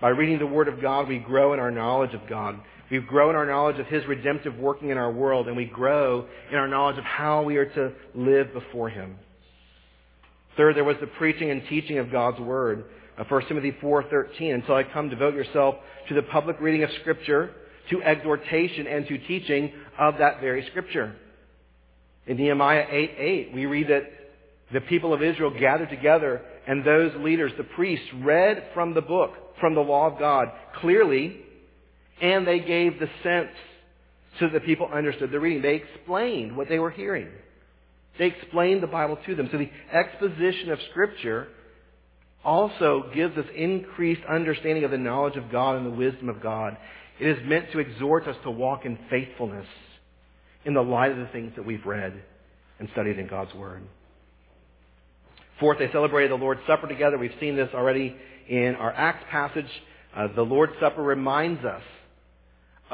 By 0.00 0.08
reading 0.08 0.40
the 0.40 0.46
Word 0.46 0.66
of 0.66 0.82
God, 0.82 1.08
we 1.08 1.18
grow 1.18 1.54
in 1.54 1.60
our 1.60 1.70
knowledge 1.70 2.14
of 2.14 2.28
God. 2.28 2.58
We 2.90 2.98
grow 3.00 3.30
in 3.30 3.36
our 3.36 3.46
knowledge 3.46 3.78
of 3.78 3.86
His 3.86 4.04
redemptive 4.06 4.58
working 4.58 4.90
in 4.90 4.98
our 4.98 5.10
world, 5.10 5.48
and 5.48 5.56
we 5.56 5.64
grow 5.64 6.26
in 6.50 6.56
our 6.56 6.68
knowledge 6.68 6.98
of 6.98 7.04
how 7.04 7.42
we 7.42 7.56
are 7.56 7.66
to 7.66 7.92
live 8.14 8.52
before 8.52 8.88
Him. 8.88 9.16
Third, 10.56 10.76
there 10.76 10.84
was 10.84 10.96
the 11.00 11.06
preaching 11.06 11.50
and 11.50 11.62
teaching 11.68 11.98
of 11.98 12.12
God's 12.12 12.38
Word. 12.40 12.84
1 13.16 13.26
uh, 13.42 13.48
Timothy 13.48 13.72
4.13, 13.82 14.54
until 14.54 14.74
I 14.74 14.82
come, 14.82 15.08
devote 15.08 15.34
yourself 15.34 15.76
to 16.08 16.14
the 16.14 16.22
public 16.22 16.60
reading 16.60 16.82
of 16.82 16.90
Scripture, 17.00 17.52
to 17.90 18.02
exhortation, 18.02 18.86
and 18.86 19.06
to 19.06 19.18
teaching 19.18 19.72
of 19.98 20.18
that 20.18 20.40
very 20.40 20.66
Scripture. 20.66 21.14
In 22.26 22.36
Nehemiah 22.36 22.86
8.8, 22.86 23.54
we 23.54 23.66
read 23.66 23.88
that 23.88 24.10
the 24.72 24.80
people 24.82 25.12
of 25.12 25.22
Israel 25.22 25.52
gathered 25.58 25.90
together, 25.90 26.42
and 26.66 26.84
those 26.84 27.12
leaders, 27.16 27.52
the 27.56 27.64
priests, 27.64 28.06
read 28.22 28.64
from 28.74 28.94
the 28.94 29.02
book, 29.02 29.32
from 29.60 29.74
the 29.74 29.80
law 29.80 30.10
of 30.10 30.18
God, 30.18 30.48
clearly 30.80 31.43
and 32.20 32.46
they 32.46 32.60
gave 32.60 32.98
the 32.98 33.08
sense 33.22 33.50
so 34.40 34.48
that 34.48 34.64
people 34.64 34.88
understood 34.92 35.30
the 35.30 35.40
reading. 35.40 35.62
They 35.62 35.76
explained 35.76 36.56
what 36.56 36.68
they 36.68 36.78
were 36.78 36.90
hearing. 36.90 37.28
They 38.18 38.26
explained 38.26 38.82
the 38.82 38.88
Bible 38.88 39.18
to 39.26 39.34
them. 39.34 39.48
So 39.50 39.58
the 39.58 39.70
exposition 39.92 40.70
of 40.70 40.78
Scripture 40.90 41.48
also 42.44 43.10
gives 43.14 43.36
us 43.36 43.46
increased 43.54 44.22
understanding 44.28 44.84
of 44.84 44.90
the 44.90 44.98
knowledge 44.98 45.36
of 45.36 45.50
God 45.50 45.76
and 45.76 45.86
the 45.86 45.96
wisdom 45.96 46.28
of 46.28 46.42
God. 46.42 46.76
It 47.18 47.26
is 47.26 47.38
meant 47.44 47.72
to 47.72 47.78
exhort 47.78 48.26
us 48.28 48.36
to 48.44 48.50
walk 48.50 48.84
in 48.84 48.98
faithfulness 49.08 49.66
in 50.64 50.74
the 50.74 50.82
light 50.82 51.12
of 51.12 51.18
the 51.18 51.26
things 51.26 51.52
that 51.56 51.64
we've 51.64 51.84
read 51.84 52.12
and 52.78 52.88
studied 52.92 53.18
in 53.18 53.26
God's 53.26 53.54
Word. 53.54 53.82
Fourth, 55.60 55.78
they 55.78 55.90
celebrated 55.92 56.32
the 56.32 56.36
Lord's 56.36 56.60
Supper 56.66 56.88
together. 56.88 57.16
We've 57.16 57.30
seen 57.40 57.56
this 57.56 57.70
already 57.74 58.16
in 58.48 58.74
our 58.74 58.92
Acts 58.92 59.24
passage. 59.30 59.70
Uh, 60.14 60.28
the 60.34 60.42
Lord's 60.42 60.72
Supper 60.80 61.02
reminds 61.02 61.64
us 61.64 61.82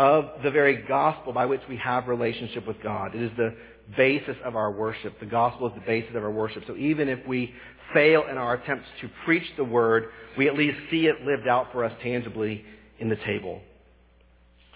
of 0.00 0.42
the 0.42 0.50
very 0.50 0.80
gospel 0.88 1.30
by 1.30 1.44
which 1.44 1.60
we 1.68 1.76
have 1.76 2.08
relationship 2.08 2.66
with 2.66 2.82
God. 2.82 3.14
It 3.14 3.20
is 3.20 3.30
the 3.36 3.54
basis 3.98 4.36
of 4.46 4.56
our 4.56 4.72
worship. 4.72 5.20
The 5.20 5.26
gospel 5.26 5.68
is 5.68 5.74
the 5.74 5.86
basis 5.86 6.16
of 6.16 6.22
our 6.22 6.30
worship. 6.30 6.62
So 6.66 6.74
even 6.74 7.10
if 7.10 7.18
we 7.26 7.52
fail 7.92 8.24
in 8.30 8.38
our 8.38 8.54
attempts 8.54 8.86
to 9.02 9.10
preach 9.26 9.44
the 9.58 9.64
word, 9.64 10.06
we 10.38 10.48
at 10.48 10.54
least 10.54 10.78
see 10.90 11.04
it 11.04 11.20
lived 11.26 11.46
out 11.46 11.70
for 11.70 11.84
us 11.84 11.92
tangibly 12.02 12.64
in 12.98 13.10
the 13.10 13.16
table. 13.26 13.60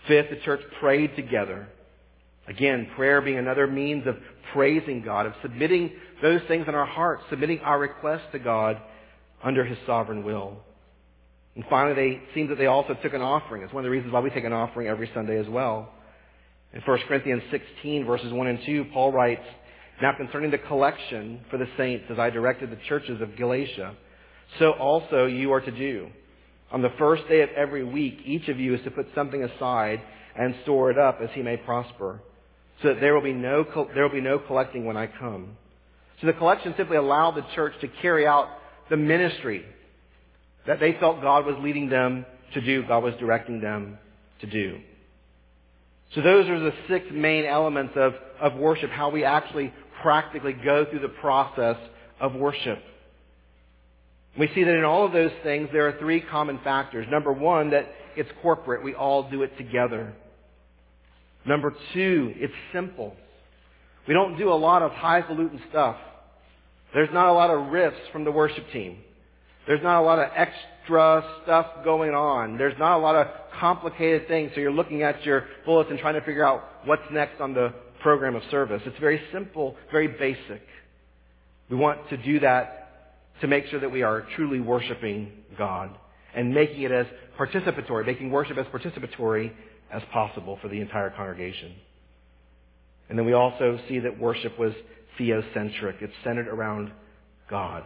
Fifth, 0.07 0.29
the 0.29 0.37
church 0.45 0.61
prayed 0.79 1.17
together. 1.17 1.69
Again, 2.47 2.91
prayer 2.95 3.23
being 3.23 3.39
another 3.39 3.67
means 3.67 4.07
of 4.07 4.17
praising 4.53 5.01
God, 5.01 5.25
of 5.25 5.33
submitting 5.41 5.91
those 6.21 6.43
things 6.49 6.67
in 6.69 6.75
our 6.75 6.85
hearts, 6.85 7.23
submitting 7.31 7.61
our 7.61 7.79
requests 7.79 8.27
to 8.33 8.39
God 8.39 8.77
under 9.43 9.65
His 9.65 9.79
sovereign 9.87 10.23
will. 10.23 10.59
And 11.57 11.65
finally, 11.71 11.95
they 11.95 12.23
seems 12.35 12.49
that 12.49 12.59
they 12.59 12.67
also 12.67 12.95
took 13.03 13.15
an 13.15 13.23
offering. 13.23 13.63
It's 13.63 13.73
one 13.73 13.85
of 13.85 13.87
the 13.87 13.91
reasons 13.91 14.13
why 14.13 14.21
we 14.21 14.31
take 14.31 14.45
an 14.45 14.53
offering 14.53 14.89
every 14.89 15.11
Sunday 15.15 15.39
as 15.39 15.49
well. 15.49 15.89
In 16.73 16.81
1 16.81 16.99
Corinthians 17.07 17.43
16, 17.53 18.05
verses 18.05 18.33
1 18.33 18.47
and 18.49 18.59
2, 18.67 18.87
Paul 18.93 19.13
writes, 19.13 19.45
Now 20.03 20.13
concerning 20.17 20.51
the 20.51 20.59
collection 20.59 21.41
for 21.51 21.57
the 21.57 21.69
saints, 21.77 22.07
as 22.11 22.19
I 22.19 22.31
directed 22.31 22.71
the 22.71 22.79
churches 22.89 23.21
of 23.21 23.37
Galatia, 23.37 23.95
so 24.59 24.73
also 24.73 25.27
you 25.27 25.53
are 25.53 25.61
to 25.61 25.71
do. 25.71 26.09
On 26.73 26.83
the 26.83 26.93
first 26.99 27.29
day 27.29 27.43
of 27.43 27.51
every 27.51 27.85
week, 27.85 28.19
each 28.25 28.49
of 28.49 28.59
you 28.59 28.75
is 28.75 28.81
to 28.83 28.91
put 28.91 29.07
something 29.15 29.45
aside 29.45 30.01
and 30.37 30.57
store 30.65 30.91
it 30.91 30.99
up 30.99 31.21
as 31.23 31.29
he 31.35 31.43
may 31.43 31.57
prosper, 31.57 32.21
so 32.83 32.89
that 32.89 33.01
there 33.01 33.15
will 33.15 33.23
be 33.23 33.33
no, 33.33 33.65
there 33.95 34.03
will 34.03 34.11
be 34.11 34.21
no 34.21 34.41
collecting 34.41 34.85
when 34.85 34.97
I 34.97 35.07
come. 35.07 35.57
So 36.21 36.27
the 36.27 36.33
collection 36.33 36.75
simply 36.77 36.97
allowed 36.97 37.37
the 37.37 37.47
church 37.55 37.75
to 37.81 37.89
carry 38.03 38.27
out 38.27 38.49
the 38.91 38.97
ministry 38.97 39.65
that 40.67 40.81
they 40.81 40.97
felt 40.99 41.21
God 41.21 41.47
was 41.47 41.57
leading 41.61 41.89
them 41.89 42.25
to 42.55 42.61
do, 42.61 42.87
God 42.87 43.03
was 43.03 43.15
directing 43.19 43.61
them 43.61 43.99
to 44.41 44.47
do. 44.47 44.79
So 46.15 46.21
those 46.21 46.49
are 46.49 46.61
the 46.61 46.73
six 46.89 47.07
main 47.13 47.45
elements 47.45 47.95
of, 47.97 48.15
of 48.41 48.55
worship, 48.55 48.91
how 48.91 49.11
we 49.11 49.25
actually 49.25 49.73
practically 50.03 50.53
go 50.53 50.87
through 50.89 51.01
the 51.01 51.09
process 51.09 51.77
of 52.21 52.35
worship. 52.35 52.79
We 54.39 54.49
see 54.55 54.65
that 54.65 54.75
in 54.75 54.85
all 54.85 55.07
of 55.07 55.13
those 55.13 55.33
things 55.43 55.69
there 55.73 55.89
are 55.89 55.99
three 55.99 56.21
common 56.21 56.61
factors. 56.63 57.07
Number 57.11 57.33
one, 57.33 57.71
that 57.71 57.87
it's 58.17 58.31
corporate. 58.43 58.85
We 58.85 58.95
all 58.95 59.29
do 59.31 59.43
it 59.43 59.57
together. 59.57 60.13
Number 61.47 61.75
two, 61.93 62.33
it's 62.37 62.55
simple. 62.73 63.15
We 64.07 64.15
don't 64.15 64.39
do 64.39 64.53
a 64.53 64.55
lot 64.55 64.83
of 64.83 64.93
highfalutin 64.93 65.61
stuff. 65.71 65.97
There's 66.93 67.11
not 67.13 67.29
a 67.29 67.33
lot 67.33 67.51
of 67.51 67.73
riffs 67.73 68.11
from 68.13 68.25
the 68.25 68.31
worship 68.31 68.71
team. 68.73 68.99
There's 69.67 69.83
not 69.83 70.01
a 70.01 70.05
lot 70.05 70.19
of 70.19 70.31
extra 70.35 71.25
stuff 71.43 71.67
going 71.85 72.15
on. 72.15 72.59
There's 72.59 72.79
not 72.79 72.99
a 72.99 73.01
lot 73.01 73.15
of 73.15 73.29
complicated 73.59 74.29
things. 74.29 74.53
So 74.55 74.61
you're 74.61 74.73
looking 74.73 75.03
at 75.03 75.25
your 75.25 75.47
bulletin 75.65 75.99
trying 75.99 76.15
to 76.15 76.21
figure 76.21 76.45
out 76.45 76.65
what's 76.85 77.03
next 77.11 77.41
on 77.41 77.55
the 77.55 77.73
program 78.03 78.37
of 78.37 78.43
service. 78.51 78.83
It's 78.85 78.99
very 78.99 79.21
simple, 79.33 79.77
very 79.91 80.09
basic. 80.09 80.63
We 81.71 81.77
want 81.77 82.09
to 82.11 82.17
do 82.19 82.41
that 82.41 82.85
to 83.41 83.47
make 83.47 83.67
sure 83.67 83.81
that 83.81 83.91
we 83.91 84.03
are 84.03 84.27
truly 84.37 84.61
worshiping 84.61 85.33
God 85.57 85.91
and 86.35 86.53
making 86.53 86.83
it 86.83 86.93
as 86.93 87.07
participatory, 87.39 88.07
making 88.07 88.31
worship 88.31 88.59
as 88.59 88.67
participatory 88.67 89.53
as 89.91 90.03
possible 90.13 90.59
for 90.61 90.69
the 90.69 90.81
entire 90.81 91.11
congregation. 91.11 91.73
And 93.09 93.19
then 93.19 93.27
we 93.27 93.33
also 93.33 93.79
see 93.89 94.01
that 94.01 94.19
worship 94.19 94.59
was 94.59 94.73
theocentric. 95.19 96.03
It's 96.03 96.13
centered 96.23 96.49
around 96.49 96.91
God. 97.49 97.85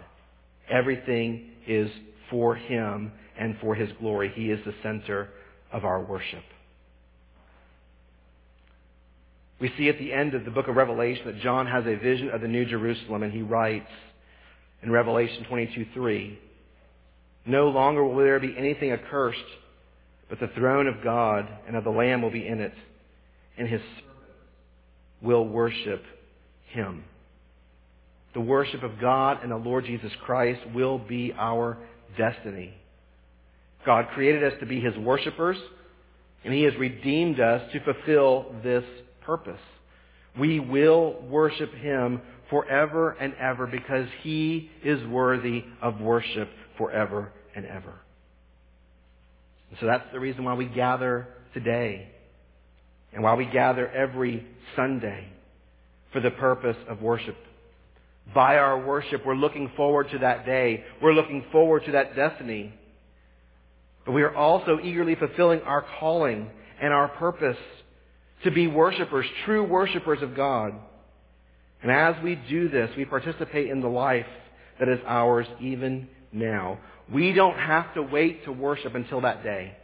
Everything 0.70 1.50
is 1.68 1.90
for 2.30 2.54
Him 2.56 3.12
and 3.38 3.56
for 3.60 3.74
His 3.74 3.90
glory. 4.00 4.32
He 4.34 4.50
is 4.50 4.64
the 4.64 4.74
center 4.82 5.28
of 5.72 5.84
our 5.84 6.02
worship. 6.02 6.42
We 9.60 9.72
see 9.76 9.88
at 9.88 9.98
the 9.98 10.12
end 10.12 10.34
of 10.34 10.44
the 10.44 10.50
book 10.50 10.68
of 10.68 10.76
Revelation 10.76 11.26
that 11.26 11.40
John 11.40 11.66
has 11.66 11.84
a 11.84 11.96
vision 11.96 12.30
of 12.30 12.40
the 12.40 12.48
New 12.48 12.64
Jerusalem, 12.64 13.24
and 13.24 13.32
he 13.32 13.42
writes 13.42 13.90
in 14.82 14.90
Revelation 14.92 15.44
22:3, 15.50 16.38
No 17.46 17.68
longer 17.68 18.04
will 18.04 18.16
there 18.16 18.38
be 18.38 18.56
anything 18.56 18.92
accursed, 18.92 19.38
but 20.28 20.38
the 20.38 20.48
throne 20.48 20.86
of 20.86 21.02
God 21.02 21.48
and 21.66 21.74
of 21.74 21.82
the 21.84 21.90
Lamb 21.90 22.22
will 22.22 22.30
be 22.30 22.46
in 22.46 22.60
it, 22.60 22.74
and 23.56 23.68
his 23.68 23.80
servants 23.80 24.04
will 25.20 25.46
worship 25.48 26.04
him. 26.68 27.04
The 28.38 28.44
worship 28.44 28.84
of 28.84 29.00
God 29.00 29.42
and 29.42 29.50
the 29.50 29.56
Lord 29.56 29.84
Jesus 29.84 30.12
Christ 30.24 30.60
will 30.72 30.96
be 30.96 31.34
our 31.36 31.76
destiny. 32.16 32.72
God 33.84 34.06
created 34.14 34.44
us 34.44 34.52
to 34.60 34.66
be 34.66 34.78
His 34.80 34.96
worshipers, 34.96 35.56
and 36.44 36.54
He 36.54 36.62
has 36.62 36.72
redeemed 36.76 37.40
us 37.40 37.68
to 37.72 37.80
fulfill 37.80 38.54
this 38.62 38.84
purpose. 39.22 39.58
We 40.38 40.60
will 40.60 41.20
worship 41.22 41.74
Him 41.74 42.20
forever 42.48 43.10
and 43.10 43.34
ever 43.40 43.66
because 43.66 44.06
He 44.22 44.70
is 44.84 45.04
worthy 45.08 45.64
of 45.82 46.00
worship 46.00 46.48
forever 46.76 47.32
and 47.56 47.66
ever. 47.66 47.94
And 49.70 49.80
so 49.80 49.86
that's 49.86 50.12
the 50.12 50.20
reason 50.20 50.44
why 50.44 50.54
we 50.54 50.66
gather 50.66 51.26
today 51.54 52.08
and 53.12 53.24
why 53.24 53.34
we 53.34 53.46
gather 53.46 53.88
every 53.88 54.46
Sunday 54.76 55.26
for 56.12 56.20
the 56.20 56.30
purpose 56.30 56.76
of 56.88 57.02
worship 57.02 57.34
by 58.34 58.56
our 58.56 58.84
worship, 58.84 59.24
we're 59.24 59.34
looking 59.34 59.70
forward 59.76 60.10
to 60.10 60.18
that 60.18 60.44
day. 60.44 60.84
We're 61.02 61.14
looking 61.14 61.44
forward 61.50 61.84
to 61.86 61.92
that 61.92 62.14
destiny. 62.14 62.74
But 64.04 64.12
we 64.12 64.22
are 64.22 64.34
also 64.34 64.78
eagerly 64.82 65.14
fulfilling 65.14 65.60
our 65.62 65.84
calling 65.98 66.50
and 66.80 66.92
our 66.92 67.08
purpose 67.08 67.56
to 68.44 68.50
be 68.50 68.66
worshipers, 68.66 69.26
true 69.44 69.64
worshipers 69.64 70.22
of 70.22 70.36
God. 70.36 70.74
And 71.82 71.90
as 71.90 72.16
we 72.22 72.34
do 72.34 72.68
this, 72.68 72.90
we 72.96 73.04
participate 73.04 73.70
in 73.70 73.80
the 73.80 73.88
life 73.88 74.26
that 74.78 74.88
is 74.88 75.00
ours 75.06 75.46
even 75.60 76.08
now. 76.32 76.78
We 77.12 77.32
don't 77.32 77.56
have 77.56 77.94
to 77.94 78.02
wait 78.02 78.44
to 78.44 78.52
worship 78.52 78.94
until 78.94 79.22
that 79.22 79.42
day. 79.42 79.76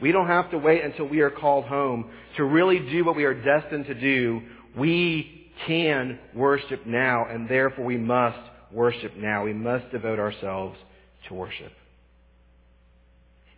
We 0.00 0.12
don't 0.12 0.26
have 0.26 0.50
to 0.52 0.58
wait 0.58 0.84
until 0.84 1.08
we 1.08 1.20
are 1.20 1.30
called 1.30 1.64
home 1.64 2.10
to 2.36 2.44
really 2.44 2.78
do 2.78 3.04
what 3.04 3.16
we 3.16 3.24
are 3.24 3.34
destined 3.34 3.86
to 3.86 3.94
do. 3.94 4.42
We 4.76 5.37
can 5.66 6.18
worship 6.34 6.86
now, 6.86 7.26
and 7.28 7.48
therefore 7.48 7.84
we 7.84 7.96
must 7.96 8.38
worship 8.72 9.16
now. 9.16 9.44
We 9.44 9.52
must 9.52 9.90
devote 9.90 10.18
ourselves 10.18 10.78
to 11.28 11.34
worship. 11.34 11.72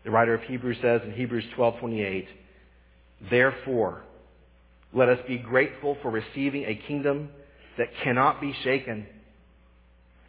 The 0.04 0.10
writer 0.10 0.34
of 0.34 0.42
Hebrews 0.42 0.78
says 0.80 1.02
in 1.04 1.12
Hebrews 1.12 1.44
12:28, 1.56 2.28
"Therefore, 3.20 4.02
let 4.92 5.08
us 5.08 5.20
be 5.26 5.38
grateful 5.38 5.96
for 5.96 6.10
receiving 6.10 6.64
a 6.64 6.74
kingdom 6.74 7.30
that 7.76 7.94
cannot 8.02 8.40
be 8.40 8.52
shaken, 8.64 9.06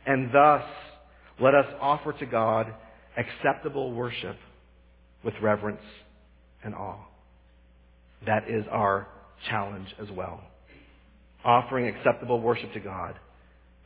and 0.06 0.32
thus 0.32 0.64
let 1.40 1.56
us 1.56 1.74
offer 1.80 2.14
to 2.14 2.26
God 2.26 2.74
acceptable 3.16 3.92
worship 3.94 4.38
with 5.24 5.40
reverence 5.42 5.84
and 6.64 6.76
awe." 6.76 7.06
That 8.24 8.50
is 8.50 8.68
our 8.68 9.08
challenge 9.50 9.96
as 10.00 10.12
well. 10.12 10.44
Offering 11.44 11.88
acceptable 11.88 12.40
worship 12.40 12.72
to 12.74 12.80
God 12.80 13.16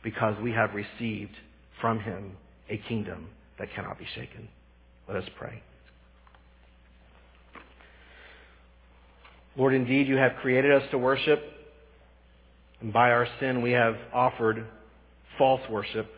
because 0.02 0.34
we 0.42 0.52
have 0.52 0.70
received 0.74 1.34
from 1.80 2.00
Him 2.00 2.32
a 2.68 2.76
kingdom 2.88 3.28
that 3.58 3.68
cannot 3.74 3.98
be 3.98 4.06
shaken. 4.14 4.48
Let 5.08 5.16
us 5.16 5.28
pray. 5.38 5.62
Lord, 9.56 9.72
indeed, 9.72 10.06
you 10.06 10.16
have 10.16 10.32
created 10.42 10.70
us 10.70 10.82
to 10.90 10.98
worship, 10.98 11.42
and 12.80 12.92
by 12.92 13.10
our 13.10 13.26
sin 13.40 13.62
we 13.62 13.72
have 13.72 13.96
offered 14.12 14.66
false 15.38 15.62
worship. 15.70 16.10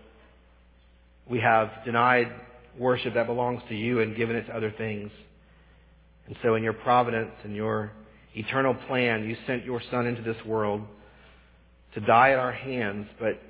We 1.30 1.38
have 1.40 1.70
denied 1.84 2.32
worship 2.76 3.14
that 3.14 3.26
belongs 3.26 3.62
to 3.68 3.76
you 3.76 4.00
and 4.00 4.16
given 4.16 4.34
it 4.34 4.46
to 4.46 4.56
other 4.56 4.72
things. 4.76 5.10
And 6.26 6.36
so 6.42 6.56
in 6.56 6.62
your 6.62 6.72
providence 6.72 7.32
and 7.44 7.54
your 7.54 7.92
eternal 8.34 8.74
plan, 8.86 9.24
you 9.28 9.36
sent 9.46 9.64
your 9.64 9.80
Son 9.90 10.06
into 10.06 10.22
this 10.22 10.36
world 10.44 10.82
to 11.94 12.00
die 12.00 12.30
at 12.30 12.38
our 12.38 12.52
hands, 12.52 13.06
but 13.18 13.40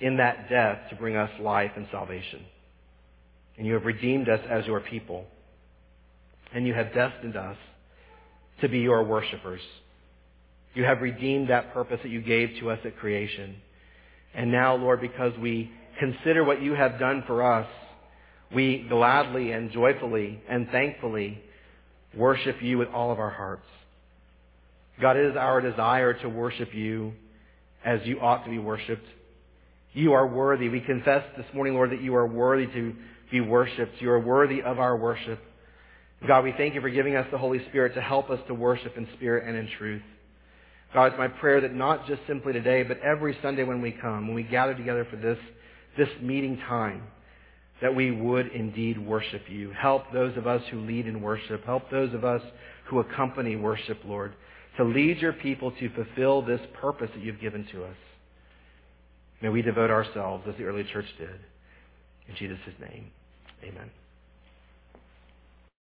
in 0.00 0.16
that 0.16 0.48
death 0.48 0.78
to 0.90 0.96
bring 0.96 1.16
us 1.16 1.30
life 1.40 1.72
and 1.76 1.86
salvation. 1.90 2.44
And 3.56 3.66
you 3.66 3.74
have 3.74 3.84
redeemed 3.84 4.28
us 4.28 4.40
as 4.50 4.66
your 4.66 4.80
people. 4.80 5.26
And 6.54 6.66
you 6.66 6.74
have 6.74 6.92
destined 6.92 7.36
us 7.36 7.56
to 8.60 8.68
be 8.68 8.80
your 8.80 9.04
worshipers. 9.04 9.60
You 10.74 10.84
have 10.84 11.00
redeemed 11.00 11.48
that 11.48 11.72
purpose 11.72 12.00
that 12.02 12.08
you 12.08 12.22
gave 12.22 12.50
to 12.60 12.70
us 12.70 12.78
at 12.84 12.96
creation. 12.96 13.56
And 14.34 14.50
now, 14.50 14.76
Lord, 14.76 15.00
because 15.00 15.32
we 15.38 15.70
consider 15.98 16.44
what 16.44 16.62
you 16.62 16.74
have 16.74 16.98
done 16.98 17.24
for 17.26 17.42
us, 17.42 17.68
we 18.54 18.86
gladly 18.88 19.52
and 19.52 19.70
joyfully 19.70 20.42
and 20.48 20.68
thankfully 20.70 21.42
worship 22.16 22.56
you 22.62 22.78
with 22.78 22.88
all 22.88 23.10
of 23.10 23.18
our 23.18 23.30
hearts. 23.30 23.66
God, 25.00 25.16
it 25.16 25.26
is 25.26 25.36
our 25.36 25.60
desire 25.60 26.14
to 26.14 26.28
worship 26.28 26.74
you 26.74 27.12
as 27.84 28.00
you 28.04 28.20
ought 28.20 28.44
to 28.44 28.50
be 28.50 28.58
worshiped. 28.58 29.06
You 29.92 30.12
are 30.12 30.26
worthy. 30.26 30.68
We 30.68 30.80
confess 30.80 31.24
this 31.36 31.46
morning, 31.54 31.74
Lord, 31.74 31.90
that 31.92 32.00
you 32.00 32.14
are 32.14 32.26
worthy 32.26 32.66
to 32.66 32.94
be 33.30 33.40
worshiped. 33.40 34.00
You 34.00 34.10
are 34.10 34.20
worthy 34.20 34.62
of 34.62 34.78
our 34.78 34.96
worship. 34.96 35.38
God, 36.26 36.44
we 36.44 36.52
thank 36.56 36.74
you 36.74 36.80
for 36.80 36.90
giving 36.90 37.16
us 37.16 37.26
the 37.30 37.38
Holy 37.38 37.64
Spirit 37.68 37.94
to 37.94 38.00
help 38.00 38.30
us 38.30 38.38
to 38.46 38.54
worship 38.54 38.96
in 38.96 39.08
spirit 39.16 39.48
and 39.48 39.56
in 39.56 39.68
truth. 39.76 40.02
God, 40.94 41.06
it's 41.06 41.18
my 41.18 41.28
prayer 41.28 41.60
that 41.62 41.74
not 41.74 42.06
just 42.06 42.20
simply 42.26 42.52
today, 42.52 42.82
but 42.82 43.00
every 43.00 43.36
Sunday 43.42 43.64
when 43.64 43.82
we 43.82 43.92
come, 43.92 44.26
when 44.26 44.34
we 44.34 44.42
gather 44.42 44.74
together 44.74 45.06
for 45.10 45.16
this, 45.16 45.38
this 45.96 46.08
meeting 46.20 46.58
time, 46.68 47.02
that 47.80 47.94
we 47.94 48.10
would 48.12 48.48
indeed 48.48 48.98
worship 48.98 49.42
you. 49.48 49.72
Help 49.72 50.04
those 50.12 50.36
of 50.36 50.46
us 50.46 50.62
who 50.70 50.80
lead 50.80 51.06
in 51.06 51.20
worship. 51.20 51.64
Help 51.64 51.90
those 51.90 52.14
of 52.14 52.24
us 52.24 52.42
who 52.86 53.00
accompany 53.00 53.56
worship, 53.56 53.98
Lord, 54.04 54.34
to 54.76 54.84
lead 54.84 55.18
your 55.18 55.32
people 55.32 55.70
to 55.72 55.90
fulfill 55.90 56.42
this 56.42 56.60
purpose 56.80 57.10
that 57.14 57.22
you've 57.22 57.40
given 57.40 57.66
to 57.72 57.84
us. 57.84 57.96
May 59.42 59.48
we 59.48 59.62
devote 59.62 59.90
ourselves 59.90 60.44
as 60.48 60.54
the 60.56 60.64
early 60.64 60.84
church 60.84 61.06
did. 61.18 61.28
In 62.28 62.36
Jesus' 62.36 62.58
name, 62.80 63.10
amen. 63.62 63.90